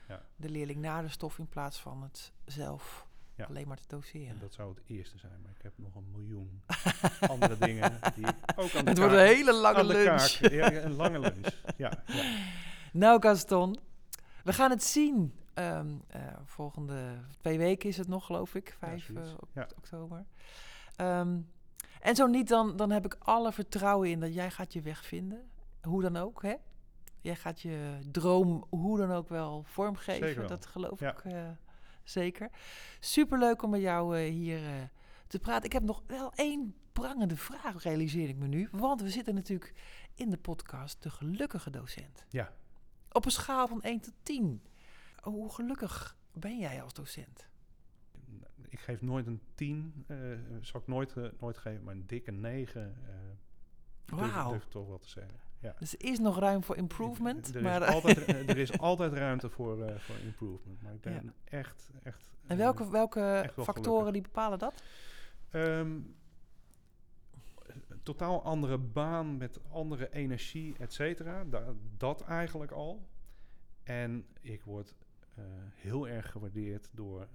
ja. 0.08 0.26
de 0.36 0.50
leerling 0.50 0.80
naar 0.80 1.02
de 1.02 1.10
stof 1.10 1.38
in 1.38 1.48
plaats 1.48 1.80
van 1.80 2.02
het 2.04 2.32
zelf 2.46 3.10
alleen 3.48 3.68
maar 3.68 3.78
te 3.78 3.88
doseren. 3.88 4.28
En 4.28 4.40
dat 4.40 4.54
zou 4.54 4.70
het 4.70 4.84
eerste 4.86 5.18
zijn, 5.18 5.42
maar 5.42 5.52
ik 5.52 5.62
heb 5.62 5.74
nog 5.76 5.96
een 5.96 6.12
miljoen 6.12 6.62
andere 7.34 7.58
dingen 7.58 8.00
die 8.16 8.26
ook 8.56 8.76
aan 8.76 8.84
de 8.86 8.90
Het 8.90 8.98
wordt 8.98 9.14
een 9.14 9.26
hele 9.26 9.54
lange 9.54 9.84
lunch. 9.84 10.52
Ja, 10.52 10.72
een 10.72 10.96
lange 10.96 11.20
lunch, 11.20 11.48
ja, 11.78 12.04
Nou 12.94 13.22
Gaston, 13.22 13.78
we 14.44 14.54
gaan 14.54 14.70
het 14.70 14.84
zien. 14.84 15.34
Um, 15.56 16.02
uh, 16.16 16.22
volgende 16.46 17.18
twee 17.40 17.58
weken 17.58 17.90
is 17.90 17.98
het 17.98 18.08
nog, 18.08 18.26
geloof 18.26 18.56
ik, 18.56 18.76
5 18.80 19.10
uh, 19.10 19.24
oktober. 19.76 20.26
Um, 20.98 21.50
en 22.02 22.16
zo 22.16 22.28
niet, 22.28 22.48
dan, 22.48 22.76
dan 22.76 22.92
heb 22.92 23.06
ik 23.06 23.16
alle 23.20 23.52
vertrouwen 23.52 24.10
in 24.10 24.20
dat 24.20 24.34
jij 24.34 24.52
gaat 24.52 24.74
je 24.74 24.82
weg 24.82 25.06
vinden. 25.06 25.50
Hoe 25.82 26.02
dan 26.02 26.18
ook, 26.18 26.42
hè? 26.42 26.56
Jij 27.22 27.36
gaat 27.36 27.62
je 27.62 28.00
droom 28.12 28.66
hoe 28.70 28.98
dan 28.98 29.12
ook 29.12 29.30
wel 29.30 29.64
vormgeven. 29.66 30.28
Zeker 30.28 30.40
wel. 30.40 30.50
Dat 30.50 30.66
geloof 30.66 31.00
ja. 31.00 31.12
ik 31.12 31.24
uh, 31.24 31.50
zeker. 32.04 32.50
Superleuk 33.00 33.64
om 33.64 33.70
met 33.70 33.82
jou 33.82 34.20
hier 34.20 34.90
te 35.28 35.40
praten. 35.40 35.66
Ik 35.66 35.74
heb 35.74 35.84
nog 35.84 36.04
wel 36.08 36.34
één 36.34 36.76
prangende 36.92 37.38
vraag, 37.38 37.84
realiseer 37.84 38.30
ik 38.30 38.38
me 38.38 38.48
nu. 38.48 38.68
Want 38.72 39.02
we 39.02 39.10
zitten 39.10 39.34
natuurlijk 39.34 39.74
in 40.16 40.30
de 40.30 40.38
podcast 40.38 41.04
De 41.04 41.10
Gelukkige 41.10 41.70
Docent. 41.70 42.26
Ja. 42.30 42.54
Op 43.12 43.26
een 43.26 43.32
schaal 43.32 43.68
van 43.68 43.82
1 43.82 44.00
tot 44.00 44.14
10. 44.24 44.62
Hoe 45.22 45.54
gelukkig 45.54 46.18
ben 46.34 46.60
jij 46.60 46.82
als 46.82 46.94
docent? 46.94 47.50
ik 48.72 48.80
geef 48.80 49.02
nooit 49.02 49.28
een 49.28 49.42
10, 49.56 50.06
uh, 50.08 50.18
zal 50.62 50.82
ik 50.82 50.88
nooit, 50.88 51.16
uh, 51.16 51.28
nooit 51.40 51.58
geven, 51.58 51.84
maar 51.84 51.94
een 51.94 52.08
dikke 52.08 52.32
9. 52.32 52.96
Uh, 53.04 54.20
Wauw. 54.20 54.50
Durf, 54.50 54.64
ik 54.64 54.70
toch 54.70 54.88
wel 54.88 55.00
te 55.00 55.10
zeggen. 55.10 55.40
Ja. 55.60 55.76
Dus 55.80 55.94
er 55.94 56.06
is 56.06 56.20
nog 56.20 56.40
ruim 56.40 56.64
voor 56.64 56.78
improvement. 56.78 57.56
Er, 57.56 57.62
maar 57.62 57.82
is, 57.82 57.88
altijd, 57.88 58.28
er 58.28 58.58
is 58.58 58.78
altijd 58.78 59.14
ruimte 59.14 59.50
voor, 59.50 60.00
voor 60.00 60.16
improvement. 60.16 60.82
Maar 60.82 60.94
ik 60.94 61.02
ben 61.02 61.14
ja. 61.14 61.34
echt, 61.44 61.92
echt. 62.04 62.34
En 62.48 62.58
welke, 62.58 62.90
welke 62.90 63.52
factoren 63.56 63.76
gelukkig. 63.84 64.14
die 64.14 64.22
bepalen 64.22 64.60
dat? 64.60 64.84
Um, 65.52 66.16
totaal 68.04 68.44
andere 68.44 68.78
baan 68.78 69.38
met 69.38 69.60
andere 69.70 70.14
energie, 70.14 70.76
et 70.78 70.94
cetera. 70.94 71.44
Da 71.44 71.74
dat 71.98 72.22
eigenlijk 72.22 72.72
al. 72.72 73.08
En 73.84 74.26
ik 74.42 74.64
word 74.64 74.96
heel 75.76 76.08
erg 76.08 76.32
gewaardeerd 76.32 76.90
door 76.92 77.20
uh, 77.20 77.28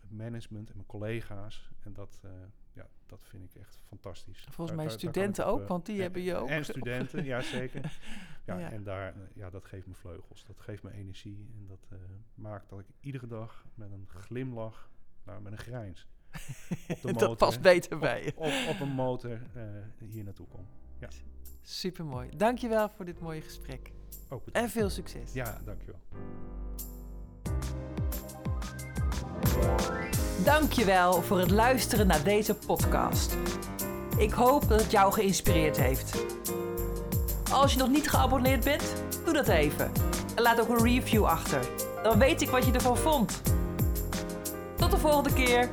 het 0.00 0.10
management 0.10 0.68
en 0.68 0.76
mijn 0.76 0.88
collega's. 0.88 1.70
En 1.80 1.92
dat, 1.92 2.20
uh, 2.24 2.30
ja, 2.72 2.88
dat 3.06 3.20
vind 3.22 3.44
ik 3.44 3.60
echt 3.60 3.78
fantastisch. 3.86 4.46
Volgens 4.50 4.76
mij 4.76 4.86
daar, 4.86 4.94
studenten 4.94 5.44
daar 5.44 5.52
ook, 5.52 5.60
op, 5.60 5.68
want 5.68 5.86
die 5.86 6.00
hebben 6.00 6.22
je 6.22 6.34
ook. 6.34 6.48
En 6.48 6.64
studenten, 6.64 7.24
ja 7.24 7.40
zeker. 7.40 7.80
Ja, 8.44 8.58
ja, 8.58 8.70
En 8.70 8.82
daar, 8.82 9.14
ja, 9.34 9.50
dat 9.50 9.64
geeft 9.64 9.86
me 9.86 9.94
vleugels, 9.94 10.44
dat 10.44 10.60
geeft 10.60 10.82
me 10.82 10.92
energie. 10.92 11.48
En 11.58 11.66
dat 11.66 11.98
maakt 12.34 12.68
dat 12.68 12.78
ik 12.78 12.86
iedere 13.00 13.26
dag 13.26 13.66
met 13.74 13.90
een 13.92 14.08
glimlach, 14.08 14.90
nou 15.24 15.42
met 15.42 15.52
een 15.52 15.58
grijns, 15.58 16.06
op 16.88 16.88
de 16.88 16.96
motor, 17.12 17.28
dat 17.28 17.36
past 17.36 17.60
beter 17.60 17.98
bij 17.98 18.24
je. 18.24 18.32
Op, 18.36 18.44
op, 18.44 18.68
op 18.68 18.80
een 18.80 18.94
motor 18.94 19.40
hier 19.98 20.24
naartoe 20.24 20.46
kom. 20.46 20.66
Ja. 20.98 21.08
Supermooi. 21.62 22.36
Dankjewel 22.36 22.88
voor 22.88 23.04
dit 23.04 23.20
mooie 23.20 23.40
gesprek. 23.40 23.92
Ook 24.28 24.48
en 24.52 24.68
veel 24.68 24.90
succes. 24.90 25.32
Ja, 25.32 25.58
dankjewel. 25.64 26.00
Dankjewel 30.44 31.22
voor 31.22 31.38
het 31.38 31.50
luisteren 31.50 32.06
naar 32.06 32.22
deze 32.22 32.54
podcast. 32.54 33.36
Ik 34.16 34.32
hoop 34.32 34.68
dat 34.68 34.80
het 34.80 34.90
jou 34.90 35.12
geïnspireerd 35.12 35.76
heeft. 35.76 36.24
Als 37.52 37.72
je 37.72 37.78
nog 37.78 37.88
niet 37.88 38.10
geabonneerd 38.10 38.64
bent, 38.64 38.82
doe 39.24 39.34
dat 39.34 39.48
even. 39.48 39.92
En 40.34 40.42
laat 40.42 40.60
ook 40.60 40.68
een 40.68 40.84
review 40.84 41.24
achter. 41.24 41.60
Dan 42.02 42.18
weet 42.18 42.42
ik 42.42 42.48
wat 42.48 42.66
je 42.66 42.72
ervan 42.72 42.96
vond. 42.96 43.42
Tot 44.76 44.90
de 44.90 44.98
volgende 44.98 45.32
keer. 45.32 45.68